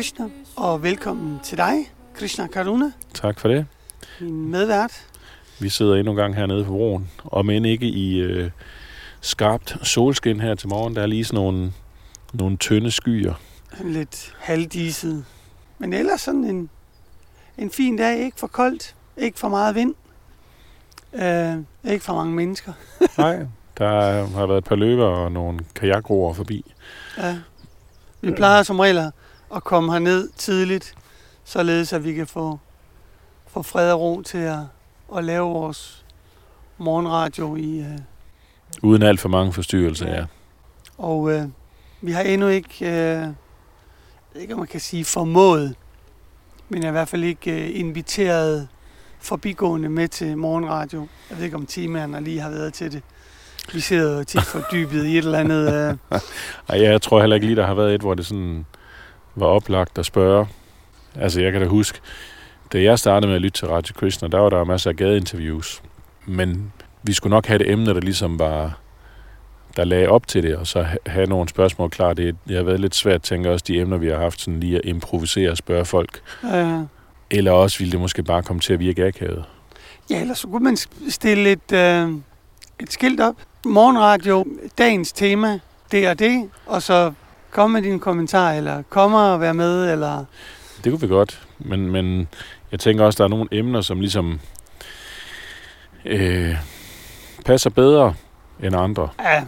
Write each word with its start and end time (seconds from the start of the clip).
Krishna, 0.00 0.28
og 0.56 0.82
velkommen 0.82 1.40
til 1.42 1.58
dig, 1.58 1.92
Krishna 2.14 2.46
Karuna, 2.46 2.92
Tak 3.14 3.40
for 3.40 3.48
det. 3.48 3.66
min 4.20 4.50
medvært. 4.50 5.06
Vi 5.58 5.68
sidder 5.68 5.94
endnu 5.94 6.10
en 6.10 6.16
gang 6.16 6.34
hernede 6.36 6.64
på 6.64 6.70
broen, 6.70 7.10
og 7.24 7.46
men 7.46 7.64
ikke 7.64 7.86
i 7.86 8.18
øh, 8.20 8.50
skarpt 9.20 9.76
solskin 9.82 10.40
her 10.40 10.54
til 10.54 10.68
morgen. 10.68 10.96
Der 10.96 11.02
er 11.02 11.06
lige 11.06 11.24
sådan 11.24 11.36
nogle, 11.44 11.72
nogle 12.32 12.56
tynde 12.56 12.90
skyer. 12.90 13.34
Lidt 13.84 14.34
halvdiset. 14.38 15.24
Men 15.78 15.92
ellers 15.92 16.20
sådan 16.20 16.44
en, 16.44 16.70
en 17.58 17.70
fin 17.70 17.96
dag. 17.96 18.24
Ikke 18.24 18.40
for 18.40 18.46
koldt, 18.46 18.94
ikke 19.16 19.38
for 19.38 19.48
meget 19.48 19.74
vind, 19.74 19.94
øh, 21.12 21.92
ikke 21.92 22.04
for 22.04 22.14
mange 22.14 22.34
mennesker. 22.34 22.72
Nej, 23.18 23.46
der 23.78 24.26
har 24.26 24.46
været 24.46 24.58
et 24.58 24.64
par 24.64 24.76
løber 24.76 25.04
og 25.06 25.32
nogle 25.32 25.60
kajakroer 25.74 26.34
forbi. 26.34 26.74
Ja. 27.18 27.38
Vi 28.20 28.30
plejer 28.30 28.62
som 28.62 28.80
regel 28.80 28.98
at 28.98 29.12
komme 29.58 29.92
herned 29.92 30.28
tidligt, 30.36 30.94
således 31.44 31.92
at 31.92 32.04
vi 32.04 32.12
kan 32.14 32.26
få, 32.26 32.58
få 33.48 33.62
fred 33.62 33.92
og 33.92 34.00
ro 34.00 34.22
til 34.22 34.38
at, 34.38 34.58
at 35.16 35.24
lave 35.24 35.48
vores 35.52 36.04
morgenradio 36.78 37.56
i, 37.56 37.78
øh, 37.78 37.98
Uden 38.82 39.02
alt 39.02 39.20
for 39.20 39.28
mange 39.28 39.52
forstyrrelser, 39.52 40.06
Ja. 40.08 40.16
ja. 40.16 40.24
Og 40.98 41.32
øh, 41.32 41.42
vi 42.00 42.12
har 42.12 42.20
endnu 42.22 42.48
ikke, 42.48 42.74
øh, 42.80 42.90
jeg 44.34 44.42
ikke 44.42 44.54
om 44.54 44.58
man 44.58 44.68
kan 44.68 44.80
sige 44.80 45.04
formået, 45.04 45.74
men 46.68 46.82
i 46.82 46.88
hvert 46.90 47.08
fald 47.08 47.24
ikke 47.24 47.52
øh, 47.68 47.80
inviteret 47.80 48.68
forbigående 49.20 49.88
med 49.88 50.08
til 50.08 50.38
morgenradio. 50.38 51.08
Jeg 51.30 51.38
ved 51.38 51.44
ikke 51.44 51.56
om 51.56 51.66
temaerne 51.66 52.20
lige 52.20 52.40
har 52.40 52.50
været 52.50 52.74
til 52.74 52.92
det. 52.92 53.02
Vi 53.74 53.80
sidder 53.80 54.18
jo 54.18 54.24
tit 54.24 54.42
fordybet 54.42 55.04
i 55.06 55.18
et 55.18 55.24
eller 55.24 55.38
andet. 55.38 55.90
Øh, 56.12 56.20
Og 56.68 56.80
jeg 56.82 57.02
tror 57.02 57.20
heller 57.20 57.34
ikke 57.36 57.46
lige, 57.46 57.56
der 57.56 57.66
har 57.66 57.74
været 57.74 57.94
et, 57.94 58.00
hvor 58.00 58.14
det 58.14 58.26
sådan 58.26 58.66
var 59.34 59.46
oplagt 59.46 59.98
at 59.98 60.06
spørge. 60.06 60.46
Altså, 61.14 61.40
jeg 61.40 61.52
kan 61.52 61.60
da 61.60 61.66
huske, 61.66 61.98
da 62.72 62.82
jeg 62.82 62.98
startede 62.98 63.26
med 63.28 63.36
at 63.36 63.42
lytte 63.42 63.58
til 63.58 63.68
Radio 63.68 63.94
Krishna, 63.94 64.28
der 64.28 64.38
var 64.38 64.48
der 64.50 64.64
masser 64.64 64.90
af 64.90 64.96
gadeinterviews. 64.96 65.82
Men 66.26 66.72
vi 67.02 67.12
skulle 67.12 67.30
nok 67.30 67.46
have 67.46 67.58
det 67.58 67.70
emne, 67.70 67.86
der 67.94 68.00
ligesom 68.00 68.38
var 68.38 68.78
der 69.76 69.84
lagde 69.84 70.08
op 70.08 70.26
til 70.26 70.42
det, 70.42 70.56
og 70.56 70.66
så 70.66 70.82
ha- 70.82 70.96
have 71.06 71.26
nogle 71.26 71.48
spørgsmål 71.48 71.90
klar. 71.90 72.12
Det, 72.12 72.36
det 72.48 72.56
har 72.56 72.62
været 72.62 72.80
lidt 72.80 72.94
svært, 72.94 73.22
tænker 73.22 73.50
også, 73.50 73.64
de 73.68 73.80
emner, 73.80 73.96
vi 73.96 74.08
har 74.08 74.16
haft, 74.16 74.40
sådan 74.40 74.60
lige 74.60 74.76
at 74.76 74.84
improvisere 74.84 75.50
og 75.50 75.56
spørge 75.56 75.84
folk. 75.84 76.20
øh, 76.54 76.80
Eller 77.30 77.52
også 77.52 77.78
ville 77.78 77.92
det 77.92 78.00
måske 78.00 78.22
bare 78.22 78.42
komme 78.42 78.60
til 78.60 78.72
at 78.72 78.78
virke 78.80 79.06
akavet. 79.06 79.44
ja, 80.10 80.20
ellers 80.20 80.38
så 80.38 80.48
kunne 80.48 80.64
man 80.64 80.76
stille 81.08 81.52
et, 81.52 81.72
øh, 81.72 82.08
et 82.80 82.92
skilt 82.92 83.20
op. 83.20 83.34
Morgenradio, 83.64 84.46
dagens 84.78 85.12
tema, 85.12 85.58
det 85.92 86.08
og 86.08 86.18
det, 86.18 86.48
og 86.66 86.82
så 86.82 87.12
kom 87.50 87.70
med 87.70 87.82
dine 87.82 87.98
kommentarer, 88.00 88.56
eller 88.56 88.82
kom 88.88 89.14
og 89.14 89.40
være 89.40 89.54
med, 89.54 89.92
eller... 89.92 90.24
Det 90.84 90.92
kunne 90.92 91.00
vi 91.00 91.06
godt, 91.06 91.42
men, 91.58 91.90
men 91.90 92.28
jeg 92.72 92.80
tænker 92.80 93.04
også, 93.04 93.16
der 93.16 93.24
er 93.24 93.28
nogle 93.28 93.48
emner, 93.52 93.80
som 93.80 94.00
ligesom 94.00 94.40
øh, 96.04 96.54
passer 97.46 97.70
bedre 97.70 98.14
end 98.62 98.76
andre. 98.76 99.08
Ja, 99.20 99.44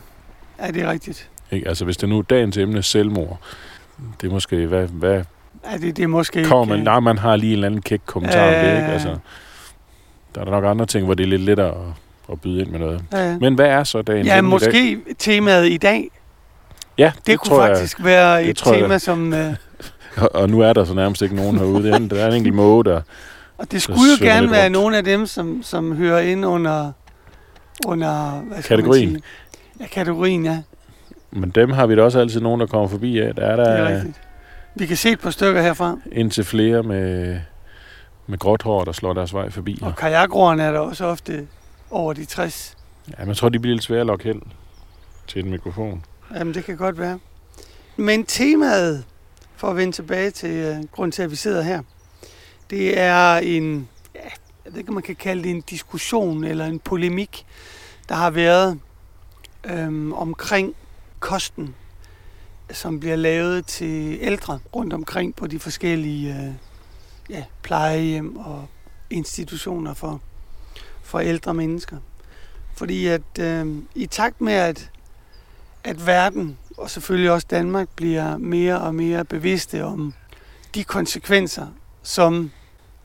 ja 0.60 0.70
det 0.70 0.82
er 0.82 0.90
rigtigt. 0.90 1.28
Ikke? 1.50 1.68
Altså 1.68 1.84
hvis 1.84 1.96
det 1.96 2.08
nu 2.08 2.18
er 2.18 2.22
dagens 2.22 2.56
emne 2.56 2.82
selvmord, 2.82 3.38
det 4.20 4.28
er 4.28 4.32
måske, 4.32 4.66
hvad, 4.66 4.86
hvad 4.86 5.24
Ja, 5.70 5.76
det, 5.76 5.96
det 5.96 6.02
er 6.02 6.06
måske 6.06 6.44
kommer 6.44 6.74
ikke... 6.74 6.84
man, 6.84 6.92
nej, 6.94 7.00
man 7.00 7.18
har 7.18 7.36
lige 7.36 7.50
en 7.50 7.52
eller 7.52 7.66
anden 7.66 7.82
kæk 7.82 8.00
kommentar 8.06 8.46
om 8.46 8.54
det, 8.54 8.76
ikke? 8.76 8.88
Altså, 8.88 9.16
der 10.34 10.40
er 10.40 10.44
der 10.44 10.50
nok 10.50 10.64
andre 10.64 10.86
ting, 10.86 11.04
hvor 11.04 11.14
det 11.14 11.24
er 11.24 11.28
lidt 11.28 11.42
lettere 11.42 11.68
at, 11.68 11.92
at 12.32 12.40
byde 12.40 12.60
ind 12.60 12.70
med 12.70 12.78
noget. 12.78 13.04
Ja, 13.12 13.38
Men 13.38 13.54
hvad 13.54 13.66
er 13.66 13.84
så 13.84 14.02
dagens 14.02 14.28
ja 14.28 14.38
emne 14.38 14.56
i 14.56 14.58
dag? 14.58 14.70
måske 14.70 15.02
temaet 15.18 15.68
i 15.68 15.76
dag, 15.76 16.10
Ja, 17.02 17.12
det, 17.16 17.26
det, 17.26 17.38
kunne 17.38 17.48
tror 17.56 17.66
faktisk 17.66 17.98
jeg, 17.98 18.04
være 18.04 18.44
et 18.44 18.56
tror 18.56 18.72
jeg. 18.72 18.82
tema, 18.82 18.98
som... 18.98 19.34
Øh. 19.34 19.54
Og, 20.16 20.30
og 20.42 20.50
nu 20.50 20.60
er 20.60 20.72
der 20.72 20.84
så 20.84 20.94
nærmest 20.94 21.22
ikke 21.22 21.36
nogen 21.36 21.58
herude. 21.58 21.82
Det 21.82 21.92
er, 21.92 21.96
en- 21.96 22.10
der 22.10 22.24
er 22.24 22.28
en 22.28 22.34
enkelt 22.34 22.54
måge, 22.54 22.84
der... 22.84 23.00
og 23.58 23.72
det 23.72 23.82
skulle 23.82 23.98
jo 24.20 24.24
gerne 24.24 24.50
være 24.50 24.62
rundt. 24.64 24.72
nogle 24.72 24.96
af 24.96 25.04
dem, 25.04 25.26
som, 25.26 25.62
som 25.62 25.96
hører 25.96 26.20
ind 26.20 26.46
under... 26.46 26.92
under 27.86 28.30
hvad 28.30 28.62
skal 28.62 28.76
man 28.76 28.84
Kategorien. 28.84 29.08
sige? 29.10 29.22
Ja, 29.80 29.86
kategorien, 29.86 30.44
ja. 30.44 30.62
Men 31.30 31.50
dem 31.50 31.70
har 31.72 31.86
vi 31.86 31.96
da 31.96 32.02
også 32.02 32.18
altid 32.20 32.40
nogen, 32.40 32.60
der 32.60 32.66
kommer 32.66 32.88
forbi 32.88 33.18
af. 33.18 33.34
Der 33.34 33.42
er 33.46 33.56
Det 33.56 33.68
er 33.68 33.74
der 33.88 33.88
rigtigt. 33.96 34.20
Vi 34.74 34.86
kan 34.86 34.96
se 34.96 35.10
et 35.10 35.20
par 35.20 35.30
stykker 35.30 35.62
herfra. 35.62 35.96
indtil 36.12 36.44
flere 36.44 36.82
med, 36.82 37.36
med 38.26 38.38
gråt 38.38 38.62
hår, 38.62 38.84
der 38.84 38.92
slår 38.92 39.12
deres 39.12 39.34
vej 39.34 39.50
forbi. 39.50 39.78
Og 39.82 39.96
kajakroerne 39.96 40.62
er 40.62 40.72
der 40.72 40.78
også 40.78 41.04
ofte 41.04 41.46
over 41.90 42.12
de 42.12 42.24
60. 42.24 42.76
Ja, 43.08 43.14
men 43.18 43.28
jeg 43.28 43.36
tror, 43.36 43.48
de 43.48 43.58
bliver 43.58 43.74
lidt 43.74 43.84
svære 43.84 44.00
at 44.00 44.06
lokke 44.06 44.24
hen 44.24 44.42
til 45.26 45.44
en 45.44 45.50
mikrofon. 45.50 46.04
Jamen, 46.34 46.54
det 46.54 46.64
kan 46.64 46.76
godt 46.76 46.98
være. 46.98 47.18
Men 47.96 48.24
temaet, 48.24 49.04
for 49.56 49.68
at 49.68 49.76
vende 49.76 49.92
tilbage 49.92 50.30
til 50.30 50.50
øh, 50.50 50.78
uh, 50.78 50.84
grund 50.84 51.12
til, 51.12 51.22
at 51.22 51.30
vi 51.30 51.36
sidder 51.36 51.62
her, 51.62 51.82
det 52.70 52.98
er 52.98 53.36
en, 53.36 53.88
ja, 54.14 54.20
jeg 54.64 54.72
ved 54.72 54.78
ikke, 54.78 54.88
om 54.88 54.94
man 54.94 55.02
kan 55.02 55.16
kalde 55.16 55.42
det 55.42 55.50
en 55.50 55.60
diskussion 55.60 56.44
eller 56.44 56.66
en 56.66 56.78
polemik, 56.78 57.46
der 58.08 58.14
har 58.14 58.30
været 58.30 58.80
øhm, 59.64 60.12
omkring 60.12 60.74
kosten, 61.20 61.74
som 62.70 63.00
bliver 63.00 63.16
lavet 63.16 63.66
til 63.66 64.18
ældre 64.20 64.58
rundt 64.74 64.92
omkring 64.92 65.34
på 65.34 65.46
de 65.46 65.58
forskellige 65.58 66.34
øh, 66.34 66.54
ja, 67.30 67.44
plejehjem 67.62 68.36
og 68.36 68.68
institutioner 69.10 69.94
for, 69.94 70.20
for 71.02 71.20
ældre 71.20 71.54
mennesker. 71.54 71.96
Fordi 72.74 73.06
at 73.06 73.38
øh, 73.40 73.76
i 73.94 74.06
takt 74.06 74.40
med, 74.40 74.52
at, 74.52 74.90
at 75.84 76.06
verden 76.06 76.58
og 76.76 76.90
selvfølgelig 76.90 77.30
også 77.30 77.46
Danmark 77.50 77.88
bliver 77.96 78.36
mere 78.36 78.80
og 78.80 78.94
mere 78.94 79.24
bevidste 79.24 79.84
om 79.84 80.14
de 80.74 80.84
konsekvenser, 80.84 81.66
som 82.02 82.50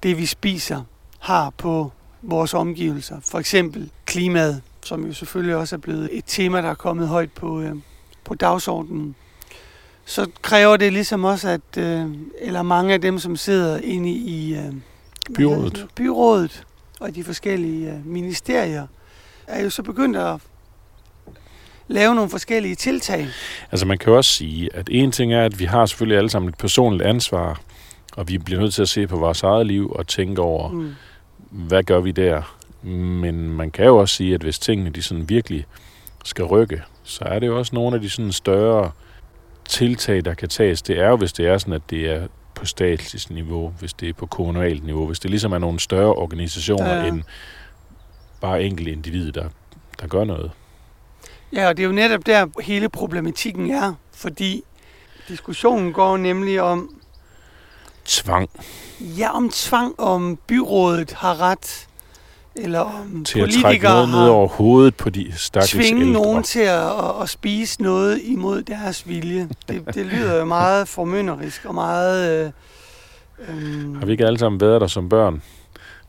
det 0.03 0.17
vi 0.17 0.25
spiser 0.25 0.83
har 1.19 1.49
på 1.49 1.91
vores 2.21 2.53
omgivelser. 2.53 3.19
For 3.21 3.39
eksempel 3.39 3.91
klimaet, 4.05 4.61
som 4.83 5.05
jo 5.05 5.13
selvfølgelig 5.13 5.55
også 5.55 5.75
er 5.75 5.79
blevet 5.79 6.09
et 6.11 6.23
tema, 6.27 6.61
der 6.61 6.69
er 6.69 6.75
kommet 6.75 7.07
højt 7.07 7.31
på, 7.31 7.61
øh, 7.61 7.75
på 8.23 8.35
dagsordenen. 8.35 9.15
Så 10.05 10.29
kræver 10.41 10.77
det 10.77 10.93
ligesom 10.93 11.23
også, 11.23 11.49
at 11.49 11.77
øh, 11.77 12.11
eller 12.41 12.61
mange 12.61 12.93
af 12.93 13.01
dem, 13.01 13.19
som 13.19 13.35
sidder 13.35 13.77
inde 13.77 14.09
i 14.09 14.55
øh, 14.55 14.73
Byrådet. 15.35 15.87
byrådet 15.95 16.63
og 16.99 17.15
de 17.15 17.23
forskellige 17.23 17.91
øh, 17.91 18.05
ministerier, 18.05 18.87
er 19.47 19.63
jo 19.63 19.69
så 19.69 19.83
begyndt 19.83 20.17
at 20.17 20.41
lave 21.87 22.15
nogle 22.15 22.29
forskellige 22.29 22.75
tiltag. 22.75 23.27
Altså 23.71 23.85
man 23.85 23.97
kan 23.97 24.11
jo 24.11 24.17
også 24.17 24.31
sige, 24.31 24.69
at 24.75 24.89
en 24.91 25.11
ting 25.11 25.33
er, 25.33 25.45
at 25.45 25.59
vi 25.59 25.65
har 25.65 25.85
selvfølgelig 25.85 26.17
alle 26.17 26.29
sammen 26.29 26.49
et 26.49 26.57
personligt 26.57 27.03
ansvar, 27.09 27.61
og 28.17 28.29
vi 28.29 28.37
bliver 28.37 28.61
nødt 28.61 28.73
til 28.73 28.81
at 28.81 28.89
se 28.89 29.07
på 29.07 29.17
vores 29.17 29.43
eget 29.43 29.67
liv 29.67 29.91
og 29.95 30.07
tænke 30.07 30.41
over, 30.41 30.69
Mm. 30.69 30.95
hvad 31.51 31.83
gør 31.83 31.99
vi 31.99 32.11
der? 32.11 32.57
Men 32.81 33.49
man 33.49 33.71
kan 33.71 33.85
jo 33.85 33.97
også 33.97 34.15
sige, 34.15 34.33
at 34.33 34.41
hvis 34.41 34.59
tingene 34.59 34.89
de 34.89 35.01
sådan 35.01 35.29
virkelig 35.29 35.65
skal 36.23 36.45
rykke, 36.45 36.81
så 37.03 37.23
er 37.25 37.39
det 37.39 37.47
jo 37.47 37.57
også 37.57 37.75
nogle 37.75 37.95
af 37.95 38.01
de 38.01 38.09
sådan 38.09 38.31
større 38.31 38.91
tiltag, 39.69 40.25
der 40.25 40.33
kan 40.33 40.49
tages. 40.49 40.81
Det 40.81 40.99
er 40.99 41.07
jo, 41.09 41.15
hvis 41.15 41.33
det 41.33 41.47
er 41.47 41.57
sådan, 41.57 41.73
at 41.73 41.81
det 41.89 42.11
er 42.11 42.27
på 42.55 42.65
statsligt 42.65 43.29
niveau, 43.29 43.73
hvis 43.79 43.93
det 43.93 44.09
er 44.09 44.13
på 44.13 44.25
kommunalt 44.25 44.85
niveau, 44.85 45.05
hvis 45.07 45.19
det 45.19 45.29
ligesom 45.31 45.51
er 45.53 45.57
nogle 45.57 45.79
større 45.79 46.13
organisationer 46.13 46.95
Ja. 46.95 47.07
end 47.07 47.21
bare 48.41 48.63
enkelte 48.63 48.91
individer, 48.91 49.31
der, 49.41 49.49
der 50.01 50.07
gør 50.07 50.23
noget. 50.23 50.51
Ja, 51.53 51.67
og 51.67 51.77
det 51.77 51.83
er 51.83 51.87
jo 51.87 51.93
netop 51.93 52.25
der 52.25 52.61
hele 52.61 52.89
problematikken 52.89 53.71
er, 53.71 53.93
fordi 54.13 54.63
diskussionen 55.27 55.93
går 55.93 56.17
nemlig 56.17 56.61
om, 56.61 56.89
Tvang 58.05 58.49
ja, 58.99 59.35
om 59.35 59.49
tvang, 59.49 59.99
om 59.99 60.37
byrådet 60.47 61.11
har 61.13 61.41
ret, 61.41 61.87
eller 62.55 62.79
om 62.79 63.23
til 63.25 63.39
at 63.39 63.43
trække 63.43 63.61
politikere 63.61 63.93
noget 63.93 64.09
ned 64.09 64.29
over 64.29 64.47
hovedet 64.47 64.95
på 64.95 65.09
de 65.09 65.33
stakkels 65.37 65.71
tvinge 65.71 66.01
ældre. 66.01 66.13
nogen 66.13 66.43
til 66.43 66.59
at, 66.59 66.87
at, 66.87 67.21
at 67.21 67.29
spise 67.29 67.81
noget 67.83 68.21
imod 68.23 68.61
deres 68.63 69.07
vilje. 69.07 69.49
Det, 69.67 69.85
det 69.95 70.05
lyder 70.05 70.37
jo 70.37 70.45
meget 70.45 70.87
formynderisk 70.87 71.65
og 71.65 71.75
meget... 71.75 72.45
Øh, 72.45 72.51
øh, 73.49 73.95
Har 73.99 74.05
vi 74.05 74.11
ikke 74.11 74.25
alle 74.25 74.39
sammen 74.39 74.61
været 74.61 74.81
der 74.81 74.87
som 74.87 75.09
børn? 75.09 75.41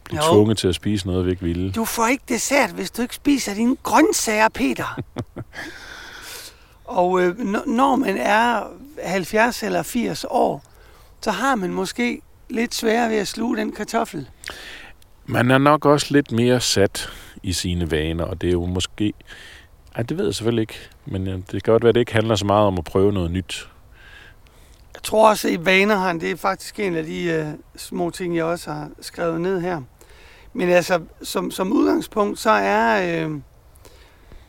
Blive 0.08 0.24
Jo. 0.24 0.32
tvunget 0.32 0.58
til 0.58 0.68
at 0.68 0.74
spise 0.74 1.06
noget, 1.06 1.26
vi 1.26 1.30
ikke 1.30 1.42
ville. 1.42 1.72
Du 1.72 1.84
får 1.84 2.06
ikke 2.06 2.24
dessert, 2.28 2.70
hvis 2.70 2.90
du 2.90 3.02
ikke 3.02 3.14
spiser 3.14 3.54
dine 3.54 3.76
grøntsager, 3.82 4.48
Peter. 4.48 5.00
og 6.84 7.20
øh, 7.22 7.38
når 7.66 7.96
man 7.96 8.16
er 8.16 8.62
70 9.04 9.62
eller 9.62 9.82
80 9.82 10.24
år, 10.28 10.62
så 11.20 11.30
har 11.30 11.54
man 11.54 11.70
måske 11.72 12.20
lidt 12.50 12.74
sværere 12.74 13.10
ved 13.10 13.16
at 13.16 13.28
sluge 13.28 13.56
den 13.56 13.72
kartoffel. 13.72 14.28
Man 15.26 15.50
er 15.50 15.58
nok 15.58 15.84
også 15.86 16.06
lidt 16.10 16.32
mere 16.32 16.60
sat 16.60 17.10
i 17.42 17.52
sine 17.52 17.90
vaner, 17.90 18.24
og 18.24 18.40
det 18.40 18.46
er 18.48 18.52
jo 18.52 18.66
måske... 18.66 19.12
Ej, 19.96 20.02
det 20.02 20.18
ved 20.18 20.24
jeg 20.24 20.34
selvfølgelig 20.34 20.62
ikke, 20.62 20.78
men 21.06 21.26
øh, 21.26 21.34
det 21.34 21.62
kan 21.64 21.72
godt 21.72 21.82
være, 21.82 21.88
at 21.88 21.94
det 21.94 22.00
ikke 22.00 22.12
handler 22.12 22.36
så 22.36 22.46
meget 22.46 22.66
om 22.66 22.78
at 22.78 22.84
prøve 22.84 23.12
noget 23.12 23.30
nyt. 23.30 23.68
Jeg 24.94 25.02
tror 25.02 25.28
også, 25.28 25.48
at 25.48 25.54
i 25.54 25.64
vaner 25.64 25.96
har 25.96 26.06
han, 26.06 26.20
det 26.20 26.30
er 26.30 26.36
faktisk 26.36 26.80
en 26.80 26.96
af 26.96 27.04
de 27.04 27.22
øh, 27.24 27.46
små 27.76 28.10
ting, 28.10 28.36
jeg 28.36 28.44
også 28.44 28.72
har 28.72 28.90
skrevet 29.00 29.40
ned 29.40 29.60
her. 29.60 29.80
Men 30.58 30.68
altså, 30.68 31.00
som, 31.22 31.50
som 31.50 31.72
udgangspunkt, 31.72 32.38
så 32.38 32.50
er, 32.50 33.24
øh, 33.26 33.30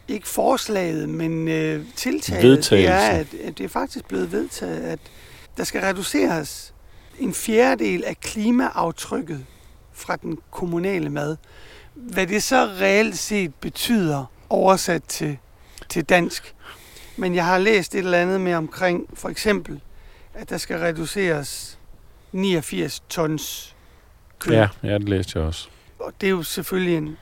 ikke 0.07 0.27
forslaget, 0.27 1.09
men 1.09 1.47
øh, 1.47 1.85
tiltaget, 1.95 2.43
Vedtagelse. 2.43 2.75
det 2.75 2.87
er, 2.87 3.09
at, 3.09 3.27
at 3.43 3.57
det 3.57 3.63
er 3.63 3.69
faktisk 3.69 4.05
blevet 4.07 4.31
vedtaget, 4.31 4.81
at 4.81 4.99
der 5.57 5.63
skal 5.63 5.81
reduceres 5.81 6.73
en 7.19 7.33
fjerdedel 7.33 8.03
af 8.03 8.19
klimaaftrykket 8.19 9.45
fra 9.93 10.15
den 10.15 10.37
kommunale 10.51 11.09
mad. 11.09 11.37
Hvad 11.93 12.27
det 12.27 12.43
så 12.43 12.65
reelt 12.65 13.17
set 13.17 13.55
betyder 13.55 14.25
oversat 14.49 15.03
til, 15.03 15.37
til 15.89 16.03
dansk. 16.03 16.55
Men 17.17 17.35
jeg 17.35 17.45
har 17.45 17.57
læst 17.57 17.95
et 17.95 17.99
eller 17.99 18.17
andet 18.17 18.41
med 18.41 18.53
omkring, 18.53 19.09
for 19.13 19.29
eksempel, 19.29 19.81
at 20.33 20.49
der 20.49 20.57
skal 20.57 20.79
reduceres 20.79 21.79
89 22.31 23.03
tons 23.09 23.75
kød. 24.39 24.53
Ja, 24.53 24.67
ja, 24.83 24.93
det 24.93 25.09
læste 25.09 25.39
jeg 25.39 25.47
også. 25.47 25.69
Og 25.99 26.13
det 26.21 26.27
er 26.27 26.31
jo 26.31 26.43
selvfølgelig 26.43 26.97
en, 26.97 27.17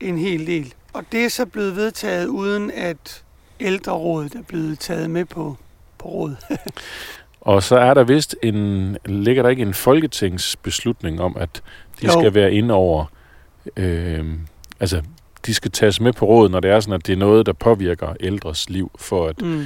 en 0.00 0.18
hel 0.18 0.46
del. 0.46 0.74
Og 0.92 1.04
det 1.12 1.24
er 1.24 1.28
så 1.28 1.46
blevet 1.46 1.76
vedtaget, 1.76 2.26
uden 2.26 2.70
at 2.70 3.22
ældrerådet 3.60 4.34
er 4.34 4.42
blevet 4.42 4.78
taget 4.78 5.10
med 5.10 5.24
på, 5.24 5.56
på 5.98 6.08
råd. 6.08 6.36
Og 7.40 7.62
så 7.62 7.76
er 7.78 7.94
der 7.94 8.04
vist 8.04 8.36
en, 8.42 8.96
ligger 9.06 9.42
der 9.42 9.50
ikke 9.50 9.62
en 9.62 9.74
folketingsbeslutning 9.74 11.20
om, 11.20 11.36
at 11.40 11.62
de 12.00 12.06
Jo. 12.06 12.12
skal 12.12 12.34
være 12.34 12.52
inde 12.52 12.74
over, 12.74 13.04
øh, 13.76 14.24
altså 14.80 15.02
de 15.46 15.54
skal 15.54 15.70
tages 15.70 16.00
med 16.00 16.12
på 16.12 16.26
råd, 16.26 16.48
når 16.48 16.60
det 16.60 16.70
er 16.70 16.80
sådan, 16.80 16.94
at 16.94 17.06
det 17.06 17.12
er 17.12 17.16
noget, 17.16 17.46
der 17.46 17.52
påvirker 17.52 18.14
ældres 18.20 18.70
liv, 18.70 18.90
for 18.98 19.26
at 19.28 19.42
Mm. 19.42 19.64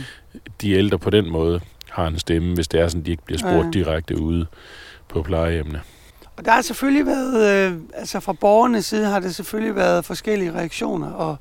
de 0.61 0.71
ældre 0.73 0.99
på 0.99 1.11
den 1.11 1.31
måde 1.31 1.61
har 1.91 2.07
en 2.07 2.19
stemme, 2.19 2.55
hvis 2.55 2.69
det 2.69 2.81
er 2.81 2.89
sådan, 2.89 3.01
at 3.01 3.07
de 3.07 3.11
ikke 3.11 3.25
bliver 3.25 3.39
spurgt 3.39 3.65
ja. 3.65 3.71
direkte 3.71 4.21
ude 4.21 4.47
på 5.09 5.23
plejehjemmene. 5.23 5.81
Og 6.37 6.45
der 6.45 6.53
har 6.53 6.63
selvfølgelig 6.63 7.07
været, 7.07 7.71
øh, 7.73 7.81
altså 7.95 8.21
fra 8.21 8.33
borgernes 8.33 8.87
side 8.87 9.07
har 9.07 9.21
det 9.21 9.35
selvfølgelig 9.35 9.77
været 9.77 10.05
forskellige 10.05 10.53
reaktioner, 10.53 11.11
og 11.11 11.37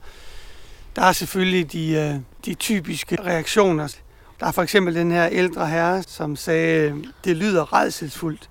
der 0.96 1.02
er 1.02 1.12
selvfølgelig 1.12 1.72
de, 1.72 1.92
øh, 1.92 2.16
de 2.46 2.54
typiske 2.54 3.18
reaktioner. 3.22 3.96
Der 4.40 4.46
er 4.46 4.52
for 4.52 4.62
eksempel 4.64 4.96
den 4.96 5.12
her 5.12 5.30
ældre 5.32 5.68
herre, 5.68 6.04
som 6.04 6.36
sagde, 6.36 7.04
det 7.24 7.38
lyder 7.38 7.74
redselsfuldt, 7.74 8.50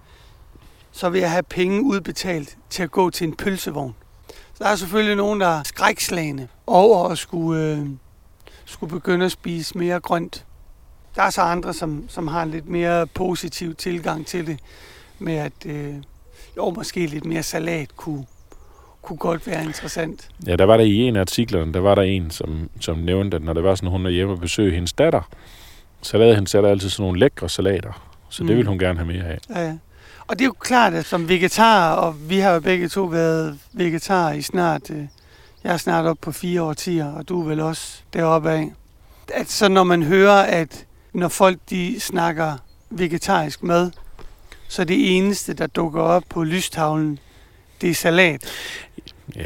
så 0.92 1.08
vil 1.08 1.20
jeg 1.20 1.30
have 1.30 1.42
penge 1.42 1.82
udbetalt 1.82 2.56
til 2.70 2.82
at 2.82 2.90
gå 2.90 3.10
til 3.10 3.26
en 3.26 3.36
pølsevogn. 3.36 3.94
Så 4.28 4.64
der 4.64 4.70
er 4.70 4.76
selvfølgelig 4.76 5.16
nogen, 5.16 5.40
der 5.40 5.58
er 5.58 5.62
skrækslagende 5.62 6.48
over 6.66 7.08
at 7.08 7.18
skulle, 7.18 7.62
øh, 7.62 7.86
skulle 8.64 8.90
begynde 8.90 9.24
at 9.24 9.32
spise 9.32 9.78
mere 9.78 10.00
grønt. 10.00 10.46
Der 11.16 11.22
er 11.22 11.30
så 11.30 11.42
andre, 11.42 11.74
som, 11.74 12.04
som 12.08 12.28
har 12.28 12.42
en 12.42 12.50
lidt 12.50 12.68
mere 12.68 13.06
positiv 13.06 13.74
tilgang 13.74 14.26
til 14.26 14.46
det, 14.46 14.60
med 15.18 15.34
at 15.34 15.66
øh, 15.66 15.94
jo, 16.56 16.70
måske 16.70 17.06
lidt 17.06 17.24
mere 17.24 17.42
salat 17.42 17.96
kunne, 17.96 18.24
kunne 19.02 19.16
godt 19.16 19.46
være 19.46 19.64
interessant. 19.64 20.28
Ja, 20.46 20.56
der 20.56 20.64
var 20.64 20.76
der 20.76 20.84
i 20.84 20.94
en 20.94 21.16
af 21.16 21.20
artiklerne, 21.20 21.72
der 21.72 21.80
var 21.80 21.94
der 21.94 22.02
en, 22.02 22.30
som, 22.30 22.70
som 22.80 22.98
nævnte, 22.98 23.36
at 23.36 23.42
når 23.42 23.52
det 23.52 23.64
var 23.64 23.74
sådan, 23.74 23.90
hun 23.90 24.04
var 24.04 24.10
hjemme 24.10 24.32
og 24.32 24.40
besøge 24.40 24.74
hendes 24.74 24.92
datter, 24.92 25.22
så 26.02 26.18
lavede 26.18 26.34
hendes 26.34 26.52
datter 26.52 26.70
altid 26.70 26.88
sådan 26.88 27.02
nogle 27.02 27.20
lækre 27.20 27.48
salater. 27.48 28.08
Så 28.28 28.42
det 28.42 28.50
Mm. 28.50 28.56
ville 28.56 28.68
hun 28.68 28.78
gerne 28.78 28.98
have 28.98 29.06
mere 29.12 29.24
af. 29.24 29.38
Ja, 29.50 29.66
ja. 29.66 29.74
Og 30.26 30.38
det 30.38 30.44
er 30.44 30.46
jo 30.46 30.52
klart, 30.60 30.94
at 30.94 31.04
som 31.04 31.28
vegetar, 31.28 31.94
og 31.94 32.30
vi 32.30 32.38
har 32.38 32.52
jo 32.52 32.60
begge 32.60 32.88
to 32.88 33.02
været 33.04 33.58
vegetarer 33.72 34.32
i 34.32 34.42
snart, 34.42 34.90
øh, 34.90 35.02
jeg 35.64 35.72
er 35.72 35.76
snart 35.76 36.06
op 36.06 36.16
på 36.20 36.32
fire 36.32 36.62
årtier, 36.62 37.12
og 37.12 37.28
du 37.28 37.40
er 37.42 37.44
vel 37.48 37.60
også 37.60 38.02
deroppe 38.12 38.50
af. 38.50 38.72
At 39.34 39.50
så 39.50 39.68
når 39.68 39.84
man 39.84 40.02
hører, 40.02 40.42
at 40.42 40.86
når 41.14 41.28
folk 41.28 41.58
de 41.70 42.00
snakker 42.00 42.56
vegetarisk 42.90 43.62
mad, 43.62 43.90
så 44.72 44.84
det 44.84 45.16
eneste, 45.16 45.52
der 45.54 45.66
dukker 45.66 46.00
op 46.02 46.22
på 46.28 46.42
lystavlen, 46.44 47.18
det 47.80 47.90
er 47.90 47.94
salat. 47.94 48.44
Ja. 49.36 49.42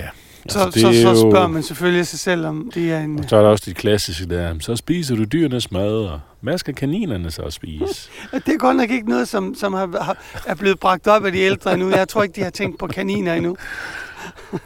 Så, 0.49 0.59
Altså, 0.65 0.81
så, 0.81 0.89
det 0.89 1.03
så 1.03 1.09
jo- 1.11 1.31
spørger 1.31 1.47
man 1.49 1.63
selvfølgelig 1.63 2.07
sig 2.07 2.19
selv, 2.19 2.47
om 2.47 2.71
det 2.75 2.93
er 2.93 3.01
en... 3.01 3.19
Og 3.19 3.25
så 3.29 3.37
er 3.37 3.43
der 3.43 3.49
også 3.49 3.65
de 3.67 3.75
klassiske 3.75 4.27
der, 4.29 4.55
så 4.61 4.77
spiser 4.77 5.17
du 5.17 5.25
dyrenes 5.25 5.71
mad, 5.71 5.93
og 5.93 6.21
hvad 6.41 6.59
skal 6.59 6.75
kaninerne 6.75 7.31
så 7.31 7.51
spise? 7.51 8.11
Det 8.47 8.49
er 8.55 8.59
godt 8.59 8.77
nok 8.77 8.91
ikke 8.91 9.09
noget, 9.09 9.29
som, 9.29 9.55
som 9.55 9.73
har, 9.75 10.03
har, 10.03 10.17
er 10.47 10.55
blevet 10.55 10.81
bragt 10.81 11.07
op 11.07 11.25
af 11.25 11.33
de 11.33 11.39
ældre 11.39 11.73
endnu. 11.75 11.91
Jeg 11.91 12.09
tror 12.09 12.23
ikke, 12.23 12.37
de 12.37 12.43
har 12.43 12.51
tænkt 12.51 12.79
på 12.79 12.87
kaniner 12.87 13.35
endnu. 13.35 13.57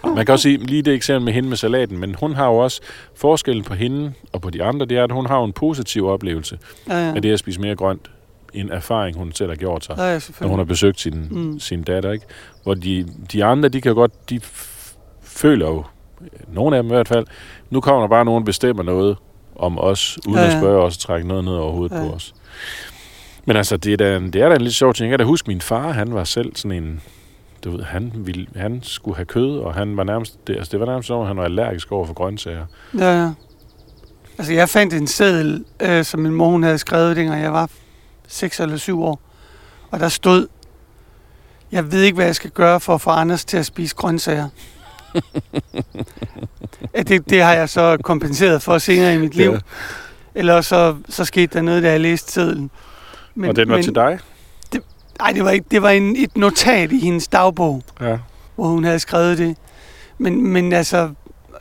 Man 0.04 0.26
kan 0.26 0.32
også 0.32 0.42
sige, 0.42 0.56
lige 0.58 0.82
det 0.82 0.94
eksempel 0.94 1.24
med 1.24 1.32
hende 1.32 1.48
med 1.48 1.56
salaten, 1.56 1.98
men 1.98 2.14
hun 2.20 2.34
har 2.34 2.46
jo 2.46 2.56
også 2.56 2.80
forskellen 3.16 3.64
på 3.64 3.74
hende 3.74 4.12
og 4.32 4.40
på 4.42 4.50
de 4.50 4.64
andre, 4.64 4.86
det 4.86 4.98
er, 4.98 5.04
at 5.04 5.12
hun 5.12 5.26
har 5.26 5.38
jo 5.38 5.44
en 5.44 5.52
positiv 5.52 6.06
oplevelse 6.06 6.58
Ja, 6.88 7.08
ja. 7.08 7.14
af 7.16 7.22
det 7.22 7.32
at 7.32 7.38
spise 7.38 7.60
mere 7.60 7.76
grønt. 7.76 8.10
En 8.54 8.70
erfaring, 8.72 9.16
hun 9.16 9.32
selv 9.32 9.48
har 9.50 9.56
gjort 9.56 9.84
sig, 9.84 9.94
ja, 9.98 10.20
når 10.40 10.48
hun 10.48 10.58
har 10.58 10.64
besøgt 10.64 11.00
sin, 11.00 11.26
Mm. 11.30 11.60
sin 11.60 11.82
datter. 11.82 12.12
Ikke? 12.12 12.24
Hvor 12.62 12.74
de, 12.74 13.06
de 13.32 13.44
andre, 13.44 13.68
de 13.68 13.80
kan 13.80 13.94
godt, 13.94 14.30
de 14.30 14.40
føler 15.22 15.66
jo, 15.66 15.84
nogle 16.52 16.76
af 16.76 16.82
dem 16.82 16.90
i 16.92 16.94
hvert 16.94 17.08
fald, 17.08 17.26
nu 17.70 17.80
kommer 17.80 18.00
der 18.00 18.08
bare 18.08 18.24
nogen, 18.24 18.44
bestemmer 18.44 18.82
noget 18.82 19.16
om 19.56 19.78
os, 19.78 20.18
uden 20.26 20.38
Ja, 20.38 20.44
ja, 20.44 20.52
at 20.54 20.60
spørge 20.62 20.82
os 20.82 20.94
og 20.96 21.00
trække 21.00 21.28
noget 21.28 21.44
ned 21.44 21.52
over 21.52 21.72
hovedet 21.72 21.96
Ja. 21.96 22.02
på 22.08 22.14
os. 22.14 22.34
Men 23.44 23.56
altså, 23.56 23.76
det 23.76 23.92
er, 23.92 23.96
da, 23.96 24.16
en- 24.16 24.30
det 24.32 24.42
er 24.42 24.48
da 24.48 24.54
en 24.54 24.60
lidt 24.60 24.74
sjov 24.74 24.94
ting. 24.94 25.04
Jeg 25.10 25.12
kan 25.12 25.18
da 25.18 25.24
huske, 25.24 25.48
min 25.50 25.60
far, 25.60 25.90
han 25.92 26.14
var 26.14 26.24
selv 26.24 26.56
sådan 26.56 26.82
en, 26.84 27.00
du 27.64 27.70
ved, 27.70 27.82
han, 27.82 28.12
ville, 28.14 28.46
han 28.56 28.80
skulle 28.82 29.16
have 29.16 29.26
kød, 29.26 29.58
og 29.58 29.74
han 29.74 29.96
var 29.96 30.04
nærmest, 30.04 30.46
det, 30.46 30.56
altså 30.56 30.70
det 30.72 30.80
var 30.80 30.86
nærmest 30.86 31.10
om, 31.10 31.26
han 31.26 31.36
var 31.36 31.44
allergisk 31.44 31.92
over 31.92 32.06
for 32.06 32.14
grøntsager. 32.14 32.66
Ja, 32.98 33.22
ja. 33.22 33.30
Altså, 34.38 34.52
jeg 34.52 34.68
fandt 34.68 34.94
en 34.94 35.06
seddel, 35.06 35.64
øh, 35.82 36.04
som 36.04 36.20
min 36.20 36.32
mor 36.32 36.48
hun 36.48 36.62
havde 36.62 36.78
skrevet, 36.78 37.16
dengang 37.16 37.42
jeg 37.42 37.52
var 37.52 37.70
6 38.30 38.60
eller 38.60 38.76
7 38.76 39.02
år. 39.02 39.20
Og 39.90 40.00
der 40.00 40.08
stod, 40.08 40.46
jeg 41.72 41.92
ved 41.92 42.02
ikke, 42.02 42.16
hvad 42.16 42.26
jeg 42.26 42.34
skal 42.34 42.50
gøre 42.50 42.80
for 42.80 42.94
at 42.94 43.00
få 43.00 43.10
Anders 43.10 43.44
til 43.44 43.56
at 43.56 43.66
spise 43.66 43.96
grøntsager. 43.96 44.48
ja, 46.94 47.02
det, 47.02 47.30
det 47.30 47.42
har 47.42 47.54
jeg 47.54 47.68
så 47.68 47.96
kompenseret 48.02 48.62
for 48.62 48.78
senere 48.78 49.14
i 49.14 49.18
mit 49.18 49.34
liv. 49.34 49.50
Ja. 49.50 49.58
Eller 50.34 50.60
så, 50.60 50.96
så 51.08 51.24
skete 51.24 51.54
der 51.54 51.62
noget, 51.62 51.82
da 51.82 51.90
jeg 51.90 52.00
læste 52.00 52.32
sedlen. 52.32 52.70
Men, 53.34 53.50
og 53.50 53.56
den 53.56 53.68
var 53.68 53.74
men, 53.74 53.84
til 53.84 53.94
dig? 53.94 54.18
Nej, 55.20 55.32
det 55.32 55.44
var, 55.44 55.50
ikke, 55.50 55.66
det 55.70 55.82
var 55.82 55.90
en, 55.90 56.16
et 56.16 56.36
notat 56.36 56.92
i 56.92 56.98
hendes 56.98 57.28
dagbog. 57.28 57.82
Ja. 58.00 58.18
hvor 58.54 58.68
hun 58.68 58.84
havde 58.84 58.98
skrevet 58.98 59.38
det. 59.38 59.56
Men, 60.18 60.46
men 60.46 60.72
altså, 60.72 61.10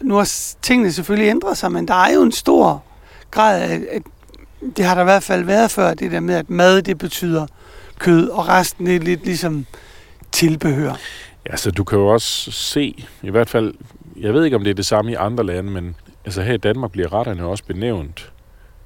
nu 0.01 0.15
har 0.15 0.31
tingene 0.61 0.91
selvfølgelig 0.91 1.29
ændret 1.29 1.57
sig, 1.57 1.71
men 1.71 1.87
der 1.87 1.93
er 1.93 2.13
jo 2.13 2.21
en 2.21 2.31
stor 2.31 2.83
grad 3.31 3.61
af, 3.61 3.81
at 3.91 4.01
det 4.77 4.85
har 4.85 4.95
der 4.95 5.01
i 5.01 5.05
hvert 5.05 5.23
fald 5.23 5.43
været 5.43 5.71
før, 5.71 5.93
det 5.93 6.11
der 6.11 6.19
med, 6.19 6.35
at 6.35 6.49
mad, 6.49 6.81
det 6.81 6.97
betyder 6.97 7.47
kød, 7.99 8.29
og 8.29 8.47
resten 8.47 8.87
er 8.87 8.99
lidt 8.99 9.25
ligesom 9.25 9.65
tilbehør. 10.31 10.93
Ja, 11.49 11.55
så 11.57 11.71
du 11.71 11.83
kan 11.83 11.97
jo 11.99 12.07
også 12.07 12.51
se, 12.51 13.05
i 13.23 13.29
hvert 13.29 13.49
fald, 13.49 13.73
jeg 14.19 14.33
ved 14.33 14.45
ikke, 14.45 14.55
om 14.57 14.63
det 14.63 14.71
er 14.71 14.75
det 14.75 14.85
samme 14.85 15.11
i 15.11 15.15
andre 15.15 15.43
lande, 15.45 15.71
men 15.71 15.95
altså 16.25 16.41
her 16.41 16.53
i 16.53 16.57
Danmark 16.57 16.91
bliver 16.91 17.13
retterne 17.13 17.45
også 17.45 17.63
benævnt 17.63 18.31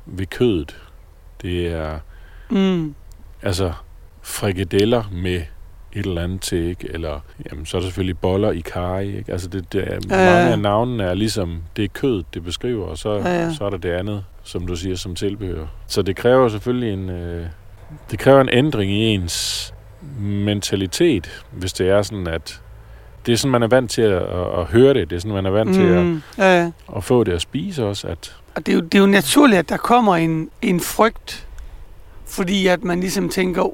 ved 0.06 0.26
kødet. 0.26 0.78
Det 1.42 1.68
er 1.68 2.00
Mm. 2.50 2.96
altså 3.42 3.74
frikadeller 4.22 5.04
med 5.12 5.36
et 5.94 6.06
eller 6.06 6.22
andet 6.24 6.42
til, 6.42 6.58
ikke? 6.64 6.90
eller 6.94 7.20
jamen, 7.52 7.66
så 7.66 7.78
er 7.78 7.82
der 7.82 7.88
selvfølgelig 7.88 8.18
boller 8.18 8.52
i 8.52 8.60
karry. 8.60 9.04
Ikke? 9.04 9.32
Altså 9.32 9.48
det, 9.48 9.74
det 9.74 9.82
er, 9.82 9.94
Ja, 9.94 10.34
mange 10.36 10.52
af 10.52 10.60
navnene 10.60 11.04
er 11.04 11.14
ligesom, 11.14 11.64
det 11.76 11.84
er 11.84 11.88
kød, 11.88 12.24
det 12.34 12.44
beskriver, 12.44 12.86
og 12.86 12.98
så, 12.98 13.14
ja. 13.16 13.54
så 13.54 13.66
er 13.66 13.70
der 13.70 13.78
det 13.78 13.90
andet, 13.92 14.26
som 14.44 14.68
du 14.68 14.76
siger, 14.76 14.96
som 14.96 15.16
tilbehør. 15.16 15.66
Så 15.88 16.02
det 16.02 16.16
kræver 16.16 16.50
selvfølgelig 16.50 16.94
en, 16.94 17.10
øh, 17.10 17.46
det 18.12 18.20
kræver 18.20 18.42
en 18.42 18.50
ændring 18.52 18.92
i 18.92 19.04
ens 19.04 19.74
mentalitet, 20.20 21.44
hvis 21.52 21.74
det 21.74 21.90
er 21.90 22.02
sådan, 22.02 22.28
at 22.28 22.62
det 23.26 23.32
er 23.32 23.36
sådan, 23.38 23.52
man 23.52 23.64
er 23.64 23.68
vant 23.68 23.92
til 23.92 24.02
at, 24.02 24.12
at, 24.22 24.60
at 24.60 24.66
høre 24.66 24.94
det. 24.94 25.10
Det 25.10 25.16
er 25.16 25.20
sådan, 25.20 25.34
man 25.34 25.46
er 25.46 25.50
vant 25.50 25.70
mm. 25.70 25.74
til 25.74 25.82
at, 25.84 26.04
Mm. 26.06 26.22
Ja, 26.38 26.62
ja. 26.62 26.72
at 26.96 27.04
få 27.04 27.24
det 27.24 27.32
at 27.32 27.42
spise 27.42 27.86
også. 27.86 28.08
At, 28.08 28.36
Og 28.56 28.66
det 28.66 28.72
er, 28.72 28.76
jo, 28.76 28.82
det 28.82 28.96
er 28.96 29.00
jo 29.00 29.06
naturligt, 29.06 29.60
at 29.60 29.70
der 29.70 29.78
kommer 29.78 30.16
en, 30.16 30.50
en 30.62 30.80
frygt, 30.80 31.48
fordi 32.26 32.68
at 32.68 32.84
man 32.84 33.00
ligesom 33.00 33.30
tænker, 33.30 33.70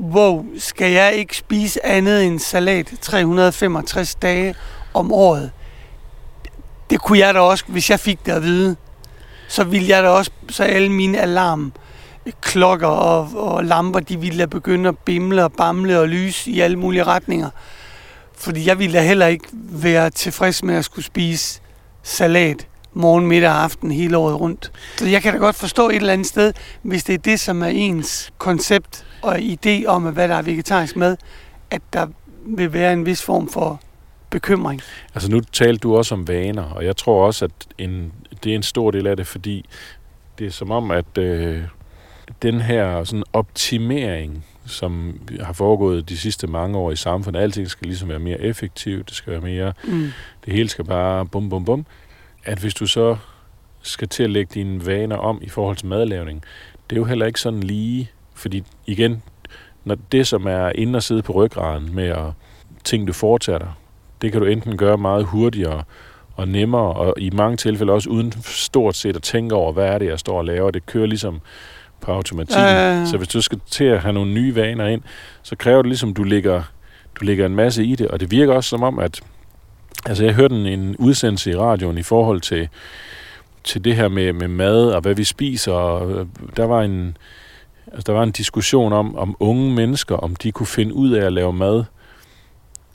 wow, 0.00 0.46
skal 0.58 0.92
jeg 0.92 1.14
ikke 1.14 1.36
spise 1.36 1.86
andet 1.86 2.26
end 2.26 2.38
salat 2.38 2.92
365 3.00 4.14
dage 4.14 4.54
om 4.94 5.12
året? 5.12 5.50
Det 6.90 7.00
kunne 7.00 7.18
jeg 7.18 7.34
da 7.34 7.40
også, 7.40 7.64
hvis 7.68 7.90
jeg 7.90 8.00
fik 8.00 8.26
det 8.26 8.32
at 8.32 8.42
vide. 8.42 8.76
Så 9.50 9.64
ville 9.64 9.88
jeg 9.88 10.02
da 10.02 10.08
også, 10.08 10.30
så 10.50 10.64
alle 10.64 10.88
mine 10.88 11.20
alarm 11.20 11.72
klokker 12.40 12.88
og, 12.88 13.28
og 13.34 13.64
lamper, 13.64 14.00
de 14.00 14.20
ville 14.20 14.38
da 14.38 14.46
begynde 14.46 14.88
at 14.88 14.98
bimle 14.98 15.44
og 15.44 15.52
bamle 15.52 16.00
og 16.00 16.08
lyse 16.08 16.50
i 16.50 16.60
alle 16.60 16.78
mulige 16.78 17.04
retninger. 17.04 17.50
Fordi 18.36 18.66
jeg 18.66 18.78
ville 18.78 18.98
da 18.98 19.02
heller 19.02 19.26
ikke 19.26 19.48
være 19.52 20.10
tilfreds 20.10 20.62
med 20.62 20.74
at 20.74 20.84
skulle 20.84 21.04
spise 21.04 21.60
salat 22.02 22.66
morgen, 22.94 23.26
middag 23.26 23.50
og 23.50 23.62
aften 23.62 23.90
hele 23.90 24.16
året 24.16 24.40
rundt. 24.40 24.72
Så 24.96 25.06
jeg 25.06 25.22
kan 25.22 25.32
da 25.32 25.38
godt 25.38 25.56
forstå 25.56 25.88
et 25.88 25.96
eller 25.96 26.12
andet 26.12 26.26
sted, 26.26 26.52
hvis 26.82 27.04
det 27.04 27.14
er 27.14 27.18
det, 27.18 27.40
som 27.40 27.62
er 27.62 27.66
ens 27.66 28.32
koncept 28.38 29.06
og 29.22 29.38
idé 29.38 29.86
om, 29.86 30.02
hvad 30.02 30.28
der 30.28 30.34
er 30.34 30.42
vegetarisk 30.42 30.96
med, 30.96 31.16
at 31.70 31.82
der 31.92 32.06
vil 32.46 32.72
være 32.72 32.92
en 32.92 33.06
vis 33.06 33.22
form 33.22 33.48
for 33.48 33.80
bekymring. 34.30 34.80
altså 35.14 35.30
nu 35.30 35.40
talte 35.40 35.78
du 35.78 35.96
også 35.96 36.14
om 36.14 36.28
vaner, 36.28 36.62
og 36.62 36.84
jeg 36.84 36.96
tror 36.96 37.26
også, 37.26 37.44
at 37.44 37.50
en, 37.78 38.12
det 38.44 38.52
er 38.52 38.56
en 38.56 38.62
stor 38.62 38.90
del 38.90 39.06
af 39.06 39.16
det, 39.16 39.26
fordi 39.26 39.64
det 40.38 40.46
er 40.46 40.50
som 40.50 40.70
om, 40.70 40.90
at 40.90 41.18
øh, 41.18 41.62
den 42.42 42.60
her 42.60 43.04
sådan 43.04 43.24
optimering, 43.32 44.44
som 44.66 45.20
har 45.40 45.52
foregået 45.52 46.08
de 46.08 46.18
sidste 46.18 46.46
mange 46.46 46.78
år 46.78 46.90
i 46.90 46.96
samfundet, 46.96 47.40
alting 47.40 47.70
skal 47.70 47.86
ligesom 47.86 48.08
være 48.08 48.18
mere 48.18 48.40
effektivt, 48.40 49.08
det 49.08 49.16
skal 49.16 49.32
være 49.32 49.40
mere 49.40 49.72
Mm. 49.84 50.12
det 50.44 50.52
hele 50.52 50.68
skal 50.68 50.84
bare 50.84 51.26
bum, 51.26 51.50
bum, 51.50 51.64
bum. 51.64 51.86
At 52.44 52.58
hvis 52.58 52.74
du 52.74 52.86
så 52.86 53.16
skal 53.82 54.08
til 54.08 54.22
at 54.22 54.30
lægge 54.30 54.50
dine 54.54 54.86
vaner 54.86 55.16
om 55.16 55.38
i 55.42 55.48
forhold 55.48 55.76
til 55.76 55.86
madlavning, 55.86 56.42
det 56.90 56.96
er 56.96 57.00
jo 57.00 57.04
heller 57.04 57.26
ikke 57.26 57.40
sådan 57.40 57.60
lige, 57.60 58.10
fordi 58.34 58.64
igen, 58.86 59.22
når 59.84 59.96
det 60.12 60.26
som 60.26 60.46
er 60.46 60.72
inde 60.74 60.96
og 60.96 61.02
sidde 61.02 61.22
på 61.22 61.32
ryggraden 61.32 61.94
med 61.94 62.08
at, 62.08 62.32
ting, 62.84 63.06
du 63.08 63.12
foretager 63.12 63.58
dig, 63.58 63.72
det 64.22 64.32
kan 64.32 64.40
du 64.40 64.46
enten 64.46 64.76
gøre 64.76 64.98
meget 64.98 65.24
hurtigere 65.24 65.82
og 66.34 66.48
nemmere, 66.48 66.92
og 66.92 67.14
i 67.18 67.30
mange 67.30 67.56
tilfælde 67.56 67.92
også 67.92 68.10
uden 68.10 68.32
stort 68.44 68.96
set 68.96 69.16
at 69.16 69.22
tænke 69.22 69.54
over, 69.54 69.72
hvad 69.72 69.86
er 69.86 69.98
det, 69.98 70.06
jeg 70.06 70.18
står 70.18 70.38
og 70.38 70.44
laver. 70.44 70.70
Det 70.70 70.86
kører 70.86 71.06
ligesom 71.06 71.40
på 72.00 72.12
automatik. 72.12 72.56
Ja, 72.56 72.64
ja, 72.64 72.98
ja. 72.98 73.06
Så 73.06 73.16
hvis 73.16 73.28
du 73.28 73.40
skal 73.40 73.60
til 73.70 73.84
at 73.84 74.00
have 74.00 74.12
nogle 74.12 74.32
nye 74.32 74.54
vaner 74.54 74.86
ind, 74.86 75.02
så 75.42 75.56
kræver 75.56 75.82
det 75.82 75.88
ligesom, 75.88 76.14
du 76.14 76.22
lægger, 76.22 76.62
du 77.14 77.24
lægger 77.24 77.46
en 77.46 77.54
masse 77.54 77.84
i 77.84 77.96
det, 77.96 78.08
og 78.08 78.20
det 78.20 78.30
virker 78.30 78.54
også 78.54 78.70
som 78.70 78.82
om, 78.82 78.98
at 78.98 79.20
altså 80.06 80.24
jeg 80.24 80.34
hørte 80.34 80.54
en, 80.54 80.66
en 80.66 80.96
udsendelse 80.96 81.50
i 81.50 81.56
radioen 81.56 81.98
i 81.98 82.02
forhold 82.02 82.40
til, 82.40 82.68
til 83.64 83.84
det 83.84 83.96
her 83.96 84.08
med, 84.08 84.32
med 84.32 84.48
mad 84.48 84.90
og 84.90 85.00
hvad 85.00 85.14
vi 85.14 85.24
spiser, 85.24 85.72
og 85.72 86.10
øh, 86.10 86.26
der 86.56 86.64
var 86.64 86.82
en, 86.82 87.16
altså 87.86 88.04
der 88.06 88.12
var 88.12 88.22
en 88.22 88.30
diskussion 88.30 88.92
om, 88.92 89.16
om 89.16 89.36
unge 89.40 89.74
mennesker, 89.74 90.16
om 90.16 90.36
de 90.36 90.52
kunne 90.52 90.66
finde 90.66 90.94
ud 90.94 91.10
af 91.10 91.26
at 91.26 91.32
lave 91.32 91.52
mad 91.52 91.84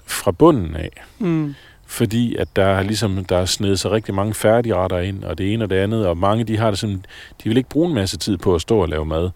fra 0.08 0.32
bunden 0.32 0.76
af. 0.76 1.04
Mm. 1.20 1.56
Fordi 1.86 2.36
at 2.36 2.56
der 2.56 2.66
er 2.66 2.84
ligesom, 2.84 3.26
der 3.26 3.38
er 3.38 3.46
snedet 3.46 3.80
sig 3.80 3.92
rigtig 3.92 4.14
mange 4.14 4.34
færdigretter 4.34 5.00
ind, 5.00 5.24
og 5.24 5.38
det 5.38 5.54
ene 5.54 5.64
og 5.66 5.70
det 5.70 5.76
andet, 5.76 6.08
og 6.08 6.18
mange 6.18 6.44
de 6.44 6.58
har 6.58 6.70
det 6.70 6.80
sådan, 6.80 7.06
de 7.44 7.50
vil 7.50 7.58
ikke 7.58 7.70
bruge 7.70 7.88
en 7.90 7.96
masse 7.96 8.18
tid 8.18 8.38
på 8.38 8.56
at 8.56 8.62
stå 8.62 8.78
og 8.78 8.90
lave 8.90 9.06
mad. 9.06 9.30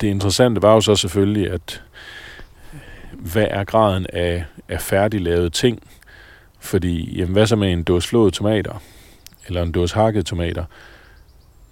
Det 0.00 0.06
interessante 0.06 0.62
var 0.62 0.74
jo 0.74 0.80
så 0.80 0.96
selvfølgelig, 0.96 1.50
at 1.50 1.82
hvad 3.12 3.46
er 3.50 3.64
graden 3.64 4.06
af, 4.12 4.44
af 4.68 4.80
færdiglavede 4.80 5.50
ting? 5.50 5.82
Fordi, 6.60 7.18
jamen, 7.18 7.32
hvad 7.32 7.46
så 7.46 7.56
med 7.56 7.72
en 7.72 7.82
dåse 7.82 8.08
flåede 8.08 8.30
tomater? 8.30 8.82
Eller 9.46 9.62
en 9.62 9.72
dåse 9.72 9.94
hakkede 9.94 10.22
tomater? 10.22 10.64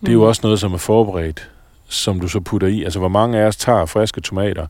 Det 0.01 0.09
er 0.09 0.13
jo 0.13 0.19
Mm. 0.19 0.27
også 0.27 0.41
noget, 0.45 0.61
som 0.61 0.73
er 0.73 0.79
forberedt, 0.79 1.51
som 1.89 2.21
du 2.21 2.29
så 2.29 2.41
putter 2.41 2.69
i. 2.69 2.85
Altså, 2.85 2.99
hvor 2.99 3.09
mange 3.09 3.39
af 3.39 3.47
os 3.47 3.57
tager 3.57 3.87
friske 3.87 4.21
tomater, 4.21 4.67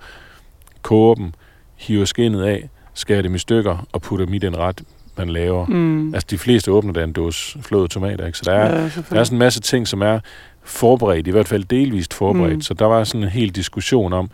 koger 0.83 1.15
dem, 1.15 1.33
hiver 1.77 2.05
skinnet 2.05 2.45
af, 2.45 2.69
skærer 2.99 3.23
dem 3.23 3.35
i 3.35 3.39
stykker 3.39 3.87
og 3.93 4.03
putter 4.03 4.27
dem 4.27 4.35
i 4.35 4.39
den 4.39 4.59
ret, 4.59 4.83
man 5.17 5.29
laver. 5.29 5.67
Mm. 5.67 6.15
Altså, 6.15 6.27
de 6.31 6.39
fleste 6.39 6.73
åbner 6.73 6.93
da 6.93 7.05
en 7.05 7.13
dåse 7.13 7.59
flåede 7.63 7.89
tomater, 7.89 8.27
ikke? 8.27 8.39
Så 8.39 8.45
der 8.47 8.53
er, 8.53 8.81
ja, 8.81 8.91
der 9.11 9.21
er 9.21 9.25
sådan 9.25 9.37
en 9.37 9.39
masse 9.39 9.61
ting, 9.61 9.89
som 9.89 10.03
er 10.03 10.21
forberedt, 10.63 11.27
i 11.27 11.31
hvert 11.31 11.49
fald 11.49 11.65
delvist 11.65 12.15
forberedt. 12.15 12.55
Mm. 12.55 12.61
Så 12.61 12.75
der 12.75 12.85
var 12.85 13.05
sådan 13.05 13.23
en 13.23 13.29
hel 13.29 13.51
diskussion 13.51 14.13
om, 14.13 14.31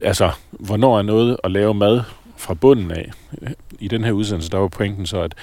altså, 0.00 0.30
hvornår 0.50 0.98
er 0.98 1.02
noget 1.02 1.36
at 1.44 1.50
lave 1.50 1.74
mad 1.74 2.02
fra 2.36 2.54
bunden 2.54 2.90
af. 2.90 3.10
I 3.78 3.88
den 3.88 4.04
her 4.04 4.12
udsendelse, 4.12 4.50
der 4.50 4.58
var 4.58 4.68
pointen 4.68 5.06
så, 5.06 5.20
at 5.20 5.34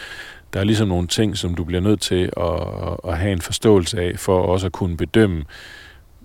der 0.53 0.59
er 0.59 0.63
ligesom 0.63 0.87
nogle 0.87 1.07
ting, 1.07 1.37
som 1.37 1.55
du 1.55 1.63
bliver 1.63 1.81
nødt 1.81 2.01
til 2.01 2.29
at, 2.37 3.11
at 3.11 3.17
have 3.17 3.31
en 3.31 3.41
forståelse 3.41 4.01
af, 4.01 4.19
for 4.19 4.41
også 4.41 4.65
at 4.65 4.71
kunne 4.71 4.97
bedømme, 4.97 5.43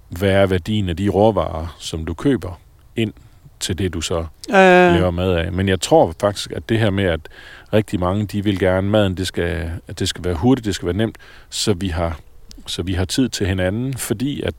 hvad 0.09 0.31
er 0.31 0.47
værdien 0.47 0.89
af 0.89 0.97
de 0.97 1.09
råvarer, 1.09 1.77
som 1.79 2.05
du 2.05 2.15
køber 2.15 2.61
ind 2.97 3.13
til 3.61 3.79
det, 3.79 3.95
du 3.95 4.01
så 4.01 4.27
Ja, 4.49 4.93
laver 4.93 5.11
mad 5.11 5.33
af. 5.33 5.53
Men 5.53 5.69
jeg 5.69 5.81
tror 5.81 6.15
faktisk, 6.21 6.53
at 6.53 6.69
det 6.69 6.79
her 6.79 6.91
med, 6.91 7.05
at 7.05 7.21
rigtig 7.73 8.01
mange, 8.01 8.27
de 8.27 8.45
vil 8.45 8.59
gerne 8.59 8.91
maden, 8.91 9.17
det 9.17 9.27
skal, 9.27 9.71
at 9.89 9.99
det 9.99 10.09
skal 10.09 10.25
være 10.25 10.35
hurtigt, 10.35 10.67
det 10.67 10.75
skal 10.75 10.87
være 10.87 10.97
nemt, 10.97 11.17
så 11.51 11.73
vi 11.73 11.89
har, 11.89 12.21
så 12.67 12.83
vi 12.83 12.93
har 12.93 13.05
tid 13.05 13.29
til 13.29 13.47
hinanden, 13.47 13.95
fordi 13.95 14.43
at 14.43 14.55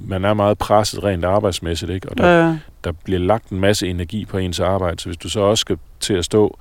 man 0.00 0.24
er 0.24 0.34
meget 0.34 0.58
presset 0.58 1.04
rent 1.04 1.24
arbejdsmæssigt, 1.24 1.90
ikke? 1.90 2.08
og 2.08 2.18
der, 2.18 2.46
ja. 2.46 2.56
der 2.84 2.92
bliver 2.92 3.20
lagt 3.20 3.48
en 3.48 3.60
masse 3.60 3.88
energi 3.88 4.24
på 4.24 4.38
ens 4.38 4.60
arbejde, 4.60 5.00
så 5.00 5.08
hvis 5.08 5.16
du 5.16 5.28
så 5.28 5.40
også 5.40 5.60
skal 5.60 5.78
til 6.00 6.14
at 6.14 6.24
stå 6.24 6.58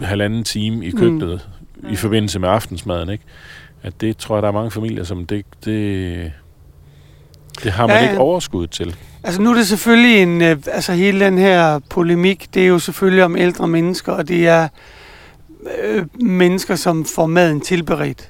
halvanden 0.00 0.44
time 0.44 0.86
i 0.86 0.90
køkkenet 0.90 1.48
mm. 1.76 1.92
i 1.92 1.96
forbindelse 1.96 2.38
med 2.38 2.48
aftensmaden, 2.48 3.08
ikke? 3.08 3.24
at 3.82 4.00
det 4.00 4.16
tror 4.16 4.36
jeg, 4.36 4.42
der 4.42 4.48
er 4.48 4.52
mange 4.52 4.70
familier, 4.70 5.04
som 5.04 5.26
det, 5.26 5.44
det, 5.64 6.32
det 7.62 7.72
har 7.72 7.86
man 7.86 7.96
Ja, 7.96 8.08
ikke 8.10 8.20
overskud 8.20 8.66
til. 8.66 8.96
Altså 9.24 9.42
nu 9.42 9.50
er 9.50 9.54
det 9.54 9.66
selvfølgelig 9.66 10.22
en, 10.22 10.42
øh, 10.42 10.56
altså 10.66 10.92
hele 10.92 11.24
den 11.24 11.38
her 11.38 11.78
polemik, 11.78 12.46
det 12.54 12.62
er 12.62 12.66
jo 12.66 12.78
selvfølgelig 12.78 13.24
om 13.24 13.36
ældre 13.36 13.68
mennesker, 13.68 14.12
og 14.12 14.28
det 14.28 14.48
er 14.48 14.68
øh, 15.82 16.06
mennesker, 16.14 16.76
som 16.76 17.04
får 17.04 17.26
maden 17.26 17.60
tilberedt. 17.60 18.28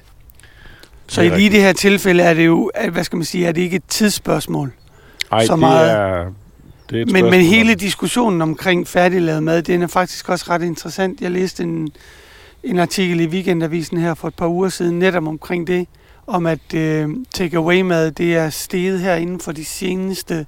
Så 1.07 1.21
i 1.21 1.29
lige 1.29 1.49
det 1.49 1.61
her 1.61 1.73
tilfælde 1.73 2.23
er 2.23 2.33
det 2.33 2.45
jo, 2.45 2.71
hvad 2.91 3.03
skal 3.03 3.17
man 3.17 3.25
sige, 3.25 3.47
er 3.47 3.51
det 3.51 3.61
ikke 3.61 3.75
et 3.75 3.83
tidsspørgsmål. 3.87 4.71
Ej, 5.31 5.45
så 5.45 5.53
det 5.53 5.59
meget. 5.59 5.91
er, 5.91 6.25
det 6.89 6.97
er 6.97 7.01
et 7.01 7.11
Men, 7.11 7.25
men 7.25 7.41
hele 7.41 7.75
diskussionen 7.75 8.41
omkring 8.41 8.87
færdiglavet 8.87 9.43
mad, 9.43 9.61
den 9.61 9.81
er 9.81 9.87
faktisk 9.87 10.29
også 10.29 10.45
ret 10.49 10.63
interessant. 10.63 11.21
Jeg 11.21 11.31
læste 11.31 11.63
en, 11.63 11.89
en 12.63 12.79
artikel 12.79 13.19
i 13.19 13.27
Weekendavisen 13.27 13.97
her 13.97 14.13
for 14.13 14.27
et 14.27 14.35
par 14.35 14.47
uger 14.47 14.69
siden, 14.69 14.99
netop 14.99 15.27
omkring 15.27 15.67
det, 15.67 15.87
om 16.27 16.45
at 16.45 16.73
øh, 16.73 17.09
take-away-mad, 17.33 18.11
det 18.11 18.35
er 18.35 18.49
steget 18.49 18.99
her 18.99 19.15
inden 19.15 19.39
for 19.39 19.51
de 19.51 19.65
seneste, 19.65 20.35
jeg 20.35 20.45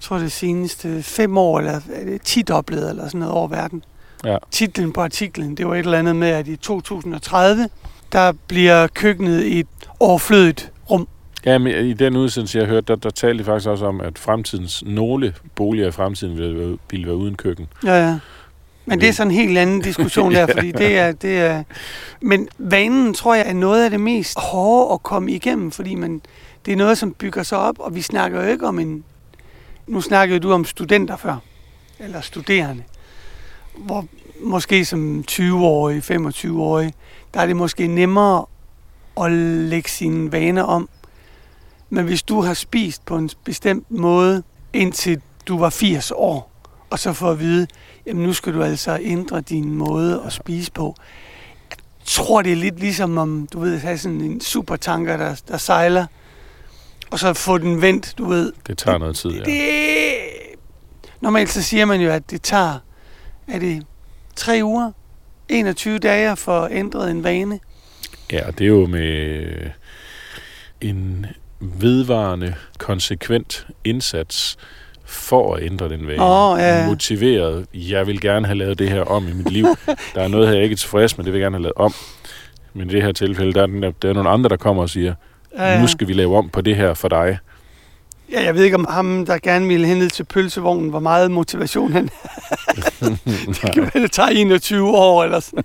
tror 0.00 0.18
det 0.18 0.32
seneste 0.32 1.02
fem 1.02 1.38
år, 1.38 1.58
eller 1.58 1.72
er 1.72 2.18
10 2.24 2.42
doblet 2.42 2.90
eller 2.90 3.06
sådan 3.06 3.18
noget 3.18 3.34
over 3.34 3.48
verden. 3.48 3.84
Ja. 4.24 4.36
Titlen 4.50 4.92
på 4.92 5.00
artiklen, 5.00 5.56
det 5.56 5.66
var 5.66 5.74
et 5.74 5.78
eller 5.78 5.98
andet 5.98 6.16
med, 6.16 6.28
at 6.28 6.48
i 6.48 6.56
2030, 6.56 7.68
der 8.12 8.32
bliver 8.48 8.86
køkkenet 8.86 9.58
et 9.58 9.66
overflødigt 10.00 10.72
rum. 10.90 11.08
Ja, 11.44 11.58
men 11.58 11.86
i 11.86 11.92
den 11.92 12.16
udsendelse, 12.16 12.58
jeg 12.58 12.66
hørte, 12.66 12.86
der, 12.86 12.96
der 12.96 13.10
talte 13.10 13.38
de 13.38 13.44
faktisk 13.44 13.68
også 13.68 13.86
om, 13.86 14.00
at 14.00 14.18
fremtidens 14.18 14.84
nogle 14.86 15.34
boliger 15.54 15.88
i 15.88 15.90
fremtiden 15.90 16.36
ville 16.38 16.78
ville 16.90 17.06
være 17.06 17.16
uden 17.16 17.34
køkken. 17.34 17.66
Ja, 17.84 18.08
ja. 18.08 18.18
Men 18.86 19.00
det 19.00 19.08
er 19.08 19.12
sådan 19.12 19.30
en 19.30 19.36
helt 19.36 19.58
anden 19.58 19.80
diskussion 19.80 20.32
der, 20.32 20.46
fordi 20.46 20.72
det 20.82 20.98
er, 20.98 21.12
det 21.12 21.38
er... 21.38 21.62
Men 22.20 22.48
vanen, 22.58 23.14
tror 23.14 23.34
jeg, 23.34 23.48
er 23.48 23.52
noget 23.52 23.84
af 23.84 23.90
det 23.90 24.00
mest 24.00 24.38
hårde 24.38 24.94
at 24.94 25.02
komme 25.02 25.32
igennem, 25.32 25.70
fordi 25.70 25.94
man, 25.94 26.20
det 26.66 26.72
er 26.72 26.76
noget, 26.76 26.98
som 26.98 27.12
bygger 27.12 27.42
sig 27.42 27.58
op, 27.58 27.78
og 27.78 27.94
vi 27.94 28.02
snakker 28.02 28.42
jo 28.42 28.50
ikke 28.50 28.66
om 28.66 28.78
en... 28.78 29.04
Nu 29.86 30.00
snakkede 30.00 30.40
du 30.40 30.52
om 30.52 30.64
studenter 30.64 31.16
før, 31.16 31.36
eller 31.98 32.20
studerende, 32.20 32.82
hvor 33.76 34.06
måske 34.40 34.84
som 34.84 35.24
20-årig, 35.30 36.10
25-årig, 36.10 36.94
der 37.34 37.40
er 37.40 37.46
det 37.46 37.56
måske 37.56 37.86
nemmere 37.86 38.46
at 39.20 39.32
lægge 39.32 39.90
sine 39.90 40.32
vaner 40.32 40.62
om. 40.62 40.88
Men 41.90 42.04
hvis 42.04 42.22
du 42.22 42.40
har 42.40 42.54
spist 42.54 43.04
på 43.06 43.16
en 43.16 43.30
bestemt 43.44 43.90
måde, 43.90 44.42
indtil 44.72 45.20
du 45.48 45.58
var 45.58 45.70
80 45.70 46.12
år, 46.14 46.52
og 46.90 46.98
så 46.98 47.12
får 47.12 47.30
at 47.30 47.40
vide, 47.40 47.66
jamen 48.06 48.22
nu 48.22 48.32
skal 48.32 48.54
du 48.54 48.62
altså 48.62 48.98
ændre 49.02 49.40
din 49.40 49.74
måde 49.74 50.22
at 50.26 50.32
spise 50.32 50.72
på. 50.72 50.94
Jeg 51.70 51.78
tror, 52.06 52.42
det 52.42 52.52
er 52.52 52.56
lidt 52.56 52.80
ligesom 52.80 53.18
om, 53.18 53.48
du 53.52 53.60
ved, 53.60 53.74
at 53.74 53.80
have 53.80 53.98
sådan 53.98 54.20
en 54.20 54.40
supertanker, 54.40 55.16
der, 55.16 55.40
der 55.48 55.56
sejler, 55.56 56.06
og 57.10 57.18
så 57.18 57.32
få 57.32 57.58
den 57.58 57.82
vendt, 57.82 58.14
du 58.18 58.24
ved. 58.24 58.52
Det 58.66 58.78
tager 58.78 58.98
noget 58.98 59.16
tid, 59.16 59.30
ja. 59.30 59.44
Det, 59.44 60.14
normalt 61.20 61.50
så 61.50 61.62
siger 61.62 61.84
man 61.84 62.00
jo, 62.00 62.10
at 62.10 62.30
det 62.30 62.42
tager, 62.42 62.78
er 63.48 63.58
det 63.58 63.86
tre 64.36 64.60
uger, 64.62 64.92
21 65.48 65.98
dage 65.98 66.30
at 66.30 66.38
få 66.38 66.68
ændret 66.68 67.10
en 67.10 67.24
vane. 67.24 67.60
Ja, 68.32 68.50
det 68.58 68.64
er 68.64 68.68
jo 68.68 68.86
med 68.86 69.70
en 70.80 71.26
vedvarende, 71.60 72.54
konsekvent 72.78 73.66
indsats 73.84 74.56
for 75.12 75.54
at 75.54 75.62
ændre 75.62 75.88
den 75.88 76.06
vane. 76.06 76.22
Åh, 76.22 76.58
ja. 76.58 76.86
Motiveret. 76.86 77.66
Jeg 77.74 78.06
vil 78.06 78.20
gerne 78.20 78.46
have 78.46 78.58
lavet 78.58 78.78
det 78.78 78.88
her 78.88 79.02
om 79.02 79.28
i 79.28 79.32
mit 79.32 79.50
liv. 79.50 79.66
Der 80.14 80.22
er 80.22 80.28
noget 80.28 80.48
her, 80.48 80.54
jeg 80.54 80.62
ikke 80.62 80.74
er 80.74 80.76
tilfreds 80.76 81.16
med, 81.16 81.24
det 81.24 81.32
vil 81.32 81.38
jeg 81.38 81.44
gerne 81.44 81.56
have 81.56 81.62
lavet 81.62 81.76
om. 81.76 81.94
Men 82.74 82.90
i 82.90 82.92
det 82.92 83.02
her 83.02 83.12
tilfælde, 83.12 83.52
der 83.52 83.62
er, 83.62 83.66
den 83.66 83.82
der, 83.82 84.08
er 84.08 84.12
nogle 84.12 84.30
andre, 84.30 84.48
der 84.48 84.56
kommer 84.56 84.82
og 84.82 84.90
siger, 84.90 85.14
Ja, 85.58 85.80
nu 85.80 85.86
skal 85.86 86.08
vi 86.08 86.12
lave 86.12 86.36
om 86.36 86.48
på 86.48 86.60
det 86.60 86.76
her 86.76 86.94
for 86.94 87.08
dig. 87.08 87.38
Ja, 88.32 88.44
jeg 88.44 88.54
ved 88.54 88.64
ikke, 88.64 88.76
om 88.76 88.86
ham, 88.90 89.26
der 89.26 89.38
gerne 89.38 89.68
ville 89.68 89.86
hen 89.86 89.96
ned 89.96 90.10
til 90.10 90.24
pølsevognen, 90.24 90.90
hvor 90.90 91.00
meget 91.00 91.30
motivation 91.30 91.92
han 91.92 92.04
Det 93.62 93.72
kan 93.74 93.82
være, 93.82 94.02
det 94.02 94.12
tager 94.12 94.28
21 94.28 94.88
år 94.88 95.24
eller 95.24 95.40
sådan 95.40 95.64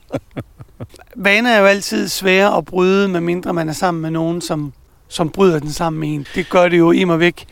Vaner 1.15 1.49
er 1.49 1.59
jo 1.59 1.65
altid 1.65 2.07
svære 2.07 2.57
at 2.57 2.65
bryde, 2.65 3.07
medmindre 3.07 3.53
man 3.53 3.69
er 3.69 3.73
sammen 3.73 4.01
med 4.01 4.11
nogen, 4.11 4.41
som, 4.41 4.73
som 5.07 5.29
bryder 5.29 5.59
den 5.59 5.71
sammen 5.71 5.99
med 5.99 6.09
en. 6.09 6.27
Det 6.35 6.49
gør 6.49 6.69
det 6.69 6.77
jo 6.77 6.91
i 6.91 7.03
og 7.03 7.19
væk 7.19 7.45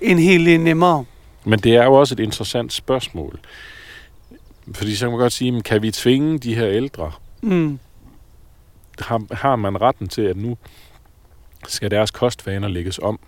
en 0.00 0.18
hel 0.18 0.46
del 0.46 0.60
nemmere. 0.60 1.04
Men 1.44 1.58
det 1.58 1.76
er 1.76 1.84
jo 1.84 1.92
også 1.94 2.14
et 2.14 2.20
interessant 2.20 2.72
spørgsmål. 2.72 3.40
Fordi 4.74 4.94
så 4.94 5.04
kan 5.04 5.10
man 5.10 5.20
godt 5.20 5.32
sige, 5.32 5.62
kan 5.62 5.82
vi 5.82 5.90
tvinge 5.90 6.38
de 6.38 6.54
her 6.54 6.68
ældre? 6.68 7.12
Mm. 7.40 7.78
Har, 8.98 9.34
har 9.34 9.56
man 9.56 9.80
retten 9.80 10.08
til, 10.08 10.22
at 10.22 10.36
nu 10.36 10.56
skal 11.68 11.90
deres 11.90 12.10
kostvaner 12.10 12.68
lægges 12.68 12.98
om? 13.02 13.18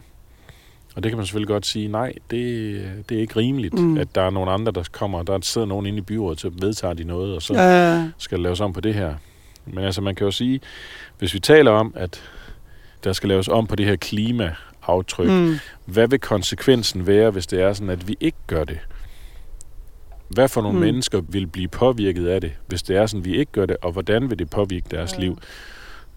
Og 0.97 1.03
det 1.03 1.11
kan 1.11 1.17
man 1.17 1.27
selvfølgelig 1.27 1.49
godt 1.49 1.67
sige, 1.67 1.89
nej, 1.89 2.13
det, 2.31 3.05
det 3.09 3.17
er 3.17 3.21
ikke 3.21 3.37
rimeligt, 3.37 3.75
Mm. 3.75 3.97
at 3.99 4.15
der 4.15 4.23
er 4.23 4.31
nogen 4.31 4.49
andre, 4.49 4.73
der 4.73 4.85
kommer, 4.93 5.23
der 5.23 5.39
sidder 5.43 5.67
nogen 5.67 5.87
inde 5.87 5.99
i 5.99 6.03
byrådet, 6.03 6.41
så 6.41 6.49
vedtager 6.49 6.95
de 6.95 7.05
noget, 7.05 7.35
og 7.35 7.43
så 7.43 7.55
Ja, 7.55 8.09
skal 8.19 8.39
der 8.39 8.43
laves 8.43 8.61
om 8.61 8.73
på 8.73 8.81
det 8.81 8.95
her. 8.95 9.15
Men 9.67 9.85
altså, 9.85 10.01
man 10.01 10.15
kan 10.15 10.25
jo 10.25 10.31
sige, 10.31 10.61
hvis 11.19 11.35
vi 11.35 11.41
taler 11.41 11.71
om, 11.71 11.93
at 11.97 12.23
der 13.05 13.13
skal 13.13 13.29
laves 13.29 13.49
om 13.49 13.67
på 13.67 13.77
det 13.77 13.87
her 13.87 13.97
klimaaftryk, 13.97 14.57
mm. 15.19 15.25
mm. 15.31 15.55
hvad 15.85 16.09
vil 16.09 16.21
konsekvensen 16.21 17.07
være, 17.07 17.31
hvis 17.31 17.47
det 17.47 17.61
er 17.61 17.73
sådan, 17.73 17.91
at 17.91 18.09
vi 18.09 18.17
ikke 18.21 18.39
gør 18.47 18.65
det? 18.65 18.79
Hvad 20.29 20.49
for 20.49 20.63
nogle 20.63 20.79
Mm. 20.79 20.81
mm. 20.81 20.87
mennesker 20.87 21.21
vil 21.29 21.47
blive 21.47 21.69
påvirket 21.69 22.27
af 22.27 22.41
det, 22.41 22.53
hvis 22.67 22.83
det 22.83 22.97
er 22.97 23.07
sådan, 23.07 23.21
at 23.21 23.25
vi 23.25 23.37
ikke 23.37 23.53
gør 23.53 23.67
det, 23.67 23.77
og 23.83 23.93
hvordan 23.93 24.31
vil 24.31 24.39
det 24.39 24.51
påvirke 24.51 24.87
deres 24.91 25.13
Ja. 25.15 25.21
liv? 25.21 25.39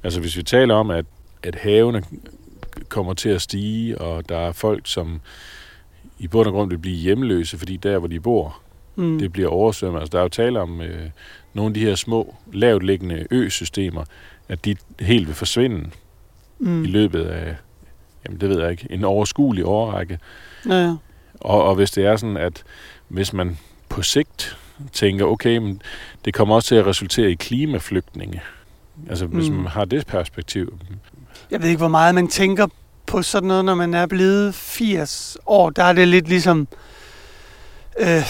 Altså 0.04 0.20
hvis 0.20 0.38
vi 0.38 0.44
taler 0.44 0.76
om, 0.76 0.90
at 0.90 1.06
at 1.44 1.56
havene 1.56 2.04
kommer 2.90 3.14
til 3.14 3.30
at 3.30 3.42
stige, 3.42 3.98
og 3.98 4.30
der 4.30 4.38
er 4.38 4.52
folk, 4.52 4.82
som 4.86 5.22
i 6.20 6.28
bund 6.28 6.48
og 6.48 6.54
grund 6.54 6.70
vil 6.70 6.78
blive 6.78 6.96
hjemløse, 6.96 7.58
fordi 7.58 7.78
der, 7.78 7.98
hvor 8.00 8.08
de 8.08 8.20
bor, 8.20 8.60
mm. 8.96 9.20
det 9.20 9.32
bliver 9.34 9.50
oversvømmet. 9.50 10.00
Altså, 10.00 10.12
der 10.12 10.18
er 10.18 10.24
jo 10.24 10.30
tale 10.30 10.60
om 10.62 10.82
øh, 10.82 11.10
nogle 11.54 11.70
af 11.70 11.74
de 11.74 11.80
her 11.80 11.96
små, 11.96 12.36
lavt 12.54 12.84
liggende 12.84 13.28
øsystemer, 13.32 14.04
at 14.50 14.66
de 14.66 14.76
helt 15.00 15.28
vil 15.28 15.36
forsvinde 15.36 15.90
mm. 16.60 16.84
i 16.84 16.88
løbet 16.88 17.24
af, 17.24 17.56
jamen 18.28 18.42
det 18.42 18.50
ved 18.50 18.62
jeg 18.62 18.72
ikke, 18.72 18.88
en 18.90 19.04
overskuelig 19.04 19.66
overrække. 19.66 20.20
Ja, 20.70 20.84
ja. 20.84 20.96
Og, 21.42 21.64
og 21.64 21.76
hvis 21.76 21.92
det 21.92 22.06
er 22.06 22.16
sådan, 22.16 22.38
at 22.38 22.64
hvis 23.08 23.34
man 23.34 23.58
på 23.90 24.02
sigt 24.02 24.58
tænker, 24.94 25.26
okay, 25.26 25.58
men 25.58 25.82
det 26.26 26.34
kommer 26.34 26.56
også 26.56 26.68
til 26.68 26.76
at 26.76 26.86
resultere 26.86 27.32
i 27.32 27.36
klimaflygtninge. 27.36 28.42
Altså 29.10 29.26
hvis 29.26 29.50
mm. 29.50 29.56
man 29.56 29.68
har 29.68 29.86
det 29.86 30.08
perspektiv. 30.08 30.80
Jeg 31.52 31.62
ved 31.62 31.70
ikke, 31.70 31.78
hvor 31.78 31.88
meget 31.88 32.16
man 32.16 32.28
tænker 32.28 32.68
på 33.06 33.22
sådan 33.22 33.48
noget, 33.48 33.66
når 33.66 33.76
man 33.76 33.94
er 33.94 34.06
blevet 34.06 34.56
80 34.56 35.38
år. 35.46 35.70
Der 35.70 35.84
er 35.84 35.94
det 35.94 36.08
lidt 36.08 36.28
ligesom... 36.28 36.68
Øh, 38.00 38.24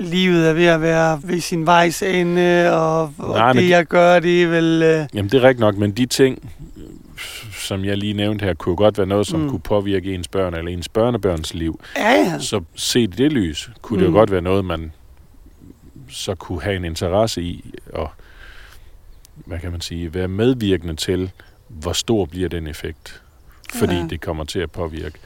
livet 0.00 0.48
er 0.48 0.52
ved 0.52 0.66
at 0.66 0.80
være 0.80 1.20
ved 1.24 1.40
sin 1.40 1.66
vejs 1.66 2.02
ende, 2.02 2.72
og, 2.72 3.12
og 3.18 3.38
Nej, 3.38 3.52
det, 3.52 3.68
jeg 3.68 3.86
gør, 3.86 4.18
det 4.18 4.42
er 4.42 4.46
vel... 4.46 4.82
Øh... 4.82 5.06
Jamen, 5.14 5.30
det 5.30 5.38
er 5.38 5.42
rigtigt 5.42 5.60
nok, 5.60 5.76
men 5.76 5.90
de 5.90 6.06
ting, 6.06 6.52
som 7.72 7.84
jeg 7.84 7.96
lige 7.96 8.12
nævnte 8.12 8.44
her, 8.44 8.54
kunne 8.54 8.76
godt 8.76 8.98
være 8.98 9.06
noget, 9.06 9.26
som 9.26 9.40
mm. 9.40 9.50
kunne 9.50 9.60
påvirke 9.60 10.14
ens 10.14 10.28
børn 10.28 10.54
eller 10.54 10.70
ens 10.70 10.88
børnebørns 10.88 11.54
liv. 11.54 11.80
Ja, 11.96 12.10
ja. 12.10 12.38
Så 12.38 12.60
set 12.74 13.14
i 13.14 13.16
det 13.16 13.32
lys, 13.32 13.70
kunne 13.82 13.96
mm. 13.96 13.98
det 13.98 14.04
jo 14.04 14.10
mm. 14.10 14.14
godt 14.14 14.30
være 14.30 14.42
noget, 14.42 14.64
man 14.64 14.92
så 16.08 16.34
kunne 16.34 16.62
have 16.62 16.76
en 16.76 16.84
interesse 16.84 17.42
i, 17.42 17.74
og 17.92 18.10
hvad 19.34 19.58
kan 19.58 19.72
man 19.72 19.80
sige, 19.80 20.14
være 20.14 20.28
medvirkende 20.28 20.96
til, 20.96 21.30
hvor 21.68 21.92
stor 21.92 22.24
bliver 22.24 22.48
den 22.48 22.66
effekt, 22.66 23.22
fordi 23.74 23.94
ja. 23.94 24.06
det 24.10 24.20
kommer 24.20 24.44
til 24.44 24.58
at 24.58 24.70
påvirke. 24.70 25.18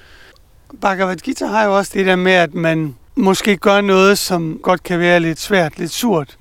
Bhagavad 0.81 1.17
Gita 1.17 1.47
har 1.47 1.65
jo 1.65 1.77
også 1.77 1.93
det 1.95 2.07
der 2.07 2.17
med, 2.17 2.33
at 2.33 2.55
man 2.55 2.97
måske 3.15 3.57
gør 3.57 3.81
noget, 3.81 4.19
som 4.19 4.61
godt 4.63 4.83
kan 4.83 5.01
være 5.01 5.21
lidt 5.21 5.41
svært, 5.41 5.79
lidt 5.79 5.91
surt, 5.91 6.37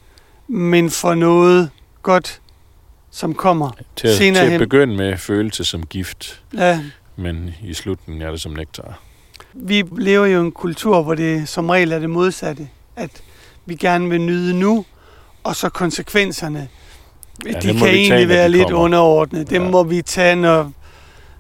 men 0.48 0.90
for 0.90 1.14
noget 1.14 1.70
godt, 2.02 2.42
som 3.16 3.34
kommer 3.34 3.72
til, 3.96 4.08
at, 4.08 4.16
senere 4.16 4.46
til 4.46 4.54
at 4.54 4.60
begynde 4.60 4.96
med 4.96 5.18
følelse 5.18 5.66
som 5.66 5.86
gift, 5.86 6.42
ja. 6.54 6.80
men 7.16 7.54
i 7.64 7.74
slutningen 7.74 8.22
er 8.22 8.32
det 8.32 8.42
som 8.42 8.52
nektar. 8.52 9.00
Vi 9.54 9.84
lever 9.98 10.26
jo 10.26 10.42
i 10.42 10.46
en 10.46 10.52
kultur, 10.52 11.02
hvor 11.02 11.16
det 11.16 11.50
som 11.50 11.70
regel 11.70 11.92
er 11.92 12.00
det 12.00 12.10
modsatte. 12.10 12.68
At 12.96 13.10
vi 13.66 13.76
gerne 13.76 14.10
vil 14.10 14.22
nyde 14.22 14.54
nu, 14.54 14.86
og 15.44 15.56
så 15.56 15.70
konsekvenserne, 15.70 16.68
ja, 17.46 17.52
de 17.52 17.62
kan 17.62 17.88
egentlig 17.88 18.10
tage, 18.10 18.28
være 18.28 18.50
lidt 18.50 18.64
kommer. 18.64 18.80
underordnet. 18.80 19.50
Dem 19.50 19.64
ja. 19.64 19.70
må 19.70 19.84
vi 19.84 20.02
tage, 20.02 20.36
når, 20.36 20.72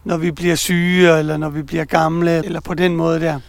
når 0.04 0.18
vi 0.18 0.32
bliver 0.32 0.56
syge, 0.56 1.20
eller 1.20 1.38
når 1.38 1.50
vi 1.50 1.62
bliver 1.62 1.86
gamle, 1.86 2.46
eller 2.46 2.60
på 2.60 2.74
den 2.74 2.96
måde 2.96 3.20
der. 3.20 3.40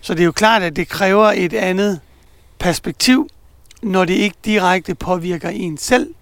Så 0.00 0.14
det 0.14 0.20
er 0.20 0.24
jo 0.24 0.32
klart, 0.32 0.62
at 0.62 0.76
det 0.76 0.88
kræver 0.88 1.32
et 1.36 1.52
andet 1.52 2.00
perspektiv, 2.58 3.28
når 3.82 4.04
det 4.04 4.14
ikke 4.14 4.36
direkte 4.44 4.94
påvirker 4.94 5.48
en 5.48 5.78
selv. 5.78 6.14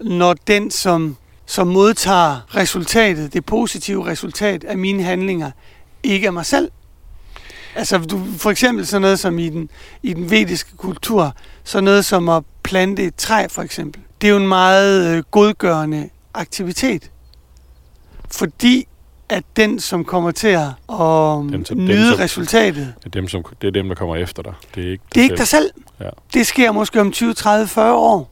Når 0.00 0.34
den, 0.46 0.70
som, 0.70 1.16
som 1.46 1.66
modtager 1.66 2.56
resultatet, 2.56 3.32
det 3.32 3.44
positive 3.44 4.06
resultat 4.06 4.64
af 4.64 4.78
mine 4.78 5.02
handlinger, 5.02 5.50
ikke 6.02 6.26
er 6.26 6.30
mig 6.30 6.46
selv. 6.46 6.70
Altså 7.74 7.98
du, 7.98 8.20
for 8.38 8.50
eksempel 8.50 8.86
sådan 8.86 9.02
noget 9.02 9.18
som 9.18 9.38
i 9.38 9.48
den, 9.48 9.70
i 10.02 10.14
den 10.14 10.30
vediske 10.30 10.76
kultur, 10.76 11.34
så 11.64 11.80
noget 11.80 12.04
som 12.04 12.28
at 12.28 12.42
plante 12.62 13.04
et 13.04 13.14
træ 13.14 13.46
for 13.50 13.62
eksempel. 13.62 14.02
Det 14.20 14.26
er 14.26 14.30
jo 14.30 14.36
en 14.36 14.48
meget 14.48 15.16
øh, 15.16 15.22
godgørende 15.30 16.08
aktivitet. 16.34 17.10
Fordi 18.30 18.88
at 19.28 19.44
den, 19.56 19.80
som 19.80 20.04
kommer 20.04 20.30
til 20.30 20.48
at 20.48 20.68
dem, 20.88 21.64
som, 21.64 21.76
nyde 21.76 22.06
dem, 22.06 22.12
som, 22.12 22.20
resultatet... 22.20 22.94
Det 22.98 23.06
er, 23.06 23.10
dem, 23.10 23.28
som, 23.28 23.44
det 23.60 23.66
er 23.66 23.70
dem, 23.70 23.88
der 23.88 23.94
kommer 23.94 24.16
efter 24.16 24.42
dig. 24.42 24.54
Det 24.74 24.86
er 24.86 24.90
ikke 24.90 25.02
dig 25.04 25.14
det 25.14 25.20
er 25.20 25.24
ikke 25.24 25.36
dig 25.36 25.48
selv. 25.48 25.70
Ja. 26.00 26.10
Det 26.34 26.46
sker 26.46 26.72
måske 26.72 27.00
om 27.00 27.12
20, 27.12 27.34
30, 27.34 27.66
40 27.66 27.94
år. 27.94 28.30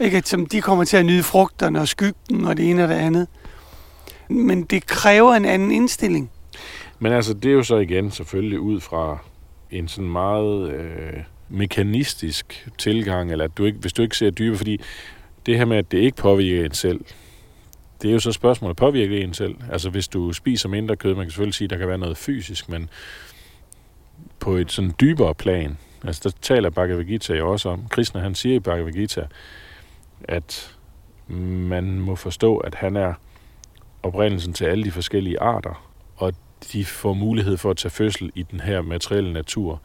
Ikke, 0.00 0.16
at 0.16 0.28
som 0.28 0.46
de 0.46 0.60
kommer 0.60 0.84
til 0.84 0.96
at 0.96 1.06
nyde 1.06 1.22
frugterne 1.22 1.80
og 1.80 1.88
skyggen 1.88 2.44
og 2.44 2.56
det 2.56 2.70
ene 2.70 2.82
og 2.82 2.88
det 2.88 2.94
andet. 2.94 3.26
Men 4.28 4.62
det 4.62 4.86
kræver 4.86 5.34
en 5.34 5.44
anden 5.44 5.70
indstilling. 5.70 6.30
Men 6.98 7.12
altså, 7.12 7.34
det 7.34 7.48
er 7.48 7.54
jo 7.54 7.62
så 7.62 7.76
igen 7.76 8.10
selvfølgelig 8.10 8.60
ud 8.60 8.80
fra 8.80 9.18
en 9.70 9.88
sådan 9.88 10.10
meget 10.10 10.72
øh, 10.72 11.12
mekanistisk 11.48 12.68
tilgang, 12.78 13.32
eller 13.32 13.44
at 13.44 13.58
du 13.58 13.64
ikke, 13.64 13.78
hvis 13.78 13.92
du 13.92 14.02
ikke 14.02 14.16
ser 14.16 14.30
dybere, 14.30 14.56
fordi 14.56 14.80
det 15.46 15.58
her 15.58 15.64
med, 15.64 15.76
at 15.76 15.92
det 15.92 15.98
ikke 15.98 16.16
påvirker 16.16 16.64
en 16.64 16.74
selv, 16.74 17.00
det 18.02 18.08
er 18.08 18.12
jo 18.12 18.20
så 18.20 18.32
spørgsmålet, 18.32 18.76
påvirker 18.76 19.16
en 19.16 19.34
selv? 19.34 19.54
Altså 19.72 19.90
hvis 19.90 20.08
du 20.08 20.32
spiser 20.32 20.68
mindre 20.68 20.96
kød, 20.96 21.14
man 21.14 21.24
kan 21.24 21.30
selvfølgelig 21.30 21.54
sige, 21.54 21.66
at 21.66 21.70
der 21.70 21.78
kan 21.78 21.88
være 21.88 21.98
noget 21.98 22.16
fysisk, 22.16 22.68
men 22.68 22.88
på 24.38 24.56
et 24.56 24.72
sådan 24.72 24.94
dybere 25.00 25.34
plan, 25.34 25.78
altså 26.04 26.20
der 26.24 26.30
taler 26.42 26.70
Bhagavad 26.70 27.04
Gita 27.04 27.34
jo 27.34 27.52
også 27.52 27.68
om, 27.68 27.88
Krishna 27.90 28.20
han 28.20 28.34
siger 28.34 28.56
i 28.56 28.60
Bhagavad 28.60 28.92
Gita, 28.92 29.26
at 30.24 30.76
man 31.28 32.00
må 32.00 32.16
forstå, 32.16 32.56
at 32.56 32.74
han 32.74 32.96
er 32.96 33.14
oprindelsen 34.02 34.52
til 34.52 34.64
alle 34.64 34.84
de 34.84 34.90
forskellige 34.90 35.40
arter, 35.40 35.90
og 36.16 36.32
de 36.72 36.84
får 36.84 37.14
mulighed 37.14 37.56
for 37.56 37.70
at 37.70 37.76
tage 37.76 37.90
fødsel 37.90 38.32
i 38.34 38.42
den 38.42 38.60
her 38.60 38.82
materielle 38.82 39.32
natur 39.32 39.80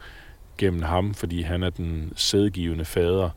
gennem 0.58 0.82
ham, 0.82 1.14
fordi 1.14 1.42
han 1.42 1.62
er 1.62 1.70
den 1.70 2.12
sædgivende 2.16 2.84
fader 2.84 3.30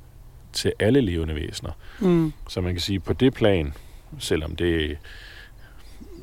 til 0.54 0.74
alle 0.80 1.02
levende 1.02 1.36
væsener. 1.36 1.72
Mm. 2.00 2.34
Så 2.50 2.62
man 2.62 2.74
kan 2.74 2.82
sige, 2.82 3.00
på 3.00 3.14
det 3.14 3.34
plan, 3.34 3.74
selvom 4.20 4.56
det 4.56 4.98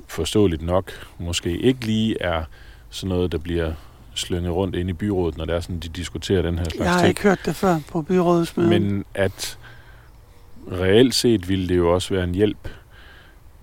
forståeligt 0.07 0.63
nok 0.63 0.93
måske 1.19 1.59
ikke 1.59 1.87
lige 1.87 2.23
er 2.23 2.45
sådan 2.91 3.09
noget, 3.09 3.33
der 3.33 3.39
bliver 3.39 3.73
slynget 4.15 4.53
rundt 4.53 4.77
ind 4.77 4.91
i 4.91 4.93
byrådet, 4.93 5.37
når 5.37 5.45
det 5.45 5.55
er 5.55 5.61
sådan, 5.61 5.79
de 5.81 5.89
diskuterer 5.89 6.43
den 6.43 6.59
her 6.59 6.65
slags 6.65 6.73
ting. 6.73 6.85
Jeg 6.85 6.93
har 6.93 6.99
ting. 6.99 7.09
ikke 7.09 7.23
hørt 7.23 7.41
det 7.47 7.57
før 7.57 7.81
på 7.89 8.03
byrådets 8.03 8.57
møde. 8.57 8.69
Men 8.69 9.05
at 9.15 9.59
reelt 10.73 11.15
set 11.15 11.49
ville 11.49 11.69
det 11.69 11.77
jo 11.77 11.95
også 11.95 12.15
være 12.15 12.25
en 12.25 12.35
hjælp 12.35 12.69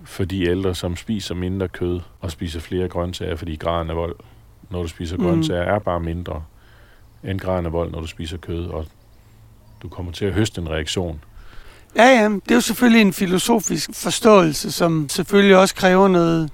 for 0.04 0.24
de 0.24 0.46
ældre, 0.46 0.74
som 0.74 0.96
spiser 0.96 1.34
mindre 1.34 1.68
kød 1.68 2.00
og 2.20 2.30
spiser 2.30 2.60
flere 2.60 2.88
grøntsager, 2.88 3.36
fordi 3.36 3.56
graden 3.56 3.90
af 3.90 3.96
vold, 3.96 4.16
når 4.70 4.82
du 4.82 4.88
spiser 4.88 5.16
mm. 5.16 5.24
grøntsager, 5.24 5.62
er 5.62 5.78
bare 5.78 6.00
mindre 6.00 6.42
end 7.24 7.40
graden 7.40 7.66
af 7.66 7.72
vold, 7.72 7.90
når 7.90 8.00
du 8.00 8.06
spiser 8.06 8.36
kød, 8.36 8.66
og 8.66 8.86
du 9.82 9.88
kommer 9.88 10.12
til 10.12 10.24
at 10.24 10.32
høste 10.32 10.60
en 10.60 10.70
reaktion 10.70 11.20
Ja, 11.96 12.04
ja. 12.04 12.24
Det 12.24 12.50
er 12.50 12.54
jo 12.54 12.60
selvfølgelig 12.60 13.00
en 13.00 13.12
filosofisk 13.12 13.90
forståelse, 13.94 14.72
som 14.72 15.08
selvfølgelig 15.08 15.56
også 15.56 15.74
kræver 15.74 16.08
noget, 16.08 16.50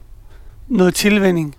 noget 0.69 0.95
tilvænding. 0.95 1.57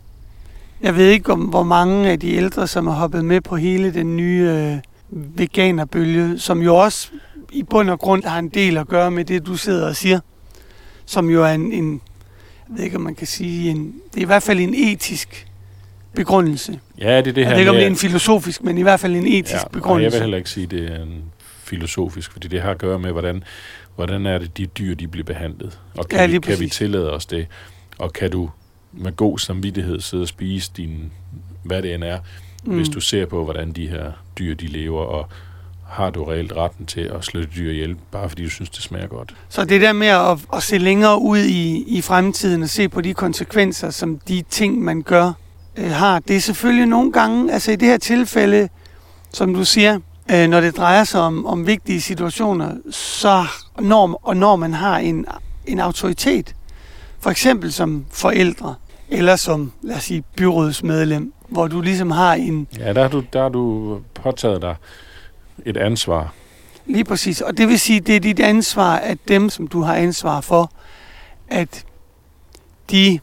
Jeg 0.81 0.95
ved 0.95 1.09
ikke, 1.09 1.31
om 1.31 1.39
hvor 1.39 1.63
mange 1.63 2.09
af 2.09 2.19
de 2.19 2.33
ældre, 2.33 2.67
som 2.67 2.87
har 2.87 2.93
hoppet 2.93 3.25
med 3.25 3.41
på 3.41 3.55
hele 3.55 3.93
den 3.93 4.17
nye 4.17 4.49
øh, 4.51 4.77
veganerbølge, 5.09 6.39
som 6.39 6.61
jo 6.61 6.75
også 6.75 7.09
i 7.51 7.63
bund 7.63 7.89
og 7.89 7.99
grund 7.99 8.23
har 8.23 8.39
en 8.39 8.49
del 8.49 8.77
at 8.77 8.87
gøre 8.87 9.11
med 9.11 9.25
det, 9.25 9.45
du 9.45 9.57
sidder 9.57 9.87
og 9.87 9.95
siger, 9.95 10.19
som 11.05 11.29
jo 11.29 11.43
er 11.43 11.49
en, 11.49 11.71
en 11.71 12.01
jeg 12.69 12.77
ved 12.77 12.83
ikke, 12.83 12.97
om 12.97 13.01
man 13.01 13.15
kan 13.15 13.27
sige, 13.27 13.69
en, 13.69 13.95
det 14.13 14.17
er 14.17 14.21
i 14.21 14.25
hvert 14.25 14.43
fald 14.43 14.59
en 14.59 14.73
etisk 14.75 15.47
begrundelse. 16.15 16.79
Ja, 16.97 17.17
det 17.17 17.27
er 17.27 17.33
det 17.33 17.35
her 17.35 17.41
Jeg 17.43 17.51
ved 17.51 17.59
ikke, 17.59 17.69
om 17.69 17.75
det 17.75 17.83
er 17.83 17.87
en 17.87 17.95
filosofisk, 17.95 18.63
men 18.63 18.77
i 18.77 18.81
hvert 18.81 18.99
fald 18.99 19.15
en 19.15 19.27
etisk 19.27 19.53
ja, 19.53 19.67
begrundelse. 19.67 20.03
jeg 20.03 20.11
vil 20.11 20.21
heller 20.21 20.37
ikke 20.37 20.49
sige, 20.49 20.67
det 20.67 20.91
er 20.91 21.03
en 21.03 21.23
filosofisk, 21.63 22.31
fordi 22.31 22.47
det 22.47 22.61
har 22.61 22.71
at 22.71 22.77
gøre 22.77 22.99
med, 22.99 23.11
hvordan, 23.11 23.43
hvordan 23.95 24.25
er 24.25 24.37
det, 24.37 24.57
de 24.57 24.65
dyr 24.65 24.95
de 24.95 25.07
bliver 25.07 25.25
behandlet. 25.25 25.79
Og 25.97 26.07
kan, 26.07 26.19
ja, 26.19 26.25
vi, 26.27 26.39
kan 26.39 26.59
vi 26.59 26.69
tillade 26.69 27.13
os 27.13 27.25
det? 27.25 27.47
Og 27.97 28.13
kan 28.13 28.31
du 28.31 28.49
med 28.91 29.15
god 29.15 29.39
samvittighed 29.39 29.99
sidde 29.99 30.21
og 30.21 30.27
spise 30.27 30.71
din, 30.77 31.11
hvad 31.63 31.81
det 31.81 31.93
end 31.93 32.03
er, 32.03 32.19
mm. 32.67 32.75
hvis 32.75 32.89
du 32.89 32.99
ser 32.99 33.25
på, 33.25 33.43
hvordan 33.43 33.71
de 33.71 33.87
her 33.87 34.11
dyr 34.39 34.55
de 34.55 34.67
lever, 34.67 35.01
og 35.01 35.29
har 35.89 36.09
du 36.09 36.23
reelt 36.23 36.51
retten 36.51 36.85
til 36.85 37.01
at 37.01 37.23
slå 37.23 37.41
dyr 37.55 37.71
ihjel, 37.71 37.95
bare 38.11 38.29
fordi 38.29 38.43
du 38.43 38.49
synes, 38.49 38.69
det 38.69 38.83
smager 38.83 39.07
godt. 39.07 39.35
Så 39.49 39.65
det 39.65 39.81
der 39.81 39.93
med 39.93 40.07
at, 40.07 40.39
at 40.53 40.63
se 40.63 40.77
længere 40.77 41.21
ud 41.21 41.39
i, 41.39 41.83
i 41.87 42.01
fremtiden 42.01 42.63
og 42.63 42.69
se 42.69 42.89
på 42.89 43.01
de 43.01 43.13
konsekvenser, 43.13 43.89
som 43.89 44.19
de 44.27 44.43
ting, 44.49 44.81
man 44.81 45.01
gør, 45.01 45.31
øh, 45.77 45.91
har, 45.91 46.19
det 46.19 46.35
er 46.35 46.39
selvfølgelig 46.39 46.85
nogle 46.85 47.11
gange, 47.11 47.53
altså 47.53 47.71
i 47.71 47.75
det 47.75 47.87
her 47.87 47.97
tilfælde, 47.97 48.69
som 49.33 49.53
du 49.53 49.65
siger, 49.65 49.99
øh, 50.31 50.47
når 50.47 50.61
det 50.61 50.77
drejer 50.77 51.03
sig 51.03 51.21
om, 51.21 51.45
om 51.45 51.67
vigtige 51.67 52.01
situationer, 52.01 52.71
så 52.91 53.45
når, 53.79 54.21
og 54.23 54.37
når 54.37 54.55
man 54.55 54.73
har 54.73 54.97
en, 54.97 55.25
en 55.65 55.79
autoritet, 55.79 56.55
for 57.19 57.29
eksempel 57.29 57.73
som 57.73 58.05
forældre, 58.11 58.75
eller 59.09 59.35
som, 59.35 59.71
lad 59.81 59.95
os 59.95 60.03
sige, 60.03 60.23
byrådsmedlem, 60.35 61.33
hvor 61.47 61.67
du 61.67 61.81
ligesom 61.81 62.11
har 62.11 62.33
en... 62.33 62.67
Ja, 62.79 62.93
der 62.93 63.01
har 63.01 63.09
du, 63.09 63.23
der 63.33 63.41
har 63.41 63.49
du 63.49 63.97
påtaget 64.13 64.61
dig 64.61 64.75
et 65.65 65.77
ansvar. 65.77 66.33
Lige 66.85 67.03
præcis, 67.03 67.41
og 67.41 67.57
det 67.57 67.67
vil 67.67 67.79
sige, 67.79 67.99
det 67.99 68.15
er 68.15 68.19
dit 68.19 68.39
ansvar, 68.39 68.95
at 68.95 69.17
dem, 69.27 69.49
som 69.49 69.67
du 69.67 69.81
har 69.81 69.95
ansvar 69.95 70.41
for, 70.41 70.71
at 71.47 71.85
de 72.91 73.19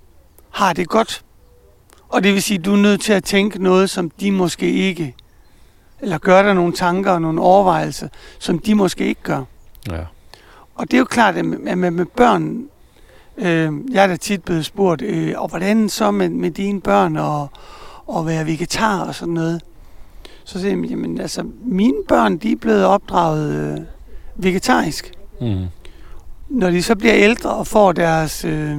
har 0.50 0.72
det 0.72 0.88
godt. 0.88 1.24
Og 2.08 2.24
det 2.24 2.34
vil 2.34 2.42
sige, 2.42 2.58
at 2.58 2.64
du 2.64 2.72
er 2.72 2.76
nødt 2.76 3.00
til 3.00 3.12
at 3.12 3.24
tænke 3.24 3.62
noget, 3.62 3.90
som 3.90 4.10
de 4.10 4.30
måske 4.30 4.72
ikke 4.72 5.14
eller 6.00 6.18
gør 6.18 6.42
der 6.42 6.52
nogle 6.52 6.72
tanker 6.72 7.10
og 7.10 7.22
nogle 7.22 7.40
overvejelser, 7.40 8.08
som 8.38 8.58
de 8.58 8.74
måske 8.74 9.06
ikke 9.06 9.22
gør. 9.22 9.42
Ja. 9.90 10.00
Og 10.74 10.90
det 10.90 10.94
er 10.94 10.98
jo 10.98 11.04
klart, 11.04 11.36
at 11.36 11.44
med, 11.44 11.76
med, 11.76 11.90
med 11.90 12.06
børn, 12.06 12.68
Øh, 13.38 13.72
jeg 13.92 14.02
er 14.02 14.06
da 14.06 14.16
tit 14.16 14.44
blevet 14.44 14.64
spurgt, 14.64 15.02
øh, 15.02 15.34
og 15.36 15.48
hvordan 15.48 15.88
så 15.88 16.10
med, 16.10 16.28
med 16.28 16.50
dine 16.50 16.80
børn 16.80 17.16
og, 17.16 17.48
og 18.06 18.26
være 18.26 18.46
vegetar 18.46 19.00
og 19.04 19.14
sådan 19.14 19.34
noget? 19.34 19.60
Så 20.44 20.60
siger 20.60 20.76
jeg, 20.76 20.84
jamen 20.90 21.20
altså, 21.20 21.44
mine 21.64 21.96
børn, 22.08 22.36
de 22.36 22.52
er 22.52 22.56
blevet 22.56 22.84
opdraget 22.84 23.52
øh, 23.54 23.84
vegetarisk. 24.36 25.12
Mm. 25.40 25.64
Når 26.48 26.70
de 26.70 26.82
så 26.82 26.94
bliver 26.96 27.14
ældre 27.16 27.50
og 27.50 27.66
får 27.66 27.92
deres 27.92 28.44
øh, 28.44 28.78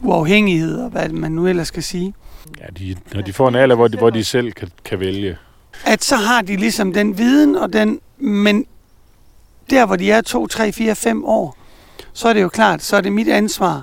uafhængighed, 0.00 0.78
og 0.80 0.90
hvad 0.90 1.08
man 1.08 1.32
nu 1.32 1.46
ellers 1.46 1.68
skal 1.68 1.82
sige, 1.82 2.14
Ja, 2.60 2.66
de, 2.78 2.96
når 3.14 3.20
de 3.22 3.32
får 3.32 3.48
en 3.48 3.54
alder, 3.54 3.76
hvor 3.76 3.88
de, 3.88 3.98
hvor 3.98 4.10
de 4.10 4.24
selv 4.24 4.52
kan, 4.52 4.68
kan 4.84 5.00
vælge. 5.00 5.36
at 5.84 6.04
så 6.04 6.16
har 6.16 6.42
de 6.42 6.56
ligesom 6.56 6.92
den 6.92 7.18
viden 7.18 7.56
og 7.56 7.72
den, 7.72 8.00
men 8.18 8.66
der 9.70 9.86
hvor 9.86 9.96
de 9.96 10.10
er 10.10 10.20
2, 10.20 10.46
3, 10.46 10.72
4, 10.72 10.94
5 10.94 11.24
år, 11.24 11.56
så 12.12 12.28
er 12.28 12.32
det 12.32 12.42
jo 12.42 12.48
klart, 12.48 12.82
så 12.82 12.96
er 12.96 13.00
det 13.00 13.12
mit 13.12 13.28
ansvar 13.28 13.82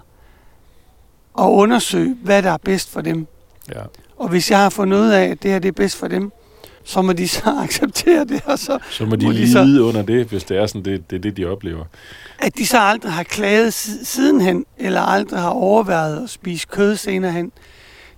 at 1.39 1.43
undersøge, 1.45 2.17
hvad 2.23 2.43
der 2.43 2.51
er 2.51 2.57
bedst 2.57 2.89
for 2.89 3.01
dem. 3.01 3.27
Ja. 3.69 3.81
Og 4.19 4.27
hvis 4.29 4.51
jeg 4.51 4.59
har 4.59 4.69
fundet 4.69 4.97
ud 4.97 5.07
af, 5.09 5.25
at 5.25 5.43
det 5.43 5.51
her 5.51 5.59
det 5.59 5.67
er 5.67 5.71
bedst 5.73 5.97
for 5.97 6.07
dem, 6.07 6.31
så 6.83 7.01
må 7.01 7.13
de 7.13 7.27
så 7.27 7.41
acceptere 7.63 8.25
det, 8.25 8.41
og 8.45 8.59
så 8.59 8.79
Så 8.91 9.05
må 9.05 9.15
de 9.15 9.25
Må 9.25 9.31
de 9.31 9.37
lide 9.37 9.51
så- 9.51 9.81
under 9.83 10.01
det, 10.01 10.25
hvis 10.27 10.43
det 10.43 10.57
er 10.57 10.67
sådan, 10.67 10.85
det, 10.85 11.09
det 11.09 11.15
er 11.15 11.19
det, 11.21 11.37
de 11.37 11.45
oplever. 11.45 11.85
at 12.39 12.57
de 12.57 12.65
så 12.67 12.79
aldrig 12.79 13.11
har 13.11 13.23
klaget 13.23 13.73
si- 13.73 14.05
sidenhen, 14.05 14.65
eller 14.77 15.01
aldrig 15.01 15.39
har 15.39 15.49
overvejet 15.49 16.23
at 16.23 16.29
spise 16.29 16.67
kød 16.71 16.95
senere 16.95 17.31
hen, 17.31 17.51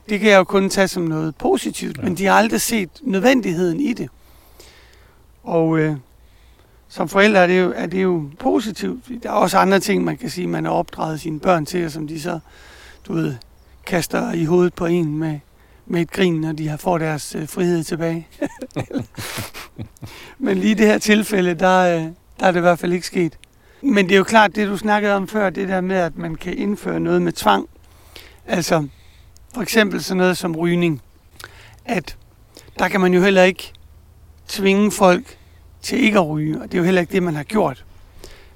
det 0.09 0.19
kan 0.19 0.29
jeg 0.29 0.37
jo 0.37 0.43
kun 0.43 0.69
tage 0.69 0.87
som 0.87 1.03
noget 1.03 1.35
positivt, 1.35 1.97
Ja. 1.97 2.03
men 2.03 2.17
de 2.17 2.25
har 2.25 2.33
aldrig 2.33 2.61
set 2.61 2.89
nødvendigheden 3.01 3.79
i 3.79 3.93
det. 3.93 4.09
Og 5.43 5.79
øh, 5.79 5.95
som 6.89 7.07
forældre 7.09 7.39
er 7.39 7.47
det, 7.47 7.59
jo, 7.61 7.73
er 7.75 7.85
det 7.85 8.03
jo 8.03 8.29
positivt. 8.39 8.99
Der 9.23 9.29
er 9.29 9.33
også 9.33 9.57
andre 9.57 9.79
ting, 9.79 10.03
man 10.03 10.17
kan 10.17 10.29
sige, 10.29 10.47
man 10.47 10.65
har 10.65 10.71
opdraget 10.71 11.19
sine 11.21 11.39
børn 11.39 11.65
til, 11.65 11.91
som 11.91 12.07
de 12.07 12.21
så, 12.21 12.39
du 13.07 13.13
ved, 13.13 13.35
kaster 13.85 14.33
i 14.33 14.45
hovedet 14.45 14.73
på 14.73 14.85
en 14.85 15.17
med, 15.17 15.39
med 15.85 16.01
et 16.01 16.11
grin, 16.11 16.41
når 16.41 16.51
de 16.51 16.67
har 16.67 16.77
får 16.77 16.97
deres 16.97 17.35
øh, 17.35 17.47
frihed 17.47 17.83
tilbage. 17.83 18.27
Men 20.39 20.57
lige 20.57 20.71
i 20.71 20.73
det 20.73 20.87
her 20.87 20.97
tilfælde, 20.97 21.53
der, 21.53 21.79
øh, 21.79 22.03
der 22.39 22.47
er 22.47 22.51
det 22.51 22.59
i 22.59 22.61
hvert 22.61 22.79
fald 22.79 22.93
ikke 22.93 23.07
sket. 23.07 23.37
Men 23.81 24.05
det 24.05 24.13
er 24.13 24.17
jo 24.17 24.23
klart, 24.23 24.55
det 24.55 24.67
du 24.67 24.77
snakkede 24.77 25.15
om 25.15 25.27
før, 25.27 25.49
det 25.49 25.67
der 25.67 25.81
med, 25.81 25.95
at 25.95 26.17
man 26.17 26.35
kan 26.35 26.57
indføre 26.57 26.99
noget 26.99 27.21
med 27.21 27.31
tvang. 27.31 27.69
Altså, 28.47 28.87
for 29.53 29.61
eksempel 29.61 30.03
sådan 30.03 30.17
noget 30.17 30.37
som 30.37 30.55
rygning. 30.55 31.01
At 31.85 32.17
der 32.79 32.87
kan 32.87 33.01
man 33.01 33.13
jo 33.13 33.21
heller 33.21 33.43
ikke 33.43 33.73
tvinge 34.47 34.91
folk 34.91 35.37
til 35.81 36.03
ikke 36.03 36.19
at 36.19 36.29
ryge, 36.29 36.61
og 36.61 36.63
det 36.63 36.73
er 36.73 36.77
jo 36.77 36.83
heller 36.83 37.01
ikke 37.01 37.13
det, 37.13 37.23
man 37.23 37.35
har 37.35 37.43
gjort. 37.43 37.85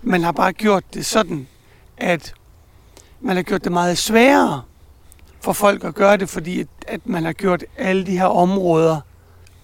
Man 0.01 0.23
har 0.23 0.31
bare 0.31 0.53
gjort 0.53 0.83
det 0.93 1.05
sådan, 1.05 1.47
at 1.97 2.33
man 3.21 3.35
har 3.35 3.43
gjort 3.43 3.63
det 3.63 3.71
meget 3.71 3.97
sværere 3.97 4.61
for 5.45 5.53
folk 5.53 5.84
at 5.84 5.95
gøre 5.95 6.17
det, 6.17 6.29
fordi 6.29 6.60
at, 6.60 6.67
at 6.88 7.01
man 7.05 7.25
har 7.25 7.34
gjort 7.34 7.63
alle 7.77 8.05
de 8.05 8.17
her 8.17 8.25
områder 8.25 8.99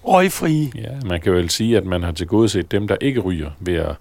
røgfrie. 0.04 0.72
Ja, 0.76 0.90
man 1.06 1.22
kan 1.22 1.34
vel 1.34 1.50
sige, 1.50 1.78
at 1.78 1.86
man 1.86 2.04
har 2.04 2.12
tilgodeset 2.12 2.72
dem, 2.72 2.88
der 2.88 2.96
ikke 3.02 3.20
ryger, 3.20 3.50
ved 3.60 3.76
at 3.76 3.96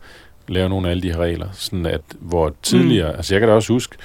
lave 0.48 0.68
nogle 0.68 0.86
af 0.86 0.90
alle 0.90 1.02
de 1.02 1.10
her 1.12 1.18
regler. 1.18 1.48
Sådan 1.52 1.86
at, 1.86 2.00
hvor 2.18 2.54
tidligere, 2.62 3.10
mm. 3.10 3.16
altså 3.16 3.34
jeg 3.34 3.40
kan 3.40 3.48
da 3.48 3.54
også 3.54 3.72
huske, 3.72 3.96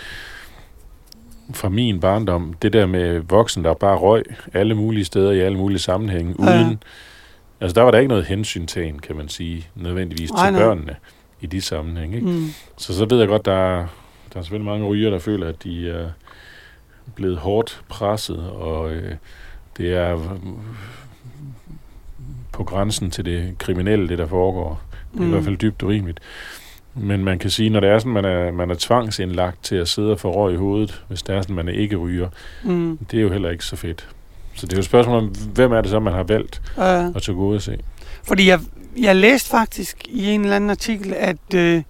fra 1.53 1.69
min 1.69 1.99
barndom, 1.99 2.53
det 2.61 2.73
der 2.73 2.85
med 2.85 3.19
voksen, 3.19 3.63
der 3.63 3.73
bare 3.73 3.97
røg 3.97 4.23
alle 4.53 4.75
mulige 4.75 5.05
steder 5.05 5.31
i 5.31 5.39
alle 5.39 5.57
mulige 5.57 5.79
sammenhænge, 5.79 6.35
Ja, 6.39 6.43
uden, 6.43 6.83
altså 7.61 7.75
der 7.75 7.81
var 7.81 7.91
der 7.91 7.97
ikke 7.97 8.09
noget 8.09 8.25
hensyntagen, 8.25 8.99
kan 8.99 9.15
man 9.15 9.29
sige, 9.29 9.67
nødvendigvis 9.75 10.31
Nej, 10.31 10.45
til 10.45 10.53
nej. 10.53 10.61
børnene 10.61 10.95
i 11.41 11.45
de 11.45 11.61
sammenhænge. 11.61 12.15
Ikke? 12.15 12.27
Mm. 12.27 12.49
Så 12.77 12.97
så 12.97 13.05
ved 13.05 13.19
jeg 13.19 13.27
godt, 13.27 13.45
der 13.45 13.53
er, 13.53 13.87
der 14.33 14.39
er 14.39 14.41
selvfølgelig 14.41 14.71
mange 14.71 14.87
ryger, 14.87 15.09
der 15.09 15.19
føler, 15.19 15.47
at 15.47 15.63
de 15.63 15.89
er 15.89 16.09
blevet 17.15 17.37
hårdt 17.37 17.81
presset, 17.89 18.49
og 18.49 18.91
øh, 18.91 19.13
det 19.77 19.93
er 19.93 20.13
øh, 20.15 20.21
på 22.51 22.63
grænsen 22.63 23.11
til 23.11 23.25
det 23.25 23.55
kriminelle, 23.57 24.09
det 24.09 24.17
der 24.17 24.27
foregår. 24.27 24.81
Det 25.13 25.19
er 25.19 25.23
mm. 25.23 25.27
i 25.27 25.31
hvert 25.31 25.43
fald 25.43 25.57
dybt 25.57 25.83
urimeligt. 25.83 26.19
Men 26.93 27.23
man 27.23 27.39
kan 27.39 27.49
sige, 27.49 27.69
når 27.69 27.79
det 27.79 27.89
er 27.89 27.99
sådan, 27.99 28.11
man 28.13 28.25
er, 28.25 28.51
man 28.51 28.71
er 28.71 28.75
tvangsindlagt 28.79 29.63
til 29.63 29.75
at 29.75 29.87
sidde 29.87 30.11
og 30.11 30.19
få 30.19 30.31
røg 30.35 30.53
i 30.53 30.57
hovedet, 30.57 31.03
hvis 31.07 31.21
det 31.21 31.35
er 31.35 31.41
sådan, 31.41 31.55
man 31.55 31.69
ikke 31.69 31.95
ryger, 31.95 32.29
Mm. 32.63 32.97
det 33.11 33.17
er 33.17 33.21
jo 33.21 33.29
heller 33.29 33.49
ikke 33.49 33.65
så 33.65 33.75
fedt. 33.75 34.09
Så 34.55 34.65
det 34.67 34.73
er 34.73 34.77
jo 34.77 34.79
et 34.79 34.85
spørgsmål 34.85 35.17
om, 35.17 35.27
hvem 35.53 35.71
er 35.71 35.81
det 35.81 35.89
så, 35.89 35.99
man 35.99 36.13
har 36.13 36.23
valgt 36.23 36.61
Ja. 36.77 37.07
at 37.15 37.21
tage 37.21 37.35
gode 37.35 37.59
se. 37.59 37.77
Fordi 38.23 38.47
jeg, 38.47 38.59
jeg 39.01 39.15
læste 39.15 39.49
faktisk 39.49 40.07
i 40.09 40.27
en 40.29 40.41
eller 40.41 40.55
anden 40.55 40.69
artikel, 40.69 41.13
at 41.13 41.37
øh, 41.55 41.81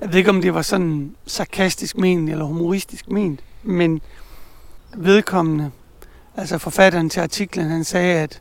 jeg 0.00 0.08
ved 0.08 0.14
ikke, 0.14 0.30
om 0.30 0.40
det 0.42 0.54
var 0.54 0.62
sådan 0.62 1.14
sarkastisk 1.26 1.98
ment 1.98 2.30
eller 2.30 2.44
humoristisk 2.44 3.10
ment, 3.10 3.40
men 3.62 4.00
vedkommende, 4.96 5.70
altså 6.36 6.58
forfatteren 6.58 7.10
til 7.10 7.20
artiklen, 7.20 7.70
han 7.70 7.84
sagde, 7.84 8.18
at 8.18 8.40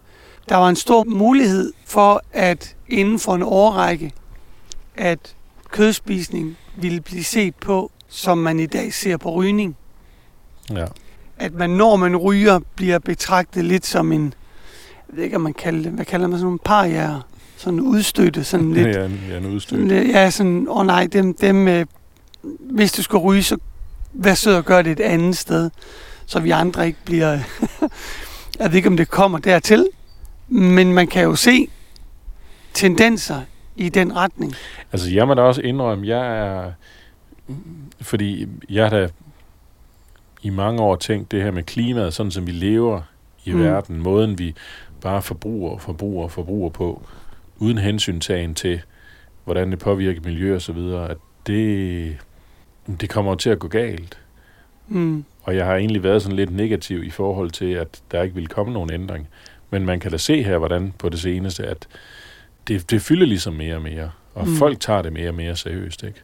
der 0.50 0.56
var 0.56 0.70
en 0.70 0.76
stor 0.76 1.04
mulighed 1.04 1.74
for, 1.86 2.22
at 2.34 2.76
inden 2.88 3.20
for 3.20 3.36
en 3.36 3.44
årrække, 3.44 4.12
at 4.96 5.36
kødspisning 5.72 6.58
ville 6.78 7.02
blive 7.02 7.24
set 7.24 7.56
på, 7.56 7.92
som 8.08 8.38
man 8.38 8.60
i 8.60 8.66
dag 8.66 8.94
ser 8.94 9.18
på 9.18 9.32
rygning. 9.32 9.78
Ja. 10.74 10.86
At 11.38 11.54
man, 11.54 11.70
når 11.70 11.96
man 11.96 12.16
ryger, 12.16 12.60
bliver 12.76 13.00
betragtet 13.00 13.66
lidt 13.66 13.86
som 13.86 14.12
en, 14.12 14.34
jeg 15.10 15.18
ved 15.18 15.24
ikke, 15.24 15.36
om 15.36 15.42
man 15.42 15.54
kalder 15.54 15.84
det, 15.84 15.92
hvad 15.92 16.06
kalder 16.06 16.28
man 16.28 16.38
sådan 16.38 16.46
nogle 16.46 16.60
parjærer? 16.60 17.22
Sådan 17.58 17.80
udstøtte, 17.80 18.44
sådan 18.44 18.74
lidt. 18.74 18.88
Ja, 18.96 19.06
en, 19.06 19.22
ja, 19.30 19.38
en 19.38 19.46
udstyr. 19.46 19.76
Sådan 19.76 20.10
ja, 20.10 20.30
sådan, 20.30 20.68
åh 20.70 20.78
oh 20.78 20.86
nej, 20.86 21.08
dem, 21.08 21.34
dem 21.34 21.68
øh, 21.68 21.86
hvis 22.60 22.92
du 22.92 23.04
skal 23.04 23.18
ryge, 23.18 23.44
så 23.44 23.58
vær 24.14 24.34
sød 24.34 24.56
og 24.56 24.66
gør 24.66 24.82
det 24.82 24.92
et 24.92 25.00
andet 25.00 25.38
sted, 25.38 25.70
så 26.28 26.40
vi 26.40 26.52
andre 26.52 26.88
ikke 26.88 27.00
bliver, 27.06 27.32
jeg 28.60 28.70
ved 28.70 28.74
ikke, 28.74 28.90
om 28.90 28.98
det 28.98 29.10
kommer 29.10 29.38
dertil, 29.38 29.88
men 30.48 30.94
man 30.94 31.08
kan 31.08 31.24
jo 31.24 31.36
se 31.36 31.68
tendenser 32.74 33.42
i 33.76 33.90
den 33.90 34.16
retning. 34.16 34.56
Altså, 34.92 35.10
jeg 35.12 35.28
må 35.28 35.34
da 35.34 35.42
også 35.42 35.62
indrømme, 35.62 36.08
jeg 36.08 36.38
er... 36.38 36.72
Fordi 38.02 38.48
jeg 38.70 38.84
har 38.84 38.90
da 38.90 39.10
i 40.42 40.50
mange 40.50 40.82
år 40.82 40.96
tænkt 40.96 41.32
det 41.32 41.44
her 41.44 41.52
med 41.52 41.64
klimaet, 41.64 42.14
sådan 42.14 42.32
som 42.32 42.48
vi 42.48 42.52
lever 42.52 43.02
i 43.46 43.52
mm. 43.52 43.60
Verden, 43.60 43.98
måden 43.98 44.40
vi 44.40 44.56
bare 45.02 45.22
forbruger 45.22 45.72
og 45.72 45.82
forbruger 45.82 46.24
og 46.24 46.32
forbruger 46.32 46.70
på, 46.70 47.02
uden 47.58 47.78
hensyntagen 47.78 48.56
til, 48.56 48.82
hvordan 49.44 49.72
det 49.72 49.80
påvirker 49.80 50.22
miljø 50.22 50.56
og 50.56 50.62
så 50.62 50.74
videre, 50.74 51.10
at 51.10 51.18
det, 51.48 52.18
det 53.02 53.10
kommer 53.10 53.36
til 53.36 53.50
at 53.50 53.60
gå 53.60 53.68
galt. 53.68 54.20
Mm. 54.88 55.26
Og 55.44 55.56
jeg 55.56 55.66
har 55.66 55.76
egentlig 55.76 56.04
været 56.04 56.22
sådan 56.22 56.36
lidt 56.36 56.56
negativ 56.56 57.04
i 57.04 57.10
forhold 57.10 57.52
til, 57.52 57.66
at 57.66 58.02
der 58.12 58.22
ikke 58.22 58.36
ville 58.36 58.48
komme 58.48 58.74
nogen 58.74 58.94
ændring. 58.94 59.28
Men 59.70 59.86
man 59.86 60.00
kan 60.00 60.12
da 60.12 60.18
se 60.18 60.44
her, 60.44 60.58
hvordan 60.58 60.94
på 61.00 61.10
det 61.10 61.20
seneste, 61.20 61.66
at 61.66 61.88
det, 62.68 62.92
det 62.92 63.02
fylder 63.02 63.26
ligesom 63.26 63.54
mere 63.54 63.76
og 63.76 63.82
mere. 63.82 64.12
Og 64.34 64.48
mm. 64.48 64.56
Folk 64.56 64.80
tager 64.80 65.02
det 65.02 65.14
mere 65.14 65.30
og 65.30 65.36
mere 65.36 65.56
seriøst, 65.56 66.04
ikke? 66.04 66.22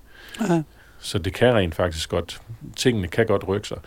Ja. 0.50 0.62
Så 1.00 1.18
det 1.18 1.34
kan 1.34 1.56
rent 1.56 1.76
faktisk 1.76 2.10
godt, 2.10 2.42
tingene 2.76 3.08
kan 3.08 3.26
godt 3.26 3.48
rykke 3.48 3.68
sig. 3.68 3.78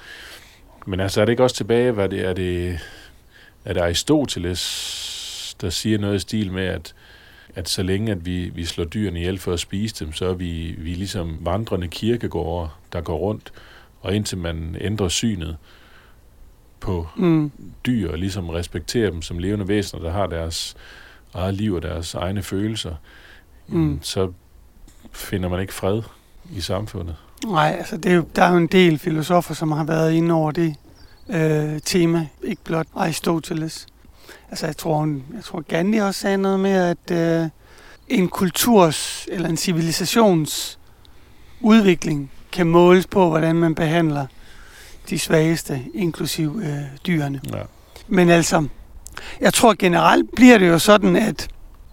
Men 0.86 1.00
altså, 1.00 1.20
er 1.20 1.24
det 1.24 1.32
ikke 1.32 1.42
også 1.42 1.56
tilbage, 1.56 1.92
hvad 1.92 2.08
det 2.08 2.20
er, 2.20 2.32
det, 2.32 2.78
er 3.64 3.72
det 3.72 3.80
Aristoteles, 3.80 5.56
der 5.60 5.70
siger 5.70 5.98
noget 5.98 6.16
i 6.16 6.18
stil 6.18 6.52
med, 6.52 6.64
at, 6.64 6.94
at 7.54 7.68
så 7.68 7.82
længe 7.82 8.12
at 8.12 8.26
vi, 8.26 8.48
vi 8.48 8.64
slår 8.64 8.84
dyrene 8.84 9.18
ihjel 9.18 9.38
for 9.38 9.52
at 9.52 9.60
spise 9.60 10.04
dem, 10.04 10.12
så 10.12 10.26
er 10.26 10.34
vi, 10.34 10.74
vi 10.78 10.92
er 10.92 10.96
ligesom 10.96 11.38
vandrende 11.40 11.88
kirkegårde, 11.88 12.68
der 12.92 13.00
går 13.00 13.16
rundt, 13.16 13.52
og 14.06 14.14
indtil 14.14 14.38
man 14.38 14.76
ændrer 14.80 15.08
synet 15.08 15.56
på 16.80 17.06
Mm. 17.16 17.50
dyr, 17.86 18.10
og 18.12 18.18
ligesom 18.18 18.48
respekterer 18.48 19.10
dem 19.10 19.22
som 19.22 19.38
levende 19.38 19.68
væsener, 19.68 20.02
der 20.02 20.10
har 20.12 20.26
deres 20.26 20.76
eget 21.34 21.54
liv 21.54 21.74
og 21.74 21.82
deres 21.82 22.14
egne 22.14 22.42
følelser, 22.42 22.94
Mm. 23.68 23.98
så 24.02 24.32
finder 25.12 25.48
man 25.48 25.60
ikke 25.60 25.74
fred 25.74 26.02
i 26.52 26.60
samfundet. 26.60 27.16
Nej, 27.46 27.74
altså 27.78 27.96
det 27.96 28.06
er 28.12 28.16
jo, 28.16 28.24
der 28.36 28.42
er 28.42 28.50
jo 28.50 28.56
en 28.56 28.66
del 28.66 28.98
filosofer, 28.98 29.54
som 29.54 29.72
har 29.72 29.84
været 29.84 30.12
inde 30.12 30.34
over 30.34 30.50
det 30.50 30.74
øh, 31.28 31.80
tema, 31.84 32.26
ikke 32.42 32.62
blot 32.64 32.86
Aristoteles. 32.94 33.86
Altså 34.50 34.66
jeg 34.66 34.76
tror, 34.76 34.98
hun- 34.98 35.24
jeg 35.34 35.44
tror 35.44 35.60
Gandhi 35.60 35.98
også 35.98 36.20
sagde 36.20 36.36
noget 36.36 36.60
med, 36.60 36.96
at 37.10 37.42
øh, 37.42 37.48
en 38.08 38.28
kulturs 38.28 39.26
eller 39.30 39.48
en 39.48 39.56
civilisations 39.56 40.78
udvikling 41.60 42.30
kan 42.56 42.66
måles 42.66 43.06
på, 43.06 43.28
hvordan 43.28 43.56
man 43.56 43.74
behandler 43.74 44.26
de 45.10 45.18
svageste, 45.18 45.82
inklusiv 45.94 46.60
øh, 46.64 46.78
dyrene. 47.06 47.40
Ja. 47.52 47.62
Men 48.08 48.28
altså, 48.28 48.66
jeg 49.40 49.54
tror 49.54 49.74
generelt 49.78 50.34
bliver 50.36 50.58
det 50.58 50.68
jo 50.68 50.78
sådan, 50.78 51.16
at 51.16 51.48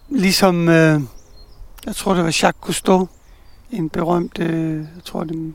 ligesom, 0.10 0.70
øh, 0.70 1.02
jeg 1.86 1.96
tror 1.96 2.14
det 2.14 2.24
var 2.24 2.38
Jacques 2.44 2.62
Cousteau, 2.62 3.08
en 3.72 3.90
berømt, 3.90 4.40
øh, 4.40 4.78
jeg 4.78 5.04
tror 5.06 5.24
det 5.24 5.54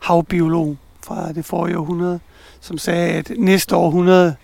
havbiolog 0.00 0.76
fra 1.04 1.32
det 1.32 1.44
forrige 1.44 1.78
århundrede, 1.78 2.20
som 2.60 2.78
sagde, 2.78 3.12
at 3.12 3.32
næste 3.38 3.76
århundrede, 3.76 4.36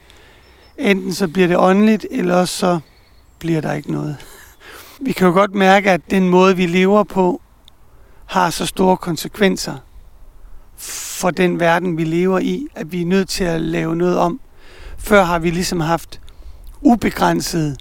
enten 0.79 1.14
så 1.14 1.29
bliver 1.29 1.49
det 1.49 1.57
åndeligt, 1.57 2.07
eller 2.11 2.35
også 2.35 2.57
så 2.57 2.81
bliver 3.38 3.61
der 3.61 3.73
ikke 3.73 3.92
noget. 3.92 4.16
Vi 5.01 5.12
kan 5.12 5.27
jo 5.27 5.33
godt 5.33 5.55
mærke, 5.55 5.90
at 5.90 6.01
den 6.11 6.29
måde, 6.29 6.57
vi 6.57 6.66
lever 6.66 7.05
på, 7.05 7.40
har 8.27 8.51
så 8.51 8.66
store 8.66 8.96
konsekvenser 8.96 9.77
for 10.81 11.31
den 11.31 11.61
verden, 11.61 11.97
vi 11.99 12.05
lever 12.05 12.38
i, 12.38 12.66
at 12.75 12.93
vi 12.93 13.03
er 13.03 13.07
nødt 13.07 13.29
til 13.29 13.45
at 13.45 13.61
lave 13.61 13.97
noget 13.97 14.19
om. 14.19 14.40
Før 14.99 15.25
har 15.25 15.38
vi 15.38 15.51
ligesom 15.51 15.81
haft 15.81 16.21
ubegrænset 16.81 17.77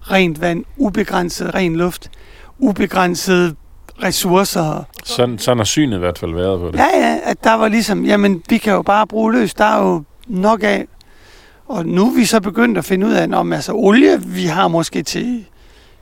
rent 0.00 0.40
vand, 0.40 0.64
ubegrænset 0.76 1.54
ren 1.54 1.76
luft, 1.76 2.10
ubegrænset 2.58 3.56
ressourcer. 4.02 4.84
Sådan, 5.04 5.38
sådan 5.38 5.58
har 5.58 5.64
synet 5.64 5.96
i 5.96 5.98
hvert 5.98 6.18
fald 6.18 6.34
været 6.34 6.60
på 6.60 6.66
det. 6.66 6.78
Ja, 6.78 6.86
ja, 6.98 7.18
at 7.24 7.44
der 7.44 7.54
var 7.54 7.68
ligesom, 7.68 8.04
jamen, 8.04 8.42
vi 8.48 8.58
kan 8.58 8.72
jo 8.72 8.82
bare 8.82 9.06
bruge 9.06 9.32
løs, 9.32 9.54
der 9.54 9.64
er 9.64 9.82
jo 9.88 10.02
nok 10.26 10.62
af. 10.62 10.86
Og 11.66 11.86
nu 11.86 12.10
er 12.10 12.14
vi 12.14 12.24
så 12.24 12.40
begyndt 12.40 12.78
at 12.78 12.84
finde 12.84 13.06
ud 13.06 13.12
af, 13.12 13.28
om 13.32 13.52
altså 13.52 13.72
olie, 13.72 14.22
vi 14.22 14.44
har 14.44 14.68
måske 14.68 15.02
til, 15.02 15.44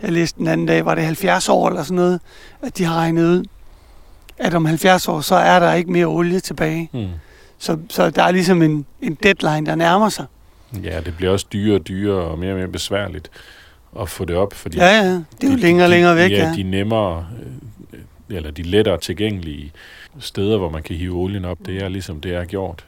jeg 0.02 0.12
læste 0.12 0.38
den 0.38 0.46
anden 0.48 0.66
dag, 0.66 0.84
var 0.84 0.94
det 0.94 1.04
70 1.04 1.48
år 1.48 1.68
eller 1.68 1.82
sådan 1.82 1.96
noget, 1.96 2.20
at 2.62 2.78
de 2.78 2.84
har 2.84 2.94
regnet 2.94 3.24
ud, 3.26 3.44
at 4.38 4.54
om 4.54 4.64
70 4.64 5.08
år, 5.08 5.20
så 5.20 5.34
er 5.34 5.58
der 5.58 5.72
ikke 5.72 5.92
mere 5.92 6.06
olie 6.06 6.40
tilbage. 6.40 6.88
Hmm. 6.92 7.06
Så, 7.58 7.78
så 7.90 8.10
der 8.10 8.22
er 8.22 8.30
ligesom 8.32 8.62
en, 8.62 8.86
en 9.02 9.14
deadline, 9.22 9.66
der 9.66 9.74
nærmer 9.74 10.08
sig. 10.08 10.24
Ja, 10.84 11.00
det 11.00 11.14
bliver 11.16 11.32
også 11.32 11.46
dyrere 11.52 11.78
og 11.80 11.88
dyrere 11.88 12.20
og 12.22 12.38
mere 12.38 12.52
og 12.52 12.58
mere 12.58 12.68
besværligt 12.68 13.30
at 14.00 14.08
få 14.08 14.24
det 14.24 14.36
op, 14.36 14.52
fordi 14.54 14.76
Ja, 14.78 14.86
ja, 14.96 15.04
det 15.12 15.18
er 15.42 15.48
jo 15.48 15.50
de- 15.56 15.60
længere 15.60 15.86
og 15.86 15.90
længere 15.90 16.16
væk, 16.16 16.30
ja. 16.30 16.36
ja. 16.48 16.52
de 16.56 16.62
nemmere, 16.62 17.26
øh, 17.92 18.36
eller 18.36 18.50
de 18.50 18.62
lettere 18.62 18.98
tilgængelige 18.98 19.72
steder, 20.20 20.58
hvor 20.58 20.70
man 20.70 20.82
kan 20.82 20.96
hive 20.96 21.14
olien 21.16 21.44
op, 21.44 21.58
det 21.66 21.82
er 21.82 21.88
ligesom 21.88 22.20
det 22.20 22.34
er 22.34 22.44
gjort. 22.44 22.84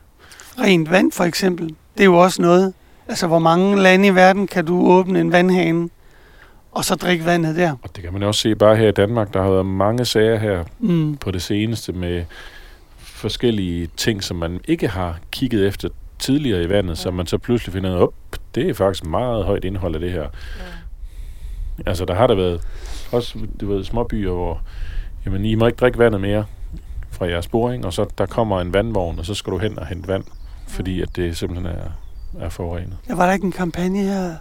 Rent 0.60 0.90
vand 0.90 1.12
for 1.12 1.24
eksempel, 1.24 1.66
det 1.68 2.00
er 2.00 2.04
jo 2.04 2.16
også 2.18 2.42
noget. 2.42 2.72
Altså, 3.08 3.26
hvor 3.26 3.38
mange 3.38 3.82
lande 3.82 4.06
i 4.08 4.14
verden 4.14 4.46
kan 4.46 4.64
du 4.66 4.86
åbne 4.86 5.20
en 5.20 5.32
vandhane, 5.32 5.88
og 6.74 6.84
så 6.84 6.94
drikke 6.94 7.24
vandet 7.24 7.56
der? 7.56 7.72
Og 7.82 7.90
det 7.96 8.04
kan 8.04 8.12
man 8.12 8.22
også 8.22 8.40
se 8.40 8.54
bare 8.54 8.76
her 8.76 8.88
i 8.88 8.92
Danmark. 8.92 9.34
Der 9.34 9.42
har 9.42 9.50
været 9.50 9.66
mange 9.66 10.04
sager 10.04 10.38
her 10.38 10.64
Mm. 10.78 11.16
på 11.16 11.30
det 11.30 11.42
seneste 11.42 11.92
med 11.92 12.24
forskellige 12.98 13.88
ting, 13.96 14.22
som 14.24 14.36
man 14.36 14.60
ikke 14.68 14.88
har 14.88 15.18
kigget 15.30 15.66
efter 15.66 15.88
tidligere 16.18 16.62
i 16.62 16.68
vandet, 16.68 16.98
som 16.98 17.14
man 17.14 17.26
så 17.26 17.38
pludselig 17.38 17.72
finder 17.72 17.90
ud 17.90 17.94
af, 17.96 18.00
op, 18.02 18.14
det 18.54 18.68
er 18.70 18.74
faktisk 18.74 19.04
meget 19.04 19.44
højt 19.44 19.64
indhold 19.64 19.94
af 19.94 20.00
det 20.00 20.12
her. 20.12 20.26
Altså, 21.86 22.04
der 22.04 22.14
har 22.14 22.26
der 22.26 22.34
været 22.34 22.60
også, 23.12 23.38
du 23.60 23.66
ved, 23.72 23.84
småbyer, 23.84 24.30
hvor 24.32 24.60
jamen, 25.26 25.44
I 25.44 25.54
må 25.54 25.66
ikke 25.66 25.76
drikke 25.76 25.98
vandet 25.98 26.20
mere 26.20 26.44
fra 27.10 27.26
jeres 27.26 27.48
boring, 27.48 27.86
og 27.86 27.92
så 27.92 28.06
der 28.18 28.26
kommer 28.26 28.60
en 28.60 28.72
vandvogn, 28.74 29.18
og 29.18 29.26
så 29.26 29.34
skal 29.34 29.52
du 29.52 29.58
hen 29.58 29.78
og 29.78 29.86
hente 29.86 30.08
vand, 30.08 30.24
fordi 30.68 31.00
at 31.02 31.16
det 31.16 31.36
simpelthen 31.36 31.66
er, 31.66 31.90
er 32.44 32.48
forurenet. 32.48 32.96
Ja, 33.08 33.14
var 33.14 33.26
der 33.26 33.32
ikke 33.32 33.44
en 33.44 33.52
kampagne 33.52 33.98
her 33.98 34.34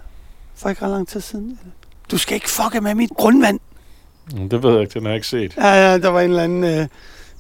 for 0.56 0.70
ikke 0.70 0.82
ret 0.86 0.92
lang 0.92 1.08
tid 1.08 1.22
siden? 1.22 1.60
Du 2.12 2.18
skal 2.18 2.36
ikke 2.36 2.50
fucke 2.50 2.82
med 2.82 2.96
mit 2.96 3.10
grundvand. 3.18 3.60
Mm, 4.34 4.50
Det 4.50 4.64
ved 4.64 4.72
jeg 4.72 4.82
ikke, 4.82 4.94
den 4.94 5.02
har 5.02 5.10
jeg 5.10 5.16
ikke 5.16 5.28
set. 5.28 5.58
Ja, 5.58 5.68
ja, 5.92 5.98
der 5.98 6.10
var 6.10 6.22
en 6.22 6.30
eller 6.30 6.44
anden, 6.44 6.64
øh, 6.64 6.70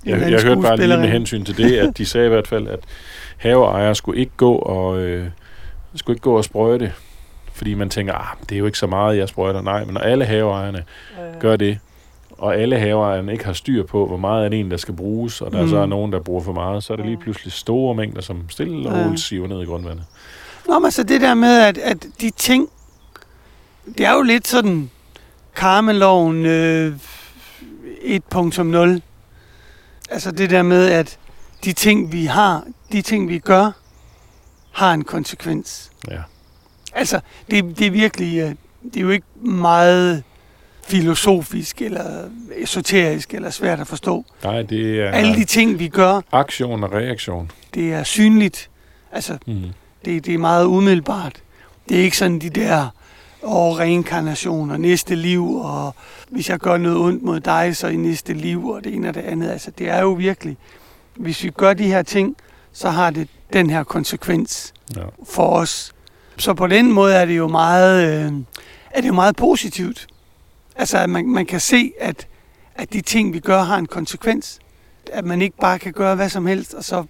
Jeg, 0.05 0.31
jeg 0.31 0.41
hørte 0.41 0.61
bare 0.61 0.77
lige 0.77 0.97
med 0.97 1.09
hensyn 1.09 1.45
til 1.45 1.57
det, 1.57 1.77
at 1.77 1.97
de 1.97 2.05
sagde 2.05 2.25
i 2.25 2.29
hvert 2.29 2.47
fald, 2.47 2.67
at 2.67 2.79
haveejere 3.37 3.95
skulle 3.95 4.19
ikke 4.19 4.31
gå 4.37 4.55
og, 4.55 4.97
øh, 4.99 5.25
skulle 5.95 6.15
ikke 6.15 6.23
gå 6.23 6.37
og 6.37 6.43
sprøjte, 6.43 6.93
fordi 7.53 7.73
man 7.73 7.89
tænker, 7.89 8.13
ah, 8.13 8.37
det 8.49 8.55
er 8.55 8.59
jo 8.59 8.65
ikke 8.65 8.77
så 8.77 8.87
meget, 8.87 9.17
jeg 9.17 9.29
sprøjter. 9.29 9.61
Nej, 9.61 9.85
men 9.85 9.93
når 9.93 10.01
alle 10.01 10.25
haveejerne 10.25 10.83
gør 11.39 11.55
det, 11.55 11.77
og 12.37 12.55
alle 12.55 12.79
haveejerne 12.79 13.31
ikke 13.31 13.45
har 13.45 13.53
styr 13.53 13.83
på, 13.83 14.07
hvor 14.07 14.17
meget 14.17 14.45
er 14.45 14.49
det 14.49 14.59
en, 14.59 14.71
der 14.71 14.77
skal 14.77 14.93
bruges, 14.95 15.41
og 15.41 15.51
der 15.51 15.57
mm. 15.57 15.63
Mm. 15.63 15.69
så 15.69 15.77
er 15.77 15.85
nogen, 15.85 16.11
der 16.11 16.19
bruger 16.19 16.43
for 16.43 16.53
meget, 16.53 16.83
så 16.83 16.93
er 16.93 16.97
det 16.97 17.05
lige 17.05 17.17
pludselig 17.17 17.53
store 17.53 17.95
mængder, 17.95 18.21
som 18.21 18.49
stille 18.49 18.89
og 18.89 19.05
roligt 19.05 19.21
siver 19.21 19.47
ned 19.47 19.61
i 19.61 19.65
grundvandet. 19.65 20.03
Nå, 20.67 20.79
men 20.79 20.91
så 20.91 21.03
det 21.03 21.21
der 21.21 21.33
med, 21.33 21.61
at, 21.61 21.77
at 21.77 22.05
de 22.21 22.29
ting, 22.29 22.69
det 23.97 24.05
er 24.05 24.13
jo 24.13 24.21
lidt 24.21 24.47
sådan 24.47 24.89
karmeloven 25.55 26.45
øh, 26.45 26.95
1.0. 28.35 28.99
Altså 30.09 30.31
det 30.31 30.49
der 30.49 30.61
med, 30.61 30.89
at 30.91 31.17
de 31.63 31.73
ting, 31.73 32.11
vi 32.11 32.25
har, 32.25 32.63
de 32.91 33.01
ting, 33.01 33.29
vi 33.29 33.39
gør, 33.39 33.71
har 34.71 34.93
en 34.93 35.03
konsekvens. 35.03 35.91
Ja. 36.11 36.21
Altså, 36.93 37.19
det, 37.51 37.79
det 37.79 37.87
er 37.87 37.91
virkelig, 37.91 38.37
øh, 38.39 38.49
det 38.83 38.97
er 38.97 39.01
jo 39.01 39.09
ikke 39.09 39.27
meget 39.41 40.23
filosofisk, 40.87 41.81
eller 41.81 42.29
esoterisk, 42.57 43.33
eller 43.33 43.49
svært 43.49 43.79
at 43.79 43.87
forstå. 43.87 44.25
Nej, 44.43 44.61
det 44.61 45.01
er 45.01 45.09
Alle 45.11 45.35
de 45.35 45.45
ting, 45.45 45.79
vi 45.79 45.87
gør, 45.87 46.21
aktion 46.31 46.83
og 46.83 46.91
reaktion. 46.93 47.51
det 47.73 47.93
er 47.93 48.03
synligt. 48.03 48.69
Altså, 49.11 49.37
Mm. 49.47 49.61
det, 50.05 50.25
det 50.25 50.33
er 50.33 50.37
meget 50.37 50.65
umiddelbart. 50.65 51.41
Det 51.89 51.99
er 51.99 52.03
ikke 52.03 52.17
sådan 52.17 52.39
de 52.39 52.49
der 52.49 52.87
og 53.43 53.79
reinkarnation 53.79 54.71
og 54.71 54.79
næste 54.79 55.15
liv, 55.15 55.55
og 55.55 55.95
hvis 56.29 56.49
jeg 56.49 56.59
gør 56.59 56.77
noget 56.77 56.97
ondt 56.97 57.23
mod 57.23 57.39
dig, 57.39 57.75
så 57.77 57.87
i 57.87 57.95
næste 57.95 58.33
liv, 58.33 58.67
og 58.69 58.83
det 58.83 58.93
ene 58.95 59.09
og 59.09 59.13
det 59.15 59.21
andet. 59.21 59.49
Altså, 59.49 59.71
det 59.71 59.89
er 59.89 60.01
jo 60.01 60.11
virkelig, 60.11 60.57
hvis 61.15 61.43
vi 61.43 61.49
gør 61.49 61.73
de 61.73 61.83
her 61.87 62.01
ting, 62.01 62.35
så 62.73 62.89
har 62.89 63.09
det 63.09 63.27
den 63.53 63.69
her 63.69 63.83
konsekvens 63.83 64.73
Ja. 64.95 65.01
for 65.29 65.47
os. 65.47 65.93
Så 66.37 66.53
på 66.53 66.67
den 66.67 66.91
måde 66.91 67.15
er 67.15 67.25
det 67.25 67.37
jo 67.37 67.47
meget, 67.47 68.07
øh, 68.25 68.31
er 68.91 69.01
det 69.01 69.07
jo 69.07 69.13
meget 69.13 69.35
positivt. 69.35 70.07
Altså, 70.75 70.97
at 70.97 71.09
man, 71.09 71.27
man 71.27 71.45
kan 71.45 71.59
se, 71.59 71.91
at, 71.99 72.27
at 72.75 72.93
de 72.93 73.01
ting, 73.01 73.33
vi 73.33 73.39
gør, 73.39 73.61
har 73.61 73.77
en 73.77 73.85
konsekvens. 73.85 74.59
At 75.11 75.25
man 75.25 75.41
ikke 75.41 75.57
bare 75.57 75.79
kan 75.79 75.93
gøre 75.93 76.15
hvad 76.15 76.29
som 76.29 76.45
helst, 76.45 76.73
og 76.73 76.83
så 76.83 77.03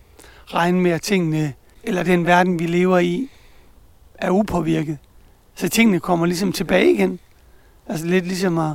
regne 0.47 0.81
med, 0.81 0.91
at 0.91 1.01
tingene, 1.01 1.53
eller 1.83 2.03
den 2.03 2.25
verden, 2.25 2.59
vi 2.59 2.67
lever 2.67 2.99
i, 2.99 3.29
er 4.15 4.29
upåvirket. 4.31 4.97
Så 5.55 5.69
tingene 5.69 5.99
kommer 5.99 6.25
ligesom 6.25 6.51
tilbage 6.51 6.93
igen. 6.93 7.19
Altså 7.87 8.05
lidt 8.05 8.27
ligesom 8.27 8.57
at, 8.57 8.71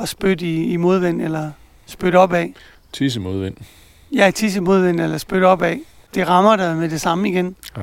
at 0.00 0.08
spytte 0.08 0.46
i, 0.46 0.64
i 0.72 0.76
modvind, 0.76 1.22
eller 1.22 1.50
spytte 1.86 2.16
opad. 2.16 2.48
Tisse 2.92 3.20
modvind. 3.20 3.56
Ja, 4.12 4.30
tisse 4.34 4.60
modvind, 4.60 5.00
eller 5.00 5.18
spytte 5.18 5.44
opad. 5.44 5.76
Det 6.14 6.28
rammer 6.28 6.56
dig 6.56 6.76
med 6.76 6.88
det 6.88 7.00
samme 7.00 7.28
igen. 7.28 7.56
Ja. 7.76 7.82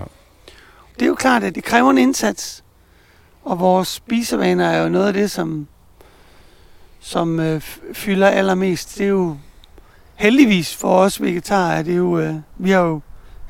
Det 0.93 1.01
er 1.01 1.08
jo 1.08 1.15
klart, 1.15 1.43
at 1.43 1.56
det 1.56 1.63
kræver 1.63 1.91
en 1.91 1.97
indsats. 1.97 2.63
Og 3.43 3.60
vores 3.60 3.88
spisevaner 3.88 4.69
er 4.69 4.84
jo 4.84 4.89
noget 4.89 5.08
af 5.08 5.13
det, 5.13 5.32
som, 5.32 5.67
som 6.99 7.39
øh, 7.39 7.62
fylder 7.93 8.27
allermest. 8.27 8.97
Det 8.97 9.03
er 9.03 9.10
jo 9.10 9.38
heldigvis 10.15 10.75
for 10.75 10.97
os 10.97 11.21
vegetarer, 11.21 11.79
at 11.79 11.86
det 11.86 11.93
er 11.93 11.97
jo, 11.97 12.19
øh, 12.19 12.36
vi 12.58 12.71
har 12.71 12.82
jo 12.82 13.01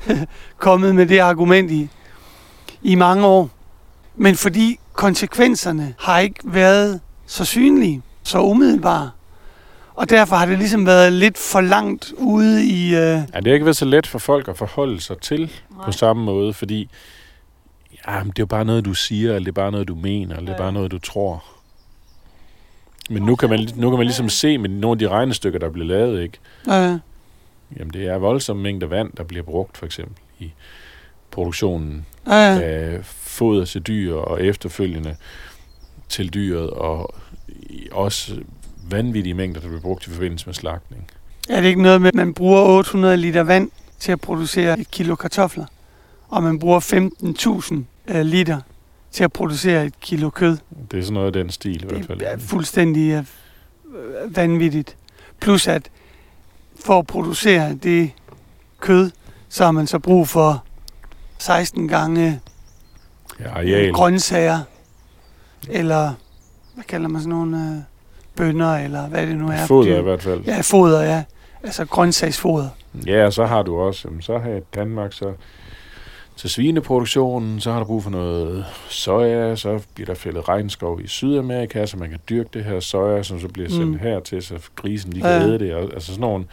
kommet 0.56 0.94
med 0.94 1.06
det 1.06 1.18
argument 1.18 1.70
i, 1.70 1.88
i 2.82 2.94
mange 2.94 3.26
år. 3.26 3.50
Men 4.16 4.34
fordi 4.34 4.78
konsekvenserne 4.92 5.94
har 5.98 6.18
ikke 6.18 6.40
været 6.44 7.00
så 7.26 7.44
synlige, 7.44 8.02
så 8.22 8.38
umiddelbare, 8.42 9.10
og 9.94 10.10
derfor 10.10 10.36
har 10.36 10.46
det 10.46 10.58
ligesom 10.58 10.86
været 10.86 11.12
lidt 11.12 11.38
for 11.38 11.60
langt 11.60 12.12
ude 12.18 12.64
i... 12.66 12.86
Øh, 12.86 12.94
Ja, 12.94 13.16
det 13.18 13.46
har 13.46 13.52
ikke 13.52 13.64
været 13.66 13.76
så 13.76 13.84
let 13.84 14.06
for 14.06 14.18
folk 14.18 14.48
at 14.48 14.56
forholde 14.58 15.00
sig 15.00 15.18
til 15.18 15.52
på 15.84 15.92
samme 15.92 16.24
måde, 16.24 16.52
fordi 16.54 16.88
ja, 18.08 18.18
det 18.20 18.28
er 18.28 18.32
jo 18.38 18.46
bare 18.46 18.64
noget, 18.64 18.84
du 18.84 18.94
siger, 18.94 19.28
eller 19.28 19.44
det 19.44 19.48
er 19.48 19.62
bare 19.62 19.72
noget, 19.72 19.88
du 19.88 19.94
mener, 19.94 20.36
eller 20.36 20.46
det 20.46 20.54
er 20.54 20.62
bare 20.62 20.72
noget, 20.72 20.90
du 20.90 20.98
tror. 20.98 21.44
Men 23.10 23.22
nu 23.22 23.36
kan 23.36 23.50
man, 23.50 23.68
nu 23.76 23.90
kan 23.90 23.98
man 23.98 24.06
ligesom 24.06 24.28
se 24.28 24.58
med 24.58 24.68
nogle 24.70 24.94
af 24.94 24.98
de 24.98 25.08
regnestykker, 25.08 25.58
der 25.58 25.70
bliver 25.70 25.86
lavet, 25.86 26.22
ikke? 26.22 26.38
øh, 26.68 26.98
Jamen, 27.78 27.92
det 27.92 28.06
er 28.06 28.18
voldsomme 28.18 28.62
mængder 28.62 28.86
vand, 28.86 29.12
der 29.16 29.24
bliver 29.24 29.42
brugt, 29.42 29.76
for 29.76 29.86
eksempel, 29.86 30.14
i 30.38 30.52
produktionen 31.34 32.06
øh, 32.26 32.32
af 32.32 32.98
foder 33.02 33.64
til 33.64 33.80
dyr 33.80 34.14
og 34.14 34.42
efterfølgende 34.42 35.16
til 36.08 36.34
dyret, 36.34 36.70
og 36.70 37.14
også 37.92 38.40
vanvittige 38.90 39.34
mængder, 39.34 39.60
der 39.60 39.68
bliver 39.68 39.80
brugt 39.80 40.06
i 40.06 40.10
forbindelse 40.10 40.46
med 40.46 40.54
slagtning. 40.54 41.06
er 41.48 41.60
det 41.60 41.68
ikke 41.68 41.82
noget 41.82 42.00
med, 42.00 42.08
at 42.08 42.14
man 42.14 42.34
bruger 42.34 42.60
800 42.62 43.16
liter 43.16 43.42
vand 43.42 43.70
til 43.98 44.12
at 44.12 44.20
producere 44.20 44.80
et 44.80 44.90
kilo 44.90 45.14
kartofler, 45.14 45.64
og 46.28 46.42
man 46.42 46.58
bruger 46.58 46.80
15.000 48.08 48.14
øh, 48.16 48.22
liter 48.24 48.60
til 49.10 49.24
at 49.24 49.32
producere 49.32 49.86
et 49.86 50.00
kilo 50.00 50.30
kød? 50.30 50.56
Det 50.90 50.98
er 50.98 51.02
sådan 51.02 51.14
noget 51.14 51.26
af 51.26 51.32
den 51.32 51.50
stil 51.50 51.82
i 51.82 51.86
hvert 51.86 52.06
fald. 52.06 52.18
Det 52.18 52.32
er 52.32 52.38
fuldstændig 52.38 53.10
øh, 53.10 54.36
vanvittigt. 54.36 54.96
Plus 55.40 55.68
at 55.68 55.90
for 56.84 56.98
at 56.98 57.06
producere 57.06 57.74
det 57.74 58.10
kød, 58.80 59.10
så 59.48 59.64
har 59.64 59.72
man 59.72 59.86
så 59.86 59.98
brug 59.98 60.28
for 60.28 60.64
16 61.44 61.88
gange 61.88 62.40
Ja, 63.40 63.44
øh, 63.46 63.56
areal. 63.56 63.92
grøntsager, 63.92 64.60
eller 65.68 66.12
hvad 66.74 66.84
kalder 66.84 67.08
man 67.08 67.20
sådan 67.22 67.30
nogle 67.38 67.56
øh, 67.56 67.82
bønner, 68.36 68.76
eller 68.76 69.06
hvad 69.08 69.26
det 69.26 69.36
nu 69.36 69.48
er. 69.48 69.66
Foder 69.66 69.98
i 69.98 70.02
hvert 70.02 70.22
fald. 70.22 70.40
Ja, 70.44 70.60
foder, 70.60 71.02
ja. 71.02 71.22
Altså 71.62 71.84
grøntsagsfoder. 71.84 72.68
Ja, 73.06 73.26
og 73.26 73.32
så 73.32 73.46
har 73.46 73.62
du 73.62 73.76
også, 73.80 74.02
jamen, 74.08 74.22
så 74.22 74.38
har 74.38 74.60
Danmark, 74.74 75.12
så 75.12 75.32
til 76.36 76.50
svineproduktionen, 76.50 77.60
så 77.60 77.72
har 77.72 77.78
du 77.78 77.84
brug 77.84 78.02
for 78.02 78.10
noget 78.10 78.64
soja, 78.88 79.56
så 79.56 79.80
bliver 79.94 80.06
der 80.06 80.14
fældet 80.14 80.48
regnskov 80.48 81.00
i 81.00 81.06
Sydamerika, 81.06 81.86
så 81.86 81.96
man 81.96 82.10
kan 82.10 82.18
dyrke 82.28 82.48
det 82.54 82.64
her 82.64 82.80
soja, 82.80 83.22
som 83.22 83.40
så 83.40 83.48
bliver 83.48 83.68
sendt 83.68 83.86
Mm. 83.88 83.98
hertil, 83.98 84.42
så 84.42 84.54
grisen 84.76 85.12
de 85.12 85.20
kan 85.20 85.30
Ja. 85.30 85.42
æde 85.42 85.58
det. 85.58 85.74
Og, 85.74 85.82
altså 85.82 86.06
sådan 86.06 86.20
nogle, 86.20 86.44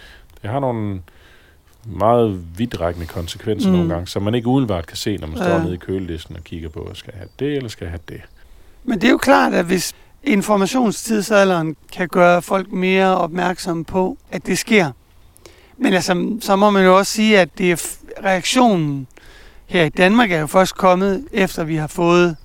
det 0.41 0.49
har 0.49 0.59
nogle 0.59 1.01
meget 1.85 2.43
vidtrækkende 2.57 3.07
konsekvenser 3.07 3.69
Mm. 3.69 3.75
nogle 3.75 3.93
gange, 3.93 4.07
som 4.07 4.23
man 4.23 4.35
ikke 4.35 4.47
umiddelbart 4.47 4.87
kan 4.87 4.97
se, 4.97 5.17
når 5.17 5.27
man 5.27 5.37
står 5.37 5.45
Ja. 5.45 5.63
nede 5.63 5.73
i 5.73 5.77
kølelisten 5.77 6.35
og 6.35 6.43
kigger 6.43 6.69
på, 6.69 6.89
skal 6.93 7.11
jeg 7.13 7.19
have 7.19 7.29
det, 7.39 7.57
eller 7.57 7.69
skal 7.69 7.85
jeg 7.85 7.91
have 7.91 7.99
det? 8.09 8.21
Men 8.83 9.01
det 9.01 9.07
er 9.07 9.11
jo 9.11 9.17
klart, 9.17 9.53
at 9.53 9.65
hvis 9.65 9.93
informationstidsalderen 10.23 11.75
kan 11.93 12.07
gøre 12.07 12.41
folk 12.41 12.71
mere 12.71 13.17
opmærksomme 13.17 13.85
på, 13.85 14.17
at 14.31 14.45
det 14.45 14.57
sker, 14.57 14.91
Men 15.77 15.93
altså, 15.93 16.37
så 16.41 16.55
må 16.55 16.69
man 16.69 16.83
jo 16.85 16.97
også 16.97 17.11
sige, 17.11 17.39
at 17.39 17.49
det 17.57 17.71
er 17.71 17.87
reaktionen 18.23 19.07
her 19.67 19.83
i 19.83 19.89
Danmark 19.89 20.31
er 20.31 20.39
jo 20.39 20.47
først 20.47 20.75
kommet, 20.75 21.27
efter 21.31 21.63
vi 21.63 21.75
har 21.75 21.87
fået 21.87 22.35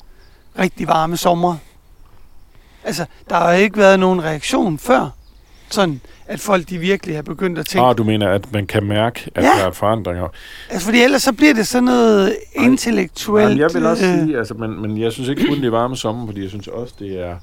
rigtig 0.59 0.89
varme 0.89 1.17
sommer. 1.17 1.57
Altså, 2.85 3.07
der 3.29 3.37
har 3.37 3.53
ikke 3.53 3.77
været 3.77 4.01
nogen 4.01 4.25
reaktion 4.25 4.79
før. 4.79 5.09
Sådan, 5.71 6.01
at 6.29 6.41
folk 6.41 6.69
de 6.69 6.79
virkelig 6.79 7.15
har 7.15 7.23
begyndt 7.23 7.59
at 7.59 7.67
tænke... 7.67 7.87
Ah, 7.87 7.99
du 7.99 8.05
mener, 8.05 8.29
at 8.29 8.53
man 8.53 8.67
kan 8.67 8.85
mærke, 8.85 9.31
at 9.35 9.45
Ja. 9.45 9.49
der 9.49 9.67
er 9.67 9.71
forandringer? 9.71 10.29
Altså, 10.71 10.85
fordi 10.87 11.03
ellers 11.03 11.23
så 11.23 11.33
bliver 11.33 11.55
det 11.55 11.67
sådan 11.67 11.85
noget 11.85 12.37
Ej. 12.57 12.65
intellektuelt... 12.65 13.49
Jamen, 13.49 13.59
jeg 13.59 13.71
vil 13.75 13.87
også 13.87 14.05
øh, 14.07 14.13
sige, 14.25 14.39
altså, 14.39 14.55
men, 14.55 14.83
men 14.83 15.01
jeg 15.01 15.13
synes 15.13 15.29
ikke 15.29 15.47
kun, 15.49 15.57
det 15.57 15.65
er 15.67 15.71
varme 15.71 15.97
sommer, 15.97 16.27
fordi 16.27 16.43
jeg 16.43 16.49
synes 16.51 16.69
også, 16.69 16.95
det 16.99 17.21
er... 17.21 17.37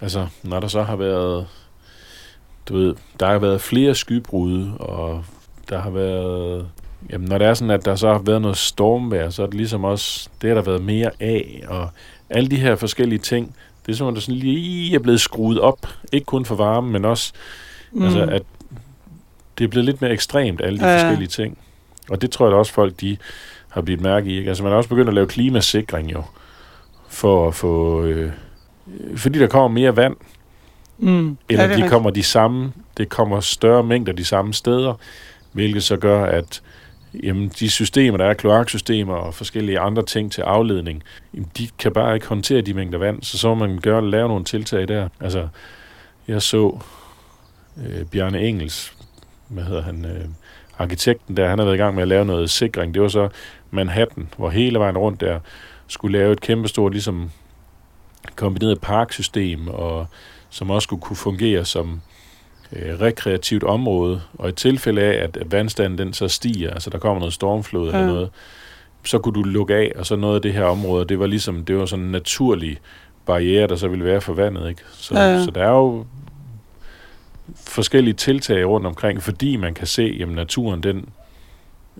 Altså, 0.00 0.26
når 0.42 0.60
der 0.60 0.68
så 0.68 0.82
har 0.82 0.96
været... 0.96 1.46
Du 2.68 2.76
ved, 2.76 2.94
der 3.20 3.26
har 3.26 3.38
været 3.38 3.60
flere 3.60 3.94
skybrud, 3.94 4.70
og 4.78 5.24
der 5.68 5.78
har 5.80 5.90
været... 5.90 6.66
Jamen, 7.10 7.28
når 7.28 7.38
det 7.38 7.46
er 7.46 7.54
sådan, 7.54 7.70
at 7.70 7.84
der 7.84 7.96
så 7.96 8.12
har 8.12 8.18
været 8.18 8.42
noget 8.42 8.56
stormvejr, 8.56 9.30
så 9.30 9.42
er 9.42 9.46
det 9.46 9.54
ligesom 9.54 9.84
også... 9.84 10.28
Det 10.42 10.48
har 10.50 10.54
der 10.54 10.62
været 10.62 10.82
mere 10.82 11.10
af, 11.20 11.64
og 11.68 11.88
alle 12.30 12.50
de 12.50 12.56
her 12.56 12.76
forskellige 12.76 13.18
ting, 13.18 13.54
det 13.86 13.92
er 13.92 13.96
som 13.96 14.06
om, 14.06 14.14
der 14.14 14.20
sådan 14.20 14.34
lige 14.34 14.94
er 14.94 14.98
blevet 14.98 15.20
skruet 15.20 15.60
op. 15.60 15.86
Ikke 16.12 16.24
kun 16.24 16.44
for 16.44 16.54
varme, 16.54 16.90
men 16.90 17.04
også 17.04 17.32
Mm. 17.92 18.02
Altså, 18.02 18.22
at 18.22 18.42
det 19.58 19.64
er 19.64 19.68
blevet 19.68 19.84
lidt 19.84 20.00
mere 20.00 20.12
ekstremt, 20.12 20.60
alle 20.60 20.78
de 20.78 20.86
Ja, 20.86 20.94
forskellige 20.96 21.28
ting. 21.28 21.58
Og 22.10 22.22
det 22.22 22.30
tror 22.30 22.46
jeg 22.46 22.52
da 22.52 22.56
også, 22.56 22.72
folk 22.72 23.00
de 23.00 23.16
har 23.68 23.80
blivet 23.80 24.00
mærke 24.00 24.30
i. 24.30 24.36
Ikke? 24.38 24.48
Altså, 24.48 24.62
man 24.62 24.72
er 24.72 24.76
også 24.76 24.88
begyndt 24.88 25.08
at 25.08 25.14
lave 25.14 25.26
klimasikring 25.26 26.12
jo, 26.12 26.22
for 27.08 27.48
at 27.48 27.54
få... 27.54 28.02
Øh, 28.04 28.32
fordi 29.16 29.38
der 29.38 29.46
kommer 29.46 29.68
mere 29.68 29.96
vand, 29.96 30.16
mm. 30.98 31.36
eller 31.48 31.64
er 31.64 31.68
ja, 31.68 31.68
de 31.68 31.74
rigtigt. 31.74 31.90
kommer 31.90 32.10
de 32.10 32.22
samme, 32.22 32.72
det 32.96 33.08
kommer 33.08 33.40
større 33.40 33.82
mængder 33.82 34.12
de 34.12 34.24
samme 34.24 34.54
steder, 34.54 34.94
hvilket 35.52 35.82
så 35.82 35.96
gør, 35.96 36.24
at 36.24 36.62
jamen, 37.22 37.48
de 37.60 37.70
systemer, 37.70 38.16
der 38.16 38.24
er 38.24 38.34
kloaksystemer 38.34 39.14
og 39.14 39.34
forskellige 39.34 39.78
andre 39.78 40.02
ting 40.02 40.32
til 40.32 40.42
afledning, 40.42 41.02
jamen, 41.34 41.50
de 41.58 41.68
kan 41.78 41.92
bare 41.92 42.14
ikke 42.14 42.26
håndtere 42.26 42.60
de 42.60 42.74
mængder 42.74 42.98
vand, 42.98 43.22
så 43.22 43.38
så 43.38 43.48
må 43.48 43.66
man 43.66 43.78
gøre, 43.78 44.10
lave 44.10 44.28
nogle 44.28 44.44
tiltag 44.44 44.88
der. 44.88 45.08
Altså, 45.20 45.48
jeg 46.28 46.42
så 46.42 46.78
øh, 47.86 48.04
Bjarne 48.04 48.40
Engels, 48.40 48.96
hvad 49.48 49.64
hedder 49.64 49.82
han, 49.82 50.04
øh, 50.04 50.24
arkitekten 50.78 51.36
der, 51.36 51.48
han 51.48 51.58
har 51.58 51.64
været 51.66 51.76
i 51.76 51.78
gang 51.78 51.94
med 51.94 52.02
at 52.02 52.08
lave 52.08 52.24
noget 52.24 52.50
sikring. 52.50 52.94
Det 52.94 53.02
var 53.02 53.08
så 53.08 53.28
Manhattan, 53.70 54.28
hvor 54.36 54.50
hele 54.50 54.78
vejen 54.78 54.98
rundt 54.98 55.20
der 55.20 55.40
skulle 55.86 56.18
lave 56.18 56.32
et 56.32 56.40
kæmpestort 56.40 56.92
ligesom 56.92 57.30
kombineret 58.36 58.80
parksystem, 58.80 59.68
og 59.68 60.06
som 60.50 60.70
også 60.70 60.86
skulle 60.86 61.02
kunne 61.02 61.16
fungere 61.16 61.64
som 61.64 62.00
øh, 62.72 63.00
rekreativt 63.00 63.64
område, 63.64 64.22
og 64.38 64.48
i 64.48 64.52
tilfælde 64.52 65.02
af, 65.02 65.22
at 65.22 65.52
vandstanden 65.52 65.98
den 65.98 66.12
så 66.12 66.28
stiger, 66.28 66.70
altså 66.70 66.90
der 66.90 66.98
kommer 66.98 67.20
noget 67.20 67.34
stormflod 67.34 67.90
Ja. 67.90 67.96
eller 67.98 68.12
noget, 68.12 68.30
så 69.04 69.18
kunne 69.18 69.34
du 69.34 69.42
lukke 69.42 69.74
af, 69.74 69.92
og 69.96 70.06
så 70.06 70.16
noget 70.16 70.34
af 70.34 70.42
det 70.42 70.52
her 70.52 70.64
område, 70.64 71.04
det 71.04 71.18
var 71.18 71.26
ligesom, 71.26 71.64
det 71.64 71.76
var 71.78 71.86
sådan 71.86 72.04
en 72.04 72.12
naturlig 72.12 72.78
barriere, 73.26 73.66
der 73.66 73.76
så 73.76 73.88
ville 73.88 74.04
være 74.04 74.20
for 74.20 74.32
vandet, 74.34 74.68
ikke? 74.68 74.82
Så, 74.92 75.18
ja. 75.18 75.44
så 75.44 75.50
der 75.50 75.64
er 75.64 75.70
jo 75.70 76.06
forskellige 77.54 78.14
tiltag 78.14 78.66
rundt 78.66 78.86
omkring, 78.86 79.22
fordi 79.22 79.56
man 79.56 79.74
kan 79.74 79.86
se, 79.86 80.16
jamen 80.18 80.34
naturen, 80.34 80.82
den, 80.82 81.08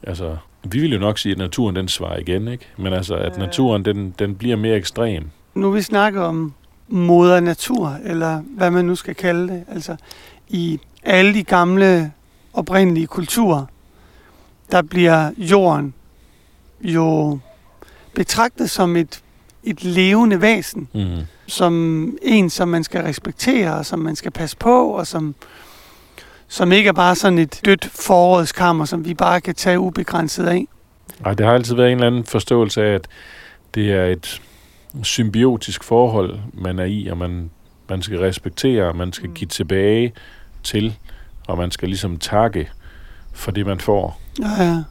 altså, 0.02 0.36
vi 0.64 0.80
vil 0.80 0.92
jo 0.92 0.98
nok 0.98 1.18
sige, 1.18 1.32
at 1.32 1.38
naturen, 1.38 1.76
den 1.76 1.88
svarer 1.88 2.18
igen, 2.18 2.48
ikke? 2.48 2.64
Men 2.76 2.92
altså, 2.92 3.14
at 3.14 3.38
naturen, 3.38 3.84
den, 3.84 4.14
den 4.18 4.34
bliver 4.34 4.56
mere 4.56 4.76
ekstrem. 4.76 5.30
Nu 5.54 5.70
vi 5.70 5.82
snakker 5.82 6.22
om 6.22 6.52
moder 6.88 7.40
natur, 7.40 7.96
eller 8.04 8.42
hvad 8.56 8.70
man 8.70 8.84
nu 8.84 8.94
skal 8.94 9.14
kalde 9.14 9.48
det. 9.48 9.64
Altså, 9.68 9.96
i 10.48 10.80
alle 11.02 11.34
de 11.34 11.44
gamle 11.44 12.12
oprindelige 12.52 13.06
kulturer, 13.06 13.64
der 14.72 14.82
bliver 14.82 15.30
jorden 15.38 15.94
jo 16.80 17.38
betragtet 18.14 18.70
som 18.70 18.96
et, 18.96 19.22
et 19.64 19.84
levende 19.84 20.40
væsen, 20.40 20.88
Mm. 20.94 21.16
Som 21.46 22.16
en, 22.22 22.50
som 22.50 22.68
man 22.68 22.84
skal 22.84 23.02
respektere, 23.02 23.74
og 23.74 23.86
som 23.86 23.98
man 23.98 24.16
skal 24.16 24.30
passe 24.30 24.56
på, 24.56 24.88
og 24.88 25.06
som, 25.06 25.34
som 26.48 26.72
ikke 26.72 26.88
er 26.88 26.92
bare 26.92 27.14
sådan 27.14 27.38
et 27.38 27.60
dødt 27.64 27.84
forårskammer, 27.94 28.84
som 28.84 29.04
vi 29.04 29.14
bare 29.14 29.40
kan 29.40 29.54
tage 29.54 29.80
ubegrænset 29.80 30.46
af. 30.46 30.66
Ej, 31.24 31.34
det 31.34 31.46
har 31.46 31.52
altid 31.52 31.74
været 31.74 31.88
en 31.92 31.96
eller 31.96 32.06
anden 32.06 32.24
forståelse 32.24 32.82
af, 32.84 32.94
at 32.94 33.08
det 33.74 33.92
er 33.92 34.04
et 34.06 34.42
symbiotisk 35.02 35.84
forhold, 35.84 36.38
man 36.54 36.78
er 36.78 36.84
i, 36.84 37.06
og 37.06 37.18
man, 37.18 37.50
man 37.88 38.02
skal 38.02 38.18
respektere, 38.18 38.84
og 38.88 38.96
man 38.96 39.12
skal 39.12 39.28
Mm. 39.28 39.34
give 39.34 39.48
tilbage 39.48 40.12
til, 40.62 40.96
og 41.48 41.58
man 41.58 41.70
skal 41.70 41.88
ligesom 41.88 42.16
takke 42.16 42.68
for 43.32 43.50
det, 43.50 43.66
man 43.66 43.80
får. 43.80 44.20
Ja, 44.42 44.64
ja. 44.64 44.82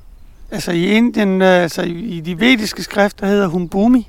Altså 0.51 0.71
i 0.71 0.85
Indien, 0.85 1.41
øh, 1.41 1.47
altså 1.47 1.81
i 1.81 1.91
i 1.91 2.19
de 2.19 2.39
vediske 2.39 2.83
skrifter 2.83 3.27
hedder 3.27 3.47
hun 3.47 3.69
Bhumi. 3.69 4.07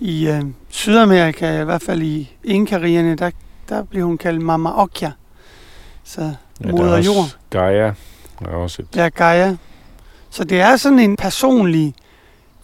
I 0.00 0.28
øh, 0.28 0.42
Sydamerika, 0.68 1.60
i 1.60 1.64
hvert 1.64 1.82
fald 1.82 2.02
i 2.02 2.30
Inka-rigerne, 2.44 3.16
der, 3.16 3.30
der 3.68 3.82
bliver 3.82 4.06
hun 4.06 4.18
kaldt 4.18 4.42
Mama 4.42 4.82
Okja. 4.82 5.10
Så 6.04 6.32
Ja, 6.60 6.68
der 6.68 6.72
moder 6.72 6.92
er 6.92 6.96
også 6.96 7.12
jord. 7.12 7.36
Gaia 7.50 7.92
er 8.40 8.48
også 8.48 8.82
et... 8.82 8.96
Ja, 8.96 9.08
Gaia. 9.08 9.56
Så 10.30 10.44
det 10.44 10.60
er 10.60 10.76
sådan 10.76 10.98
en 10.98 11.16
personlig 11.16 11.94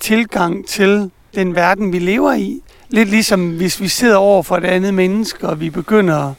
tilgang 0.01 0.67
til 0.67 1.11
den 1.35 1.55
verden, 1.55 1.93
vi 1.93 1.99
lever 1.99 2.33
i. 2.33 2.61
Lidt 2.89 3.09
ligesom 3.09 3.57
hvis 3.57 3.81
vi 3.81 3.89
sidder 3.89 4.17
over 4.17 4.43
for 4.43 4.57
et 4.57 4.65
andet 4.65 4.95
menneske, 4.95 5.49
og 5.49 5.61
vi 5.61 5.71
begynder 5.71 6.35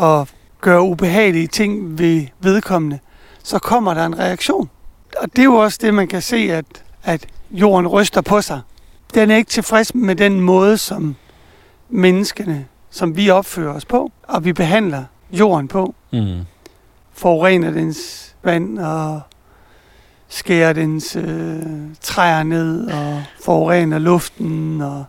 at 0.00 0.28
gøre 0.60 0.82
ubehagelige 0.82 1.46
ting 1.46 1.98
ved 1.98 2.26
vedkommende, 2.40 2.98
så 3.42 3.58
kommer 3.58 3.94
der 3.94 4.06
en 4.06 4.18
reaktion. 4.18 4.70
Og 5.18 5.28
det 5.36 5.38
er 5.38 5.44
jo 5.44 5.54
også 5.54 5.78
det, 5.82 5.94
man 5.94 6.08
kan 6.08 6.22
se, 6.22 6.36
at, 6.36 6.64
at 7.02 7.26
jorden 7.50 7.86
ryster 7.88 8.20
på 8.20 8.40
sig. 8.40 8.60
Den 9.14 9.30
er 9.30 9.36
ikke 9.36 9.50
tilfreds 9.50 9.94
med 9.94 10.16
den 10.16 10.40
måde, 10.40 10.78
som 10.78 11.16
menneskene, 11.88 12.66
som 12.90 13.16
vi 13.16 13.30
opfører 13.30 13.74
os 13.74 13.84
på, 13.84 14.12
og 14.28 14.44
vi 14.44 14.52
behandler 14.52 15.04
jorden 15.32 15.68
på 15.68 15.94
Mm. 16.12 16.40
forurener 17.12 17.70
dens 17.70 18.34
vand 18.42 18.78
og 18.78 19.20
skærer 20.28 20.72
dens 20.72 21.16
øh, 21.16 21.62
træer 22.00 22.42
ned 22.42 22.86
og 22.90 23.22
forurener 23.44 23.98
luften 23.98 24.80
og 24.80 25.04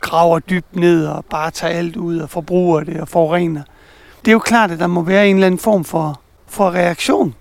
graver 0.00 0.38
dybt 0.38 0.76
ned 0.76 1.06
og 1.06 1.24
bare 1.24 1.50
tager 1.50 1.74
alt 1.78 1.96
ud 1.96 2.18
og 2.18 2.30
forbruger 2.30 2.80
det 2.80 3.00
og 3.00 3.08
forurener. 3.08 3.62
Det 4.24 4.28
er 4.28 4.32
jo 4.32 4.38
klart, 4.38 4.70
at 4.70 4.78
der 4.78 4.86
må 4.86 5.02
være 5.02 5.28
en 5.28 5.36
eller 5.36 5.46
anden 5.46 5.58
form 5.60 5.84
for, 5.84 6.20
for 6.46 6.70
reaktion. 6.70 7.34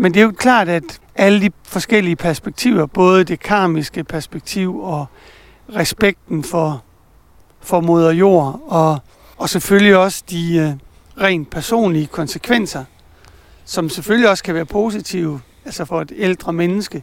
Men 0.00 0.14
det 0.14 0.20
er 0.20 0.24
jo 0.24 0.32
klart, 0.32 0.68
at 0.68 1.00
alle 1.14 1.40
de 1.40 1.50
forskellige 1.64 2.16
perspektiver, 2.16 2.86
både 2.86 3.24
det 3.24 3.40
karmiske 3.40 4.04
perspektiv 4.04 4.80
og 4.80 5.06
respekten 5.74 6.44
for, 6.44 6.84
for 7.60 7.80
moder 7.80 8.12
jord, 8.12 8.60
og, 8.66 8.98
og 9.36 9.48
selvfølgelig 9.48 9.96
også 9.96 10.24
de 10.30 10.56
øh, 10.56 10.72
rent 11.24 11.50
personlige 11.50 12.06
konsekvenser, 12.06 12.84
som 13.64 13.88
selvfølgelig 13.88 14.30
også 14.30 14.44
kan 14.44 14.54
være 14.54 14.64
positive, 14.64 15.40
altså 15.64 15.84
for 15.84 16.00
et 16.00 16.12
ældre 16.16 16.52
menneske, 16.52 17.02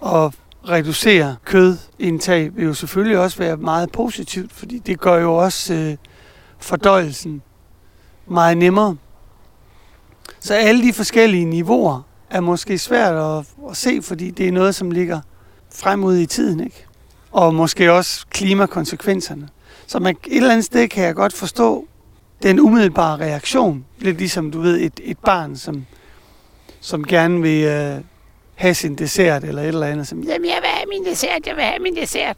og 0.00 0.34
reducere 0.68 1.36
kødindtag 1.44 2.56
vil 2.56 2.64
jo 2.64 2.74
selvfølgelig 2.74 3.18
også 3.18 3.38
være 3.38 3.56
meget 3.56 3.92
positivt, 3.92 4.52
fordi 4.52 4.78
det 4.78 5.00
gør 5.00 5.16
jo 5.16 5.36
også 5.36 5.74
øh, 5.74 5.96
fordøjelsen 6.58 7.42
meget 8.26 8.56
nemmere. 8.56 8.96
Så 10.40 10.54
alle 10.54 10.82
de 10.82 10.92
forskellige 10.92 11.44
niveauer 11.44 12.02
er 12.34 12.40
måske 12.40 12.78
svært 12.78 13.14
at, 13.14 13.46
at 13.70 13.76
se, 13.76 14.02
fordi 14.02 14.30
det 14.30 14.48
er 14.48 14.52
noget, 14.52 14.74
som 14.74 14.90
ligger 14.90 15.20
frem 15.74 16.04
ud 16.04 16.16
i 16.16 16.26
tiden, 16.26 16.60
ikke? 16.60 16.86
Og 17.32 17.54
måske 17.54 17.92
også 17.92 18.26
klimakonsekvenserne. 18.30 19.48
Så 19.86 19.98
man, 19.98 20.16
et 20.26 20.36
eller 20.36 20.50
andet 20.50 20.64
sted 20.64 20.88
kan 20.88 21.04
jeg 21.04 21.14
godt 21.14 21.32
forstå 21.32 21.86
den 22.42 22.60
umiddelbare 22.60 23.16
reaktion. 23.16 23.84
Lidt 23.98 24.18
ligesom, 24.18 24.50
du 24.50 24.60
ved, 24.60 24.80
et, 24.80 25.00
et 25.02 25.18
barn, 25.18 25.56
som, 25.56 25.86
som 26.80 27.04
gerne 27.04 27.42
vil 27.42 27.64
øh, 27.64 28.00
have 28.54 28.74
sin 28.74 28.94
dessert 28.94 29.44
eller 29.44 29.62
et 29.62 29.68
eller 29.68 29.86
andet. 29.86 30.06
Som, 30.06 30.22
Jamen, 30.22 30.48
jeg 30.48 30.58
vil 30.60 30.70
have 30.70 30.86
min 30.88 31.04
dessert, 31.04 31.46
jeg 31.46 31.56
vil 31.56 31.64
have 31.64 31.78
min 31.78 31.96
dessert. 31.96 32.36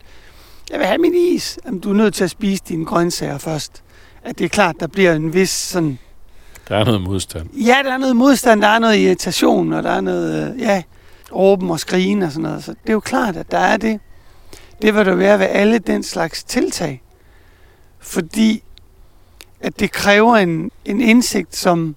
Jeg 0.70 0.78
vil 0.78 0.86
have 0.86 0.99
min 0.99 1.14
is. 1.14 1.59
Jamen, 1.66 1.80
du 1.80 1.90
er 1.90 1.94
nødt 1.94 2.14
til 2.14 2.24
at 2.24 2.30
spise 2.30 2.62
dine 2.68 2.84
grøntsager 2.84 3.38
først. 3.38 3.82
At 4.24 4.38
det 4.38 4.44
er 4.44 4.49
klart, 4.49 4.76
der 4.80 4.86
bliver 4.86 5.12
en 5.12 5.34
vis 5.34 5.51
sådan... 5.51 5.99
Der 6.69 6.77
er 6.77 6.85
noget 6.85 7.01
modstand. 7.03 7.51
Ja, 7.55 7.77
der 7.85 7.93
er 7.93 7.99
noget 7.99 8.17
modstand, 8.17 8.62
der 8.62 8.69
er 8.69 8.79
noget 8.79 8.99
irritation, 8.99 9.73
og 9.73 9.83
der 9.83 9.91
er 9.91 10.01
noget, 10.01 10.55
øh, 10.55 10.61
ja, 10.61 10.83
råben 11.35 11.71
og 11.71 11.81
skrigen 11.81 12.23
og 12.23 12.33
sådan 12.33 12.43
noget. 12.43 12.64
Så 12.64 12.71
det 12.71 12.89
er 12.89 12.93
jo 12.93 13.01
klart, 13.01 13.37
at 13.37 13.51
der 13.51 13.59
er 13.59 13.77
det. 13.77 14.01
Det 14.83 14.95
vil 14.95 15.07
der 15.07 15.14
være 15.14 15.39
ved 15.39 15.47
alle 15.47 15.79
den 15.79 16.03
slags 16.03 16.45
tiltag. 16.45 17.03
Fordi 17.99 18.62
at 19.61 19.81
det 19.81 19.93
kræver 19.93 20.37
en, 20.37 20.71
en 20.85 21.01
indsigt, 21.01 21.57
som, 21.57 21.97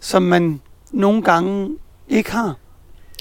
som 0.00 0.22
man 0.22 0.60
nogle 0.92 1.22
gange 1.22 1.76
ikke 2.08 2.32
har. 2.32 2.54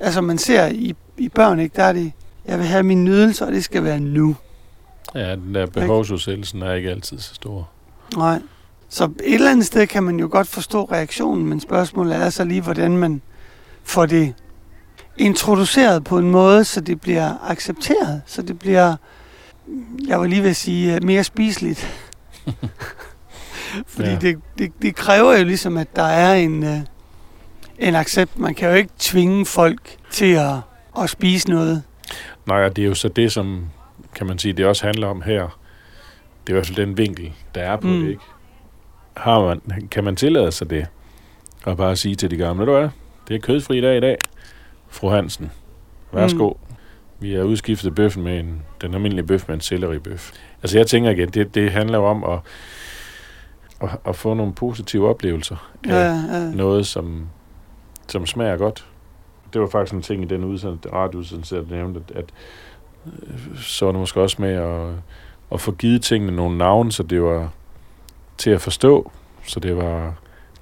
Altså 0.02 0.22
man 0.22 0.38
ser 0.38 0.68
i, 0.68 0.96
i 1.18 1.30
børn, 1.30 1.60
ikke, 1.60 1.76
der 1.76 1.84
er 1.84 1.94
det, 1.94 2.12
jeg 2.46 2.60
vil 2.60 2.68
have 2.68 2.84
min 2.84 3.04
nydelse, 3.04 3.46
og 3.46 3.52
det 3.52 3.64
skal 3.64 3.84
være 3.84 4.00
nu. 4.00 4.36
Ja, 5.16 5.36
den 5.36 5.56
der 5.56 5.66
behovsudsættelsen 5.66 6.62
er 6.62 6.74
ikke 6.74 6.90
altid 6.90 7.20
så 7.20 7.36
stor. 7.36 7.70
Nej. 8.18 8.42
Så 8.94 9.04
et 9.04 9.34
eller 9.34 9.52
andet 9.52 9.66
sted 9.66 9.88
kan 9.88 10.04
man 10.04 10.20
jo 10.20 10.28
godt 10.32 10.48
forstå 10.48 10.84
reaktionen, 10.92 11.46
men 11.46 11.60
spørgsmålet 11.60 12.16
er 12.16 12.30
så 12.30 12.44
lige, 12.44 12.62
hvordan 12.62 12.98
man 12.98 13.22
får 13.84 14.06
det 14.06 14.34
introduceret 15.18 16.04
på 16.04 16.18
en 16.18 16.32
måde, 16.32 16.64
så 16.66 16.82
det 16.82 17.02
bliver 17.02 17.50
accepteret, 17.52 18.22
så 18.26 18.42
det 18.42 18.60
bliver, 18.60 18.96
jeg 20.08 20.20
var 20.20 20.26
lige 20.28 20.44
ved 20.44 20.50
at 20.50 20.56
sige, 20.56 20.96
øh, 20.96 21.04
mere 21.04 21.24
spiseligt. 21.24 21.88
Fordi 23.88 24.10
Ja. 24.10 24.16
det, 24.22 24.40
det, 24.58 24.72
det 24.82 24.96
kræver 24.96 25.38
jo 25.38 25.44
ligesom, 25.44 25.78
at 25.78 25.96
der 25.96 26.04
er 26.04 26.34
en, 26.36 26.64
øh, 26.64 26.78
en 27.80 27.96
accept. 27.96 28.40
Man 28.40 28.56
kan 28.56 28.70
jo 28.70 28.76
ikke 28.76 28.90
tvinge 29.00 29.46
folk 29.46 29.96
til 30.12 30.34
at, 30.34 30.54
at 31.02 31.10
spise 31.10 31.50
noget. 31.50 31.84
Nej, 32.46 32.64
og 32.66 32.76
det 32.76 32.82
er 32.84 32.88
jo 32.88 32.94
så 32.96 33.08
det, 33.08 33.32
som 33.32 33.66
kan 34.16 34.28
man 34.28 34.40
sige, 34.40 34.54
det 34.54 34.66
også 34.66 34.86
handler 34.86 35.08
om 35.08 35.22
her. 35.22 35.42
Det 35.42 35.50
er 36.48 36.50
i 36.50 36.54
hvert 36.54 36.68
fald 36.68 36.78
den 36.86 36.98
vinkel, 36.98 37.32
der 37.56 37.62
er 37.62 37.78
på. 37.78 37.88
Mm. 37.88 38.00
det, 38.02 38.10
ikke? 38.10 38.22
Har 39.18 39.46
man, 39.46 39.88
kan 39.92 40.04
man 40.04 40.16
tillade 40.16 40.52
sig 40.52 40.70
det? 40.70 40.88
Og 41.66 41.78
bare 41.78 41.96
sige 41.96 42.16
til 42.16 42.32
de 42.32 42.38
gamle, 42.38 42.60
"Ved 42.60 42.74
du 42.74 42.80
hvad, 42.80 42.90
det 43.28 43.36
er 43.36 43.40
kødfri 43.40 43.82
dag 43.82 43.98
i 43.98 44.00
dag. 44.00 44.18
Fru 44.90 45.10
Hansen, 45.10 45.52
værsgo. 46.12 46.50
Mm. 46.50 46.76
Vi 47.20 47.34
har 47.34 47.44
udskiftet 47.44 47.96
bøffen 47.96 48.24
med 48.24 48.40
en, 48.40 48.62
den 48.82 48.94
almindelige 48.94 49.26
bøf 49.28 49.48
med 49.48 49.56
en 49.56 49.62
selleribøf. 49.62 50.32
Altså 50.64 50.78
jeg 50.78 50.88
tænker 50.88 51.10
igen, 51.10 51.30
det, 51.30 51.56
det 51.56 51.72
handler 51.72 51.98
jo 51.98 52.06
om 52.06 52.24
at, 52.24 52.40
at, 53.82 53.90
at 54.06 54.16
få 54.16 54.34
nogle 54.34 54.54
positive 54.54 55.10
oplevelser 55.10 55.72
af 55.84 55.90
Ja, 55.90 56.12
ja. 56.12 56.52
noget, 56.56 56.88
som, 56.88 57.28
som 58.08 58.26
smager 58.26 58.58
godt. 58.58 58.86
Det 59.54 59.62
var 59.62 59.68
faktisk 59.68 59.94
en 59.94 60.02
ting 60.02 60.22
i 60.24 60.26
den 60.26 60.44
udsendelse, 60.44 60.90
radioudsendelse, 60.94 61.56
jeg 61.56 61.64
nævnte, 61.70 62.02
at, 62.10 62.16
at 62.18 62.26
øh, 63.06 63.58
så 63.62 63.86
var 63.86 63.92
det 63.92 64.00
måske 64.00 64.22
også 64.22 64.38
med 64.40 64.54
at, 64.54 64.90
at 65.52 65.62
få 65.62 65.72
givet 65.72 66.02
tingene 66.02 66.36
nogle 66.36 66.58
navne, 66.58 66.92
så 66.92 67.04
det 67.04 67.22
var 67.24 67.50
til 68.38 68.50
at 68.50 68.62
forstå, 68.62 69.12
så 69.46 69.60
det 69.60 69.78
var 69.78 70.14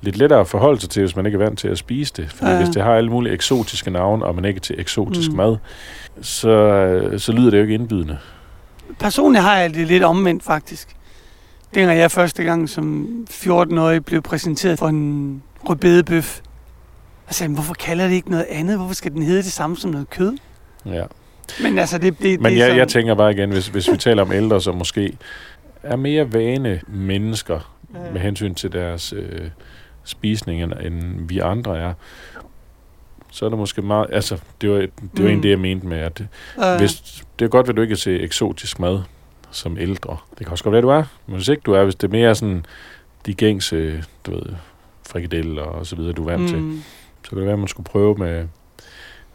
lidt 0.02 0.18
lettere 0.18 0.40
at 0.40 0.48
forholde 0.48 0.82
sig 0.82 0.90
til, 0.90 1.02
hvis 1.04 1.16
man 1.16 1.26
ikke 1.26 1.36
er 1.36 1.44
vant 1.44 1.60
til 1.60 1.68
at 1.68 1.78
spise 1.78 2.14
det. 2.18 2.32
Fordi 2.32 2.52
Ja. 2.52 2.58
hvis 2.58 2.70
det 2.70 2.84
har 2.84 2.94
alle 2.96 3.10
mulige 3.10 3.34
eksotiske 3.34 3.92
navne, 3.92 4.26
og 4.26 4.36
man 4.36 4.46
ikke 4.46 4.58
er 4.58 4.62
til 4.62 4.76
eksotisk 4.80 5.32
Mm. 5.32 5.38
mad, 5.38 5.58
så, 6.22 7.16
så 7.18 7.32
lyder 7.32 7.50
det 7.50 7.58
jo 7.58 7.62
ikke 7.62 7.74
indbydende. 7.74 8.18
Personligt 9.00 9.44
har 9.44 9.58
jeg 9.58 9.74
det 9.74 9.88
lidt 9.88 10.04
omvendt, 10.04 10.44
faktisk. 10.44 10.90
Dengang 11.76 12.00
jeg 12.00 12.12
første 12.12 12.44
gang 12.44 12.70
som 12.70 13.08
14-årig 13.30 14.06
blev 14.06 14.22
præsenteret 14.22 14.80
for 14.80 14.88
en 14.88 15.44
rødbedebøf, 15.70 16.40
jeg 17.28 17.36
sagde, 17.36 17.54
hvorfor 17.54 17.74
kalder 17.74 18.08
det 18.08 18.14
ikke 18.16 18.32
noget 18.32 18.46
andet? 18.50 18.78
Hvorfor 18.78 18.94
skal 18.96 19.12
den 19.12 19.22
hedde 19.24 19.44
det 19.44 19.52
samme 19.52 19.78
som 19.78 19.92
noget 19.92 20.10
kød? 20.10 20.38
Ja. 20.86 21.04
Men 21.64 21.78
altså, 21.80 21.98
det, 21.98 22.20
det, 22.22 22.42
Men 22.42 22.52
det 22.52 22.54
er 22.54 22.58
jeg, 22.58 22.66
sådan, 22.68 22.78
jeg 22.80 22.88
tænker 22.88 23.16
bare 23.16 23.32
igen, 23.32 23.50
hvis, 23.52 23.68
hvis 23.68 23.92
vi 23.92 23.98
taler 23.98 24.22
om 24.24 24.32
ældre, 24.32 24.62
som 24.62 24.76
måske 24.76 25.18
er 25.84 25.96
mere 25.96 26.34
vane 26.34 26.82
mennesker 26.88 27.78
Ja. 27.96 28.12
med 28.12 28.22
hensyn 28.22 28.56
til 28.56 28.72
deres 28.72 29.14
øh, 29.14 29.50
spisning, 30.04 30.64
end, 30.64 30.74
end 30.82 31.28
vi 31.28 31.40
andre 31.40 31.78
er, 31.78 31.94
så 33.32 33.46
er 33.46 33.50
det 33.50 33.58
måske 33.58 33.82
meget... 33.82 34.08
Altså, 34.12 34.38
det 34.62 34.70
var, 34.70 34.76
det 34.78 34.90
var 35.00 35.22
Mm. 35.22 35.26
egentlig 35.26 35.44
det, 35.44 35.50
jeg 35.50 35.60
mente 35.60 35.88
med, 35.88 35.98
at 35.98 36.22
øh, 36.22 36.78
hvis, 36.80 37.24
det 37.40 37.46
er 37.46 37.50
godt, 37.50 37.70
at 37.70 37.76
du 37.78 37.82
ikke 37.82 37.92
er 37.92 37.96
til 37.98 38.24
eksotisk 38.24 38.80
mad 38.80 39.00
som 39.52 39.78
ældre. 39.78 40.18
Det 40.30 40.46
kan 40.46 40.52
også 40.52 40.64
godt 40.64 40.74
være, 40.74 40.82
du 40.82 40.90
er. 40.90 41.04
Men 41.28 41.36
hvis 41.36 41.48
ikke 41.48 41.62
du 41.66 41.74
er, 41.74 41.84
hvis 41.84 41.96
det 41.96 42.08
er 42.08 42.12
mere 42.12 42.36
sådan 42.36 42.66
de 43.26 43.34
gængse, 43.34 44.04
du 44.26 44.32
ved, 44.32 44.44
frikadeller 45.10 45.64
og 45.64 45.86
så 45.86 45.96
videre, 45.96 46.14
du 46.14 46.28
er 46.28 46.32
vant 46.32 46.42
mm. 46.42 46.48
til, 46.48 46.84
så 47.24 47.30
kan 47.30 47.38
det 47.38 47.46
være, 47.46 47.54
at 47.54 47.60
man 47.60 47.68
skulle 47.68 47.86
prøve 47.90 48.16
med, 48.16 48.48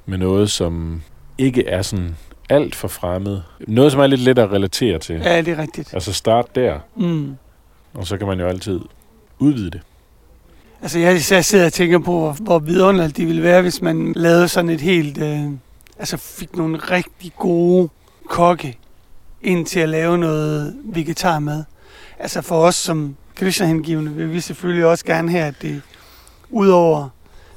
med 0.06 0.18
noget, 0.18 0.50
som 0.50 1.02
ikke 1.38 1.66
er 1.66 1.82
sådan 1.82 2.16
alt 2.48 2.74
for 2.74 2.88
fremmed. 2.88 3.40
Noget, 3.60 3.92
som 3.92 4.00
er 4.00 4.06
lidt 4.06 4.20
let 4.20 4.38
at 4.38 4.50
relatere 4.52 4.98
til. 4.98 5.14
ja, 5.24 5.40
det 5.40 5.48
er 5.48 5.58
rigtigt. 5.58 5.94
Altså 5.94 6.12
start 6.12 6.54
der, 6.54 6.78
Mm. 6.96 7.36
og 7.94 8.06
så 8.06 8.16
kan 8.16 8.26
man 8.26 8.40
jo 8.40 8.46
altid 8.46 8.80
udvide 9.38 9.70
det. 9.70 9.80
Altså, 10.82 10.98
jeg, 10.98 11.20
jeg 11.30 11.44
sidder 11.44 11.66
og 11.66 11.72
tænker 11.72 11.98
på, 11.98 12.12
hvor, 12.20 12.32
hvor 12.32 12.58
vidunderligt 12.58 13.16
det 13.16 13.26
ville 13.26 13.42
være, 13.42 13.62
hvis 13.62 13.82
man 13.82 14.12
lavede 14.16 14.48
sådan 14.48 14.70
et 14.70 14.80
helt... 14.80 15.18
Øh, 15.18 15.40
altså, 15.98 16.16
fik 16.16 16.56
nogle 16.56 16.78
rigtig 16.78 17.32
gode 17.38 17.88
kokke 18.28 18.78
ind 19.42 19.66
til 19.66 19.80
at 19.80 19.88
lave 19.88 20.18
noget 20.18 20.76
vegetarmad. 20.84 21.64
Altså, 22.18 22.42
for 22.42 22.60
os 22.60 22.74
som 22.74 23.16
Krishna-hengivende 23.34 24.12
vil 24.12 24.32
vi 24.32 24.40
selvfølgelig 24.40 24.86
også 24.86 25.04
gerne 25.04 25.30
have, 25.30 25.44
at 25.44 25.54
det 25.62 25.82
udover 26.50 27.08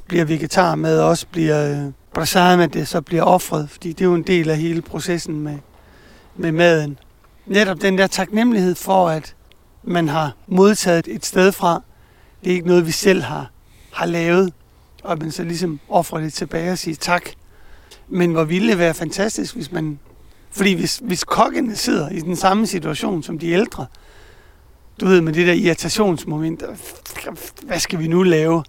bliver 0.08 0.26
vegetarmad, 0.26 1.00
også 1.00 1.26
bliver 1.32 1.92
øh, 2.18 2.60
at 2.60 2.74
det 2.74 2.88
så 2.88 3.02
bliver 3.02 3.24
offret, 3.24 3.70
fordi 3.70 3.90
det 3.90 4.02
er 4.02 4.06
jo 4.06 4.16
en 4.16 4.24
del 4.24 4.50
af 4.50 4.58
hele 4.58 4.82
processen 4.82 5.40
med, 5.40 5.58
med 6.36 6.52
maden. 6.52 7.00
Netop 7.46 7.82
den 7.82 7.98
der 7.98 8.08
taknemmelighed 8.08 8.76
for, 8.76 9.10
at 9.10 9.36
man 9.84 10.08
har 10.08 10.36
modtaget 10.48 11.08
et 11.08 11.26
sted 11.26 11.52
fra, 11.52 11.82
det 12.44 12.50
er 12.50 12.54
ikke 12.54 12.68
noget, 12.68 12.88
vi 12.88 12.92
selv 12.92 13.22
har, 13.22 13.52
har 13.94 14.06
lavet, 14.06 14.54
og 15.04 15.18
man 15.18 15.32
så 15.32 15.44
ligesom 15.44 15.80
offrer 15.90 16.20
det 16.20 16.34
tilbage 16.34 16.72
og 16.72 16.78
siger 16.78 16.96
tak. 16.96 17.30
Men 18.08 18.32
hvor 18.32 18.44
ville 18.44 18.70
det 18.70 18.80
være 18.80 18.94
fantastisk, 18.94 19.56
hvis 19.56 19.72
man... 19.72 20.00
Fordi 20.52 20.74
hvis, 20.74 21.02
hvis 21.04 21.24
kokkene 21.24 21.76
sidder 21.76 22.10
i 22.10 22.20
den 22.20 22.36
samme 22.36 22.68
situation 22.68 23.24
som 23.24 23.40
de 23.40 23.50
ældre, 23.50 23.86
du 25.00 25.06
ved, 25.06 25.22
med 25.22 25.34
det 25.34 25.48
der 25.48 25.54
irritationsmoment, 25.54 26.64
hvad 27.64 27.80
skal 27.80 28.00
vi 28.00 28.08
nu 28.08 28.24
lave? 28.24 28.64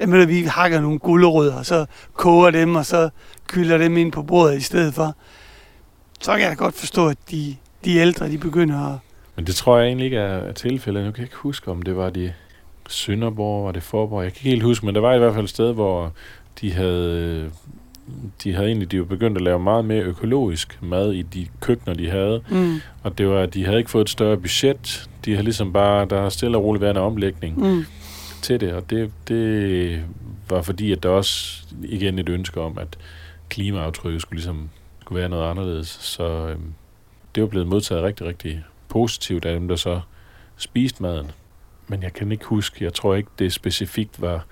Jamen, 0.00 0.28
vi 0.28 0.42
hakker 0.42 0.80
nogle 0.80 0.98
gulerødder, 0.98 1.54
og 1.54 1.66
så 1.66 1.86
koger 2.14 2.50
dem, 2.50 2.76
og 2.76 2.86
så 2.86 3.08
kylder 3.46 3.78
dem 3.78 3.96
ind 3.96 4.12
på 4.12 4.22
bordet 4.22 4.56
i 4.56 4.60
stedet 4.60 4.94
for. 4.94 5.14
Så 6.20 6.32
kan 6.32 6.40
jeg 6.48 6.56
godt 6.56 6.74
forstå, 6.74 7.08
at 7.08 7.18
de, 7.30 7.56
de 7.84 7.96
ældre, 7.96 8.30
de 8.30 8.38
begynder 8.38 8.92
at... 8.94 8.98
Men 9.36 9.46
det 9.46 9.54
tror 9.54 9.78
jeg 9.78 9.86
egentlig 9.86 10.04
ikke 10.04 10.16
er, 10.16 10.52
tilfældet. 10.52 11.04
Nu 11.04 11.10
kan 11.10 11.20
jeg 11.20 11.26
ikke 11.26 11.36
huske, 11.36 11.70
om 11.70 11.82
det 11.82 11.96
var 11.96 12.10
de 12.10 12.32
Sønderborg, 12.88 13.64
var 13.64 13.72
det 13.72 13.82
Forborg. 13.82 14.24
Jeg 14.24 14.32
kan 14.32 14.38
ikke 14.38 14.50
helt 14.50 14.62
huske, 14.62 14.86
men 14.86 14.94
der 14.94 15.00
var 15.00 15.14
i 15.14 15.18
hvert 15.18 15.34
fald 15.34 15.44
et 15.44 15.50
sted, 15.50 15.72
hvor 15.72 16.12
de 16.60 16.72
havde, 16.72 17.50
de 18.44 18.52
havde 18.54 18.66
egentlig 18.66 18.90
de 18.92 18.98
var 18.98 19.04
begyndt 19.04 19.36
at 19.38 19.42
lave 19.42 19.58
meget 19.58 19.84
mere 19.84 20.02
økologisk 20.02 20.78
mad 20.82 21.12
i 21.12 21.22
de 21.22 21.46
køkkener, 21.60 21.94
de 21.94 22.10
havde. 22.10 22.42
Mm, 22.48 22.80
Og 23.02 23.18
det 23.18 23.28
var, 23.28 23.46
de 23.46 23.64
havde 23.64 23.78
ikke 23.78 23.90
fået 23.90 24.04
et 24.04 24.10
større 24.10 24.36
budget. 24.36 25.08
De 25.24 25.36
har 25.36 25.42
ligesom 25.42 25.72
bare, 25.72 26.06
der 26.10 26.20
har 26.20 26.28
stille 26.28 26.56
og 26.58 26.64
roligt 26.64 26.80
været 26.80 26.96
en 26.96 27.02
omlægning 27.02 27.58
mm, 27.58 27.84
til 28.46 28.60
det, 28.60 28.72
og 28.72 28.90
det, 28.90 29.12
det 29.28 30.04
var 30.50 30.62
fordi, 30.62 30.92
at 30.92 31.02
der 31.02 31.08
også 31.08 31.62
igen 31.82 32.18
et 32.18 32.28
ønske 32.28 32.60
om, 32.60 32.78
at 32.78 32.98
klimaaftrykket 33.48 34.22
skulle 34.22 34.36
ligesom 34.36 34.70
skulle 35.00 35.20
være 35.20 35.28
noget 35.28 35.50
anderledes. 35.50 35.88
Så 35.88 36.22
øhm, 36.48 36.72
det 37.34 37.42
var 37.42 37.48
blevet 37.48 37.66
modtaget 37.66 38.02
rigtig, 38.02 38.26
rigtig 38.26 38.64
positivt 38.88 39.44
af 39.44 39.54
dem, 39.60 39.68
der 39.68 39.76
så 39.76 40.00
spiste 40.56 41.02
maden. 41.02 41.30
Men 41.88 42.02
jeg 42.02 42.12
kan 42.12 42.32
ikke 42.32 42.44
huske, 42.44 42.84
jeg 42.84 42.94
tror 42.94 43.14
ikke, 43.14 43.30
det 43.38 43.52
specifikt 43.52 44.20
var, 44.20 44.44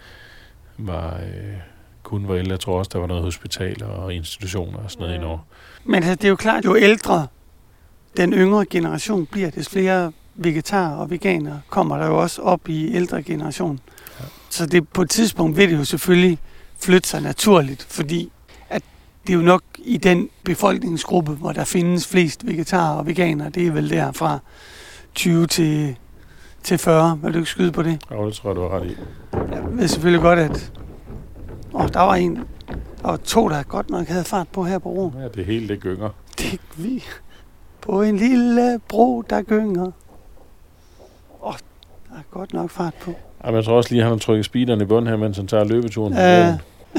var 0.79 1.15
øh, 1.17 1.55
kun 2.03 2.29
var 2.29 2.35
ældre. 2.35 2.51
Jeg 2.51 2.61
tror 2.61 2.79
også, 2.79 2.91
der 2.93 2.99
var 2.99 3.07
noget 3.07 3.23
hospitaler 3.23 3.87
og 3.87 4.15
institutioner 4.15 4.79
og 4.79 4.91
sådan 4.91 5.01
noget 5.01 5.13
Ja. 5.13 5.19
indover. 5.19 5.39
Men 5.85 5.95
altså, 5.95 6.15
det 6.15 6.25
er 6.25 6.29
jo 6.29 6.37
klart, 6.37 6.65
jo 6.65 6.77
ældre 6.77 7.27
den 8.17 8.33
yngre 8.33 8.67
generation 8.71 9.27
bliver, 9.27 9.51
des 9.51 9.69
flere 9.69 10.13
vegetarer 10.37 10.97
og 10.97 11.11
veganer 11.11 11.59
kommer 11.69 11.97
der 11.99 12.07
jo 12.07 12.19
også 12.19 12.43
op 12.43 12.69
i 12.69 12.95
ældre 12.95 13.23
generation. 13.23 13.81
Ja. 14.21 14.25
Så 14.51 14.67
det, 14.67 14.89
på 14.89 15.03
et 15.03 15.11
tidspunkt 15.11 15.57
vil 15.57 15.71
det 15.71 15.79
jo 15.79 15.85
selvfølgelig 15.85 16.39
flytte 16.79 17.09
sig 17.09 17.21
naturligt, 17.21 17.87
fordi 17.91 18.33
at 18.71 18.83
det 19.27 19.33
er 19.33 19.37
jo 19.37 19.43
nok 19.43 19.63
i 19.79 19.97
den 19.97 20.29
befolkningsgruppe, 20.45 21.33
hvor 21.33 21.53
der 21.53 21.65
findes 21.65 22.07
flest 22.07 22.47
vegetarer 22.47 22.99
og 22.99 23.07
veganer, 23.07 23.49
det 23.49 23.67
er 23.67 23.71
vel 23.71 23.91
der 23.91 24.13
fra 24.13 24.39
20 25.15 25.47
til, 25.47 25.97
til 26.63 26.79
40. 26.79 27.21
Vil 27.23 27.35
du 27.35 27.39
ikke 27.39 27.51
skyde 27.51 27.73
på 27.73 27.83
det? 27.83 28.05
Og 28.11 28.27
det 28.27 28.35
tror 28.35 28.51
jeg, 28.51 28.57
du 28.57 28.63
har 28.63 28.81
ret 28.81 28.87
i. 28.87 28.97
Jeg 29.33 29.63
ved 29.71 29.89
selvfølgelig 29.89 30.23
godt, 30.23 30.39
at 30.39 30.73
åh, 31.75 31.89
der 31.93 32.01
var 32.01 32.15
en, 32.15 32.37
der 33.03 33.09
var 33.09 33.17
to, 33.17 33.49
der 33.49 33.63
godt 33.63 33.91
nok 33.91 34.07
havde 34.07 34.25
fart 34.25 34.49
på 34.49 34.65
her 34.65 34.79
på 34.79 34.89
broen. 34.89 35.15
Ja, 35.21 35.29
det 35.29 35.45
helt 35.45 35.69
det 35.69 35.81
gynger. 35.81 36.11
Det 36.39 36.61
vi. 36.77 37.05
På 37.81 38.03
en 38.03 38.17
lille 38.17 38.81
bro, 38.89 39.23
der 39.23 39.43
gynger. 39.43 39.91
Der 42.15 42.21
er 42.21 42.25
godt 42.31 42.55
nok 42.55 42.71
fart 42.71 42.95
på. 42.95 43.15
Jamen, 43.45 43.57
jeg 43.57 43.65
tror 43.65 43.77
også 43.77 43.91
lige, 43.91 44.01
at 44.01 44.05
han 44.05 44.13
har 44.13 44.19
trykket 44.19 44.45
speederen 44.45 44.81
i 44.81 44.85
bunden 44.85 45.09
her, 45.09 45.17
mens 45.17 45.37
han 45.37 45.47
tager 45.47 45.65
løbeturen. 45.65 46.13
Ja. 46.13 46.59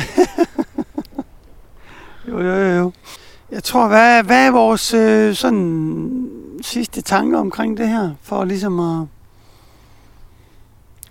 Jo, 2.27 2.39
jo, 2.41 2.53
jo, 2.53 2.75
jo. 2.77 2.91
Jeg 3.51 3.63
tror, 3.63 3.87
hvad, 3.87 4.23
hvad 4.23 4.47
er 4.47 4.51
vores 4.51 4.93
øh, 4.93 5.35
sådan 5.35 6.29
sidste 6.61 7.01
tanker 7.01 7.39
omkring 7.39 7.77
det 7.77 7.89
her? 7.89 8.11
For 8.21 8.45
ligesom 8.45 8.79
at... 8.79 9.07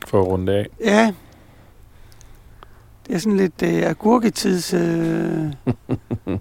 For 0.07 0.21
at 0.21 0.27
runde 0.27 0.53
af. 0.53 0.67
Ja. 0.85 1.13
Det 3.07 3.15
er 3.15 3.19
sådan 3.19 3.37
lidt 3.37 3.63
øh, 3.63 3.91
agurketids... 3.91 4.75
Øh, 4.75 5.53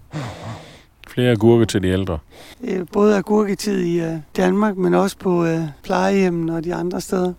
Flere 1.08 1.32
agurke 1.32 1.66
til 1.66 1.84
de 1.84 1.88
ældre. 1.88 2.20
Det 2.62 2.76
er 2.76 2.86
både 2.94 3.18
agurketid 3.18 3.80
i 3.80 4.00
øh, 4.02 4.16
Danmark, 4.38 4.78
men 4.78 4.94
også 4.94 5.18
på 5.18 5.46
øh, 5.46 5.62
plejehjemmen 5.84 6.50
og 6.50 6.64
de 6.64 6.76
andre 6.76 7.02
steder. 7.02 7.34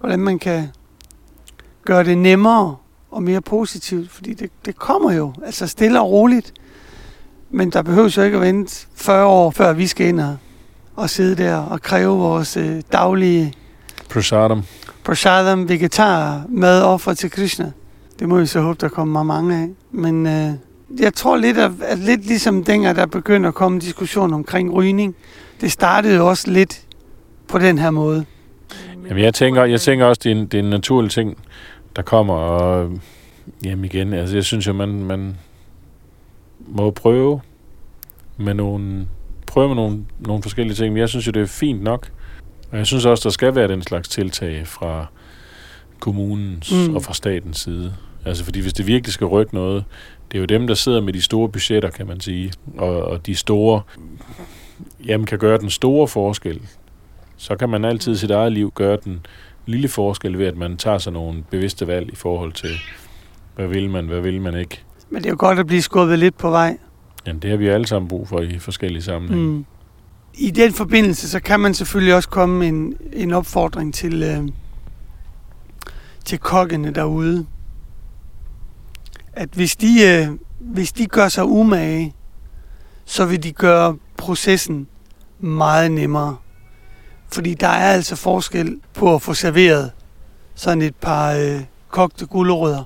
Hvordan 0.00 0.20
man 0.20 0.38
kan 0.38 0.68
gøre 1.84 2.04
det 2.04 2.18
nemmere 2.18 2.76
og 3.10 3.22
mere 3.22 3.40
positivt, 3.40 4.10
fordi 4.10 4.34
det, 4.34 4.50
det 4.64 4.76
kommer 4.76 5.12
jo, 5.12 5.32
altså 5.44 5.66
stille 5.66 6.00
og 6.00 6.10
roligt. 6.10 6.52
Men 7.50 7.70
der 7.70 7.82
behøver 7.82 8.14
jo 8.16 8.22
ikke 8.22 8.36
at 8.36 8.42
vente 8.42 8.86
40 8.94 9.26
år, 9.26 9.50
før 9.50 9.72
vi 9.72 9.86
skal 9.86 10.06
ind 10.06 10.20
og, 10.20 10.36
og 10.96 11.10
sidde 11.10 11.42
der 11.42 11.56
og 11.56 11.82
kræve 11.82 12.18
vores 12.18 12.56
øh, 12.56 12.82
daglige 12.92 13.52
Prasadam. 14.10 14.62
prasadam 15.04 15.68
vegetar 15.68 16.44
mad 16.48 16.82
offer 16.82 17.14
til 17.14 17.30
Krishna. 17.30 17.72
Det 18.18 18.28
må 18.28 18.40
vi 18.40 18.46
så 18.46 18.60
håbe, 18.60 18.78
der 18.80 18.88
kommer 18.88 19.22
mange 19.22 19.56
af. 19.62 19.68
Men 19.90 20.26
øh, 20.26 20.50
jeg 21.00 21.14
tror 21.14 21.36
lidt, 21.36 21.58
at, 21.58 21.72
at 21.82 21.98
lidt 21.98 22.26
ligesom 22.26 22.64
dengang, 22.64 22.96
der 22.96 23.06
begynder 23.06 23.48
at 23.48 23.54
komme 23.54 23.76
en 23.76 23.80
diskussion 23.80 24.32
omkring 24.34 24.72
rygning, 24.72 25.14
det 25.60 25.72
startede 25.72 26.16
jo 26.16 26.28
også 26.28 26.50
lidt 26.50 26.82
på 27.48 27.58
den 27.58 27.78
her 27.78 27.90
måde. 27.90 28.24
Jamen, 29.08 29.22
jeg 29.22 29.34
tænker, 29.34 29.64
jeg 29.64 29.80
tænker 29.80 30.06
også, 30.06 30.20
det 30.24 30.32
er, 30.32 30.36
en, 30.36 30.46
det 30.46 30.54
er 30.54 30.62
en 30.62 30.70
naturlig 30.70 31.10
ting, 31.10 31.38
der 31.96 32.02
kommer, 32.02 32.34
og 32.34 32.90
jamen 33.64 33.84
igen, 33.84 34.12
altså 34.12 34.36
jeg 34.36 34.44
synes 34.44 34.66
jo, 34.66 34.72
man, 34.72 34.88
man 34.88 35.36
må 36.58 36.90
prøve 36.90 37.40
med 38.36 38.54
nogle, 38.54 39.06
prøve 39.46 39.68
med 39.68 39.76
nogle, 39.76 40.04
nogle 40.18 40.42
forskellige 40.42 40.74
ting, 40.74 40.92
men 40.92 41.00
jeg 41.00 41.08
synes 41.08 41.26
jo, 41.26 41.32
det 41.32 41.42
er 41.42 41.46
fint 41.46 41.82
nok, 41.82 42.10
og 42.70 42.78
jeg 42.78 42.86
synes 42.86 43.04
også, 43.04 43.22
der 43.24 43.32
skal 43.32 43.54
være 43.54 43.68
den 43.68 43.82
slags 43.82 44.08
tiltag 44.08 44.66
fra 44.66 45.06
kommunens 46.00 46.72
mm. 46.72 46.96
og 46.96 47.02
fra 47.02 47.14
statens 47.14 47.58
side. 47.58 47.94
Altså 48.24 48.44
fordi 48.44 48.60
hvis 48.60 48.72
det 48.72 48.86
virkelig 48.86 49.12
skal 49.12 49.26
rykke 49.26 49.54
noget, 49.54 49.84
det 50.32 50.38
er 50.38 50.40
jo 50.40 50.46
dem, 50.46 50.66
der 50.66 50.74
sidder 50.74 51.00
med 51.00 51.12
de 51.12 51.22
store 51.22 51.48
budgetter, 51.48 51.90
kan 51.90 52.06
man 52.06 52.20
sige, 52.20 52.52
og, 52.78 53.02
og 53.02 53.26
de 53.26 53.34
store, 53.34 53.80
jamen 55.06 55.26
kan 55.26 55.38
gøre 55.38 55.58
den 55.58 55.70
store 55.70 56.08
forskel. 56.08 56.60
Så 57.36 57.56
kan 57.56 57.68
man 57.68 57.84
altid 57.84 58.12
i 58.12 58.16
sit 58.16 58.30
eget 58.30 58.52
liv 58.52 58.72
gøre 58.74 58.98
den 59.04 59.26
lille 59.66 59.88
forskel 59.88 60.38
ved, 60.38 60.46
at 60.46 60.56
man 60.56 60.76
tager 60.76 60.98
sig 60.98 61.12
nogle 61.12 61.44
bevidste 61.50 61.86
valg 61.86 62.12
i 62.12 62.16
forhold 62.16 62.52
til, 62.52 62.70
hvad 63.54 63.66
vil 63.66 63.90
man, 63.90 64.06
hvad 64.06 64.20
vil 64.20 64.40
man 64.40 64.54
ikke. 64.54 64.82
Men 65.10 65.22
det 65.22 65.26
er 65.26 65.30
jo 65.30 65.36
godt 65.38 65.58
at 65.58 65.66
blive 65.66 65.82
skubbet 65.82 66.18
lidt 66.18 66.38
på 66.38 66.50
vej. 66.50 66.78
Jamen, 67.26 67.42
det 67.42 67.50
har 67.50 67.56
vi 67.56 67.68
alle 67.68 67.86
sammen 67.86 68.08
brug 68.08 68.28
for 68.28 68.40
i 68.40 68.58
forskellige 68.58 69.02
sammenhænge. 69.02 69.46
Mm. 69.46 69.64
I 70.34 70.50
den 70.50 70.72
forbindelse, 70.72 71.30
så 71.30 71.40
kan 71.40 71.60
man 71.60 71.74
selvfølgelig 71.74 72.14
også 72.14 72.28
komme 72.28 72.58
med 72.58 72.68
en, 72.68 72.96
en 73.12 73.32
opfordring 73.32 73.94
til, 73.94 74.22
øh, 74.22 74.48
til 76.24 76.38
kokkene 76.38 76.90
derude. 76.90 77.46
At 79.32 79.48
hvis 79.52 79.76
de, 79.76 79.86
øh, 80.06 80.38
hvis 80.60 80.92
de 80.92 81.06
gør 81.06 81.28
sig 81.28 81.44
umage, 81.44 82.14
så 83.04 83.24
vil 83.26 83.42
de 83.42 83.52
gøre 83.52 83.96
processen 84.16 84.88
meget 85.40 85.90
nemmere. 85.92 86.36
Fordi 87.32 87.54
der 87.54 87.68
er 87.68 87.92
altså 87.92 88.16
forskel 88.16 88.80
på 88.94 89.14
at 89.14 89.22
få 89.22 89.34
serveret 89.34 89.90
sådan 90.54 90.82
et 90.82 90.96
par 90.96 91.32
øh, 91.32 91.60
kogte 91.90 92.26
gulerødder, 92.26 92.84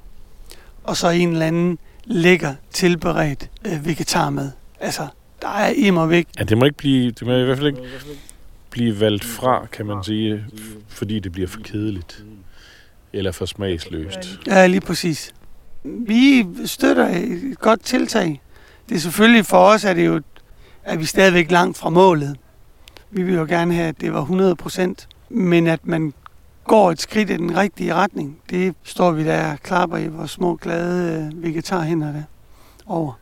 og 0.85 0.97
så 0.97 1.09
en 1.09 1.33
eller 1.33 1.47
anden 1.47 1.79
lækker 2.05 2.55
tilberedt 2.73 3.51
øh, 3.65 3.87
vegetarmad. 3.87 4.51
Altså, 4.81 5.07
der 5.43 5.49
er 5.49 5.69
immer 5.69 6.07
væk. 6.07 6.27
Ja, 6.39 6.45
det 6.45 6.59
må 6.59 6.65
ikke 6.65 6.77
blive, 6.77 7.11
det 7.11 7.27
må 7.27 7.33
i 7.33 7.45
hvert 7.45 7.57
fald 7.59 7.67
ikke 7.67 7.83
blive 8.71 9.01
valgt 9.01 9.25
fra, 9.25 9.67
kan 9.73 9.87
man 9.87 10.05
sige, 10.05 10.45
fordi 10.89 11.21
det 11.21 11.33
bliver 11.33 11.49
for 11.49 11.61
kedeligt. 11.61 12.25
Eller 13.13 13.33
for 13.33 13.47
smagsløst. 13.47 14.19
Ja, 14.47 14.67
lige 14.67 14.81
præcis. 14.81 15.35
Vi 15.85 16.47
støtter 16.67 17.09
et 17.09 17.59
godt 17.59 17.83
tiltag. 17.83 18.41
Det 18.89 18.95
er 18.95 19.01
selvfølgelig 19.01 19.47
for 19.47 19.59
os, 19.59 19.85
at 19.85 19.97
det 19.97 20.07
jo, 20.07 20.21
at 20.85 20.99
vi 20.99 21.05
stadigvæk 21.05 21.51
langt 21.51 21.79
fra 21.79 21.91
målet. 21.91 22.37
Vi 23.11 23.23
vil 23.23 23.35
jo 23.35 23.47
gerne 23.49 23.75
have, 23.75 23.89
at 23.89 24.01
det 24.01 24.13
var 24.13 24.21
100 24.21 24.57
procent, 24.57 25.09
men 25.29 25.67
at 25.67 25.87
man 25.87 26.13
går 26.65 26.91
et 26.91 27.01
skridt 27.01 27.31
i 27.31 27.37
den 27.37 27.57
rigtige 27.57 27.95
retning, 27.95 28.39
det 28.51 28.75
står 28.83 29.11
vi 29.11 29.25
der 29.25 29.53
og 29.53 29.59
klapper 29.63 29.97
i 29.97 30.09
vores 30.09 30.31
små 30.31 30.57
glade 30.57 31.31
øh, 31.33 31.43
vegetarhænder 31.43 32.13
der 32.13 32.23
over. 32.87 33.13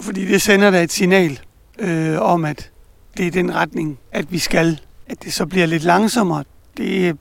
Fordi 0.00 0.26
det 0.26 0.42
sender 0.42 0.70
da 0.70 0.82
et 0.82 0.92
signal 0.92 1.40
øh, 1.78 2.20
om, 2.20 2.44
at 2.44 2.70
det 3.16 3.26
er 3.26 3.30
den 3.30 3.54
retning, 3.54 3.98
at 4.12 4.32
vi 4.32 4.38
skal. 4.38 4.80
At 5.06 5.22
det 5.22 5.32
så 5.32 5.46
bliver 5.46 5.66
lidt 5.66 5.82
langsommere, 5.82 6.44
det, 6.76 7.18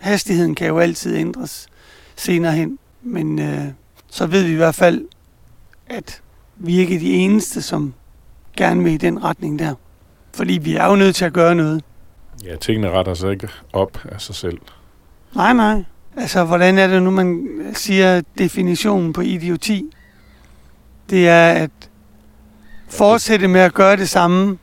hastigheden 0.00 0.54
kan 0.54 0.66
jo 0.66 0.78
altid 0.78 1.16
ændres 1.16 1.66
senere 2.16 2.52
hen. 2.52 2.78
Men 3.02 3.38
øh, 3.38 3.64
så 4.10 4.26
ved 4.26 4.42
vi 4.42 4.52
i 4.52 4.56
hvert 4.56 4.74
fald, 4.74 5.04
at 5.86 6.22
vi 6.56 6.76
ikke 6.76 6.94
er 6.94 6.98
de 6.98 7.12
eneste, 7.12 7.62
som 7.62 7.94
gerne 8.56 8.84
vil 8.84 8.92
i 8.92 8.96
den 8.96 9.24
retning 9.24 9.58
der. 9.58 9.74
Fordi 10.34 10.52
vi 10.52 10.76
er 10.76 10.86
jo 10.86 10.96
nødt 10.96 11.16
til 11.16 11.24
at 11.24 11.32
gøre 11.32 11.54
noget. 11.54 11.84
Ja, 12.44 12.56
tingene 12.56 12.90
retter 12.90 13.14
sig 13.14 13.30
ikke 13.30 13.48
op 13.72 13.98
af 14.04 14.20
sig 14.20 14.34
selv. 14.34 14.58
Nej, 15.34 15.52
nej. 15.52 15.84
Altså, 16.16 16.44
hvordan 16.44 16.78
er 16.78 16.86
det 16.86 17.02
nu, 17.02 17.10
man 17.10 17.48
siger 17.74 18.22
definitionen 18.38 19.12
på 19.12 19.20
idioti? 19.20 19.84
Det 21.10 21.28
er 21.28 21.48
at 21.52 21.70
fortsætte 22.88 23.48
med 23.48 23.60
at 23.60 23.74
gøre 23.74 23.96
det 23.96 24.08
samme, 24.08 24.58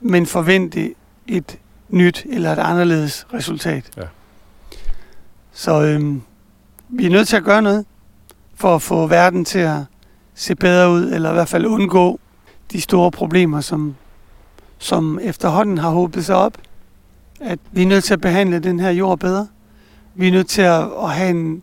men 0.00 0.26
forvente 0.26 0.94
et 1.26 1.58
nyt 1.88 2.26
eller 2.30 2.52
et 2.52 2.58
anderledes 2.58 3.26
resultat. 3.34 3.90
Ja. 3.96 4.02
Så 5.52 5.82
øhm, 5.82 6.22
vi 6.88 7.06
er 7.06 7.10
nødt 7.10 7.28
til 7.28 7.36
at 7.36 7.44
gøre 7.44 7.62
noget 7.62 7.86
for 8.54 8.74
at 8.74 8.82
få 8.82 9.06
verden 9.06 9.44
til 9.44 9.58
at 9.58 9.78
se 10.34 10.54
bedre 10.54 10.90
ud, 10.90 11.12
eller 11.12 11.30
i 11.30 11.32
hvert 11.32 11.48
fald 11.48 11.66
undgå 11.66 12.20
de 12.72 12.80
store 12.80 13.10
problemer, 13.10 13.60
som, 13.60 13.96
som 14.82 15.18
efterhånden 15.22 15.78
har 15.78 15.90
håbet 15.90 16.24
sig 16.24 16.36
op. 16.36 16.58
At 17.40 17.58
vi 17.72 17.82
er 17.82 17.86
nødt 17.86 18.04
til 18.04 18.14
at 18.14 18.20
behandle 18.20 18.58
den 18.58 18.80
her 18.80 18.90
jord 18.90 19.18
bedre. 19.18 19.48
Vi 20.14 20.28
er 20.28 20.32
nødt 20.32 20.48
til 20.48 20.62
at, 20.62 20.88
at 21.02 21.10
have 21.10 21.30
en 21.30 21.62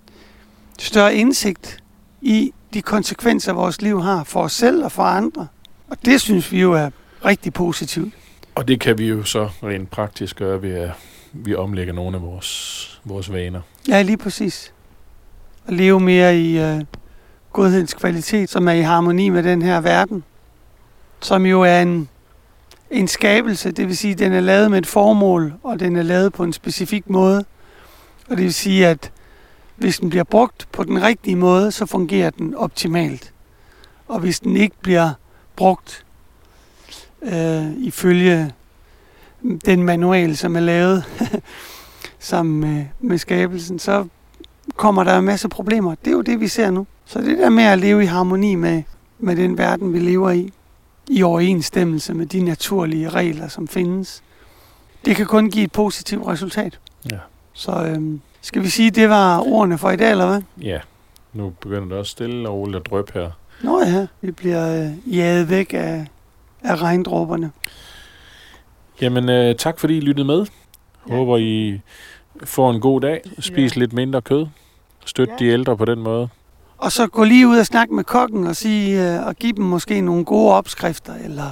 større 0.79 1.15
indsigt 1.15 1.83
i 2.21 2.53
de 2.73 2.81
konsekvenser, 2.81 3.53
vores 3.53 3.81
liv 3.81 4.01
har 4.01 4.23
for 4.23 4.41
os 4.41 4.51
selv 4.51 4.83
og 4.83 4.91
for 4.91 5.03
andre. 5.03 5.47
Og 5.89 5.97
det 6.05 6.21
synes 6.21 6.51
vi 6.51 6.61
jo 6.61 6.73
er 6.73 6.89
rigtig 7.25 7.53
positivt. 7.53 8.13
Og 8.55 8.67
det 8.67 8.79
kan 8.79 8.97
vi 8.97 9.07
jo 9.07 9.23
så 9.23 9.49
rent 9.63 9.91
praktisk 9.91 10.35
gøre 10.35 10.61
ved 10.61 10.73
at 10.73 10.91
vi 11.33 11.55
omlægger 11.55 11.93
nogle 11.93 12.17
af 12.17 12.23
vores, 12.23 13.01
vores 13.05 13.31
vaner. 13.31 13.61
Ja, 13.87 14.01
lige 14.01 14.17
præcis. 14.17 14.73
At 15.67 15.73
leve 15.73 15.99
mere 15.99 16.39
i 16.39 16.63
uh, 16.63 16.81
godhedens 17.53 17.93
kvalitet, 17.93 18.49
som 18.49 18.67
er 18.67 18.71
i 18.71 18.81
harmoni 18.81 19.29
med 19.29 19.43
den 19.43 19.61
her 19.61 19.81
verden. 19.81 20.23
Som 21.21 21.45
jo 21.45 21.61
er 21.61 21.81
en, 21.81 22.09
en 22.91 23.07
skabelse, 23.07 23.71
det 23.71 23.87
vil 23.87 23.97
sige, 23.97 24.11
at 24.11 24.19
den 24.19 24.33
er 24.33 24.39
lavet 24.39 24.71
med 24.71 24.77
et 24.77 24.87
formål, 24.87 25.53
og 25.63 25.79
den 25.79 25.95
er 25.95 26.03
lavet 26.03 26.33
på 26.33 26.43
en 26.43 26.53
specifik 26.53 27.09
måde. 27.09 27.45
Og 28.29 28.37
det 28.37 28.43
vil 28.43 28.53
sige, 28.53 28.87
at 28.87 29.11
hvis 29.75 29.99
den 29.99 30.09
bliver 30.09 30.23
brugt 30.23 30.67
på 30.71 30.83
den 30.83 31.03
rigtige 31.03 31.35
måde, 31.35 31.71
så 31.71 31.85
fungerer 31.85 32.29
den 32.29 32.55
optimalt. 32.55 33.33
Og 34.07 34.19
hvis 34.19 34.39
den 34.39 34.57
ikke 34.57 34.75
bliver 34.81 35.11
brugt 35.55 36.05
øh, 37.21 37.71
ifølge 37.77 38.53
den 39.65 39.83
manual, 39.83 40.37
som 40.37 40.55
er 40.55 40.59
lavet 40.59 41.03
sammen 42.19 42.59
med, 42.59 42.85
med 42.99 43.17
skabelsen, 43.17 43.79
så 43.79 44.07
kommer 44.75 45.03
der 45.03 45.17
en 45.17 45.25
masse 45.25 45.49
problemer. 45.49 45.95
Det 45.95 46.07
er 46.07 46.11
jo 46.11 46.21
det, 46.21 46.39
vi 46.39 46.47
ser 46.47 46.71
nu. 46.71 46.87
Så 47.05 47.21
det 47.21 47.37
der 47.37 47.49
med 47.49 47.63
at 47.63 47.79
leve 47.79 48.03
i 48.03 48.05
harmoni 48.05 48.55
med, 48.55 48.83
med 49.19 49.35
den 49.35 49.57
verden, 49.57 49.93
vi 49.93 49.99
lever 49.99 50.31
i, 50.31 50.53
i 51.09 51.23
overensstemmelse 51.23 52.13
med 52.13 52.25
de 52.25 52.43
naturlige 52.43 53.09
regler, 53.09 53.47
som 53.47 53.67
findes, 53.67 54.23
det 55.05 55.15
kan 55.15 55.25
kun 55.25 55.51
give 55.51 55.63
et 55.63 55.71
positivt 55.71 56.27
resultat. 56.27 56.79
Ja. 57.11 57.17
Så 57.53 57.71
øhm, 57.71 58.21
skal 58.41 58.63
vi 58.63 58.67
sige, 58.69 58.87
at 58.87 58.95
det 58.95 59.09
var 59.09 59.39
ordene 59.39 59.77
for 59.77 59.89
i 59.89 59.95
dag, 59.95 60.11
eller 60.11 60.27
hvad? 60.27 60.41
Ja, 60.61 60.79
nu 61.33 61.53
begynder 61.61 61.87
det 61.87 61.97
også 61.97 62.11
stille 62.11 62.49
og 62.49 62.55
roligt 62.55 62.77
at 62.77 62.85
drøbe 62.89 63.11
her. 63.13 63.31
Nå 63.63 63.81
ja, 63.83 64.07
vi 64.21 64.31
bliver 64.31 64.83
øh, 64.83 65.15
jaget 65.15 65.49
væk 65.49 65.73
af, 65.73 66.07
af 66.63 66.81
regndråberne. 66.81 67.51
Jamen, 69.01 69.29
øh, 69.29 69.55
tak 69.55 69.79
fordi 69.79 69.97
I 69.97 69.99
lyttede 69.99 70.27
med. 70.27 70.45
Ja. 71.09 71.15
Håber 71.15 71.37
I 71.37 71.81
får 72.43 72.71
en 72.71 72.81
god 72.81 73.01
dag. 73.01 73.21
Spis 73.39 73.75
ja. 73.75 73.79
lidt 73.79 73.93
mindre 73.93 74.21
kød. 74.21 74.47
Støt 75.05 75.29
ja. 75.29 75.35
de 75.39 75.45
ældre 75.45 75.77
på 75.77 75.85
den 75.85 75.99
måde. 75.99 76.29
Og 76.79 76.91
så 76.91 77.07
gå 77.07 77.23
lige 77.23 77.47
ud 77.47 77.57
og 77.57 77.65
snakke 77.65 77.93
med 77.93 78.03
kokken 78.03 78.47
og, 78.47 78.55
sige, 78.55 79.13
øh, 79.13 79.27
og 79.27 79.35
give 79.35 79.53
dem 79.53 79.65
måske 79.65 80.01
nogle 80.01 80.25
gode 80.25 80.53
opskrifter 80.53 81.13
eller 81.15 81.51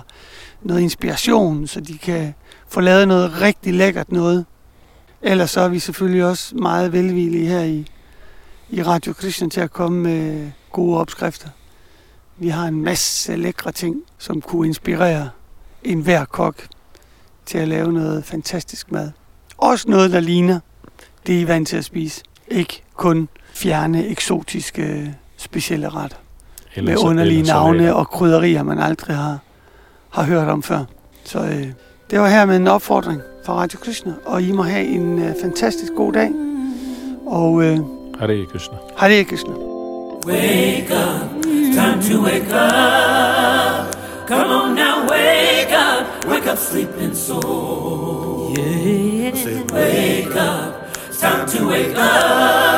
noget 0.62 0.82
inspiration, 0.82 1.68
så 1.68 1.80
de 1.80 1.98
kan 1.98 2.34
få 2.68 2.82
lavet 2.82 3.08
noget 3.08 3.42
rigtig 3.42 3.74
lækkert 3.74 4.12
noget. 4.12 4.46
Ellers 5.22 5.52
så 5.52 5.62
er 5.62 5.68
vi 5.68 5.80
selvfølgelig 5.80 6.26
også 6.26 6.56
meget 6.56 6.94
velvillige 6.94 7.48
her 7.48 7.64
i, 7.64 7.88
i 8.70 8.84
Radio 8.84 9.14
Christian 9.14 9.50
til 9.50 9.62
at 9.62 9.72
komme 9.72 10.02
med 10.02 10.52
gode 10.72 11.00
opskrifter. 11.00 11.50
Vi 12.38 12.48
har 12.48 12.66
en 12.66 12.82
masse 12.84 13.36
lækre 13.36 13.72
ting, 13.72 13.96
som 14.18 14.42
kunne 14.42 14.68
inspirere 14.68 15.30
enhver 15.84 16.26
kok 16.26 16.68
til 17.46 17.58
at 17.58 17.68
lave 17.68 17.94
noget 17.94 18.26
fantastisk 18.26 18.92
mad. 18.92 19.12
Også 19.58 19.90
noget, 19.90 20.12
der 20.12 20.20
ligner 20.20 20.60
det, 21.28 21.34
I 21.34 21.42
er 21.42 21.46
vant 21.46 21.68
til 21.68 21.78
at 21.78 21.86
spise. 21.86 22.24
Ikke 22.48 22.84
kun 22.96 23.30
fjerne, 23.58 24.06
eksotiske, 24.08 25.16
specielle 25.38 25.90
retter. 25.90 26.18
Ellers, 26.76 26.94
med 26.96 27.10
underlige 27.10 27.44
navne 27.44 27.96
og 27.96 28.08
krydderier, 28.08 28.64
man 28.64 28.80
aldrig 28.80 29.16
har, 29.16 29.38
har 30.10 30.24
hørt 30.24 30.48
om 30.48 30.64
før. 30.64 30.84
Så 31.24 31.40
øh, 31.40 31.68
det 32.12 32.20
var 32.20 32.28
her 32.28 32.46
med 32.46 32.56
en 32.56 32.68
opfordring 32.68 33.22
fra 33.46 33.54
Radio 33.54 33.80
Krishna, 33.80 34.14
og 34.26 34.42
I 34.42 34.52
må 34.52 34.64
have 34.64 34.86
en 34.86 35.20
øh, 35.20 35.36
fantastisk 35.42 35.94
god 35.96 36.14
dag. 36.14 36.32
Og 37.26 37.64
øh, 37.64 37.80
Hare 38.20 38.46
Krishna. 38.52 38.78
Hare 38.98 39.24
Krishna. 39.24 39.54
Wake 40.26 40.92
up, 40.92 41.44
time 41.74 42.02
to 42.02 42.24
wake 42.24 42.54
up. 42.54 43.96
Come 44.28 44.52
on 44.60 44.76
now, 44.76 45.08
wake 45.10 45.74
up, 45.86 46.26
wake 46.30 46.52
up, 46.52 46.58
sleeping 46.58 47.16
soul. 47.16 48.54
Yeah. 48.58 49.18
Wake 49.74 50.36
up, 50.36 50.74
time 51.22 51.48
to 51.48 51.68
wake 51.70 51.98
up. 51.98 52.77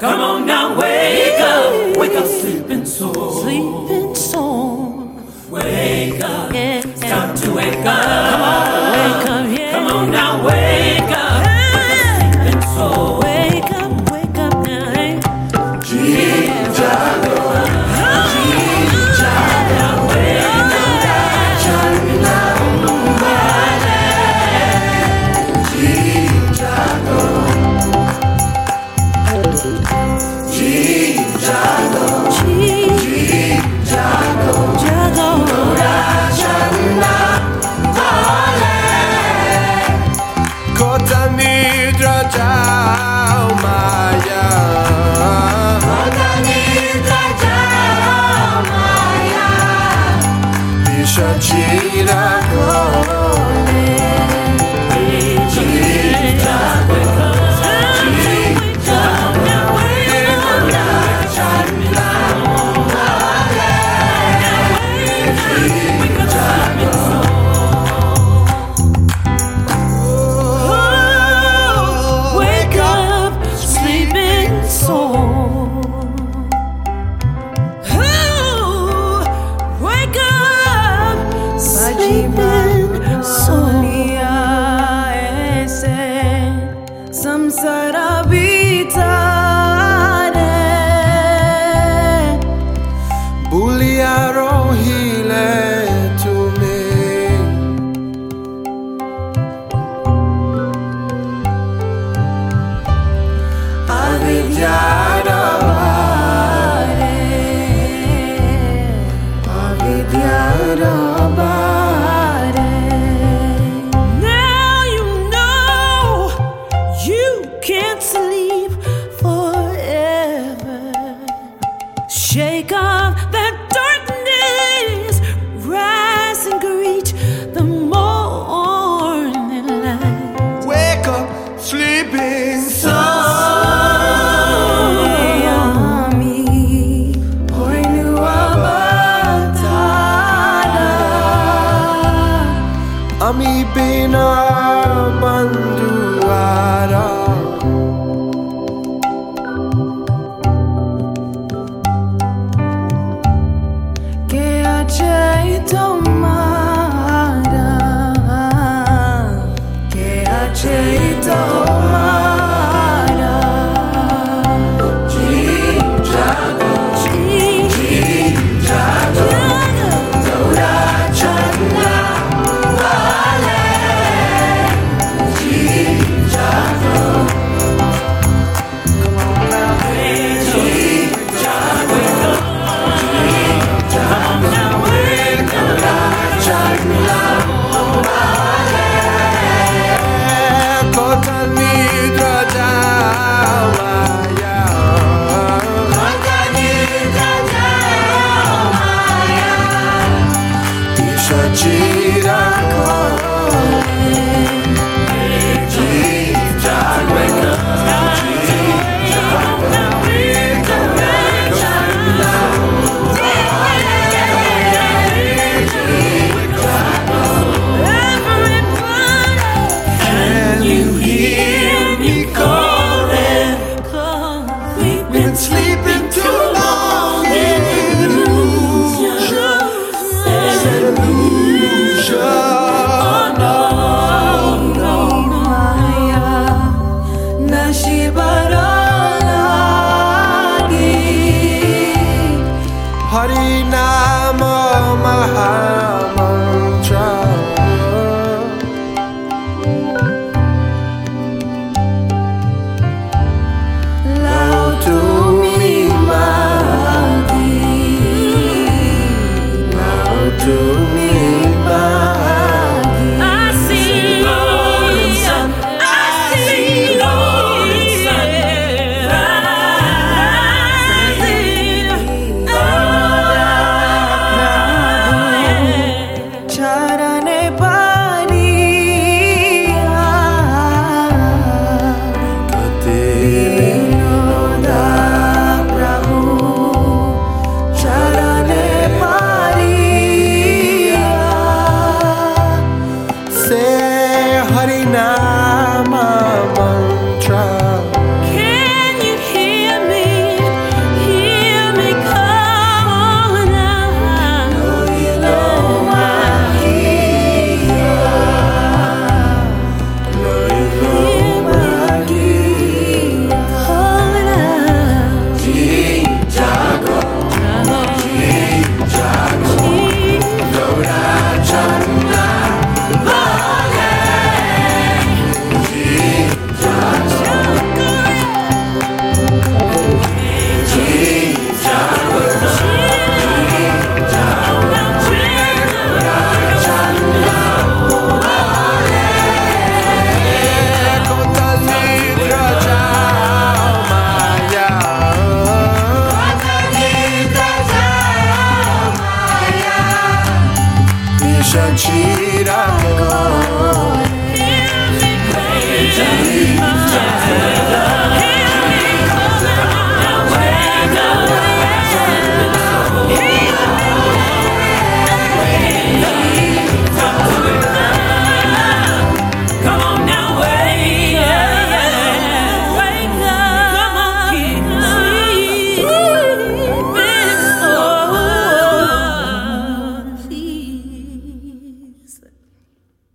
Come 0.00 0.20
on 0.20 0.46
now, 0.46 0.78
wake 0.78 1.40
up. 1.40 1.96
Wake 1.96 2.14
up, 2.14 2.26
sleeping 2.26 2.84
soul. 2.86 3.32
Sleeping 3.42 4.14
soul. 4.14 5.10
Wake 5.50 6.22
up. 6.22 6.52
Yeah. 6.54 6.82
It's 6.84 7.00
time 7.00 7.36
to 7.36 7.52
wake 7.52 7.84
up. 7.84 8.04
Come 8.30 8.42
on, 8.42 8.92
wake 8.92 9.28
up. 9.28 9.58
Yeah. 9.58 9.72
Come 9.72 9.86
on 9.88 10.10
now, 10.12 10.46
wake 10.46 10.82
up. 10.82 10.87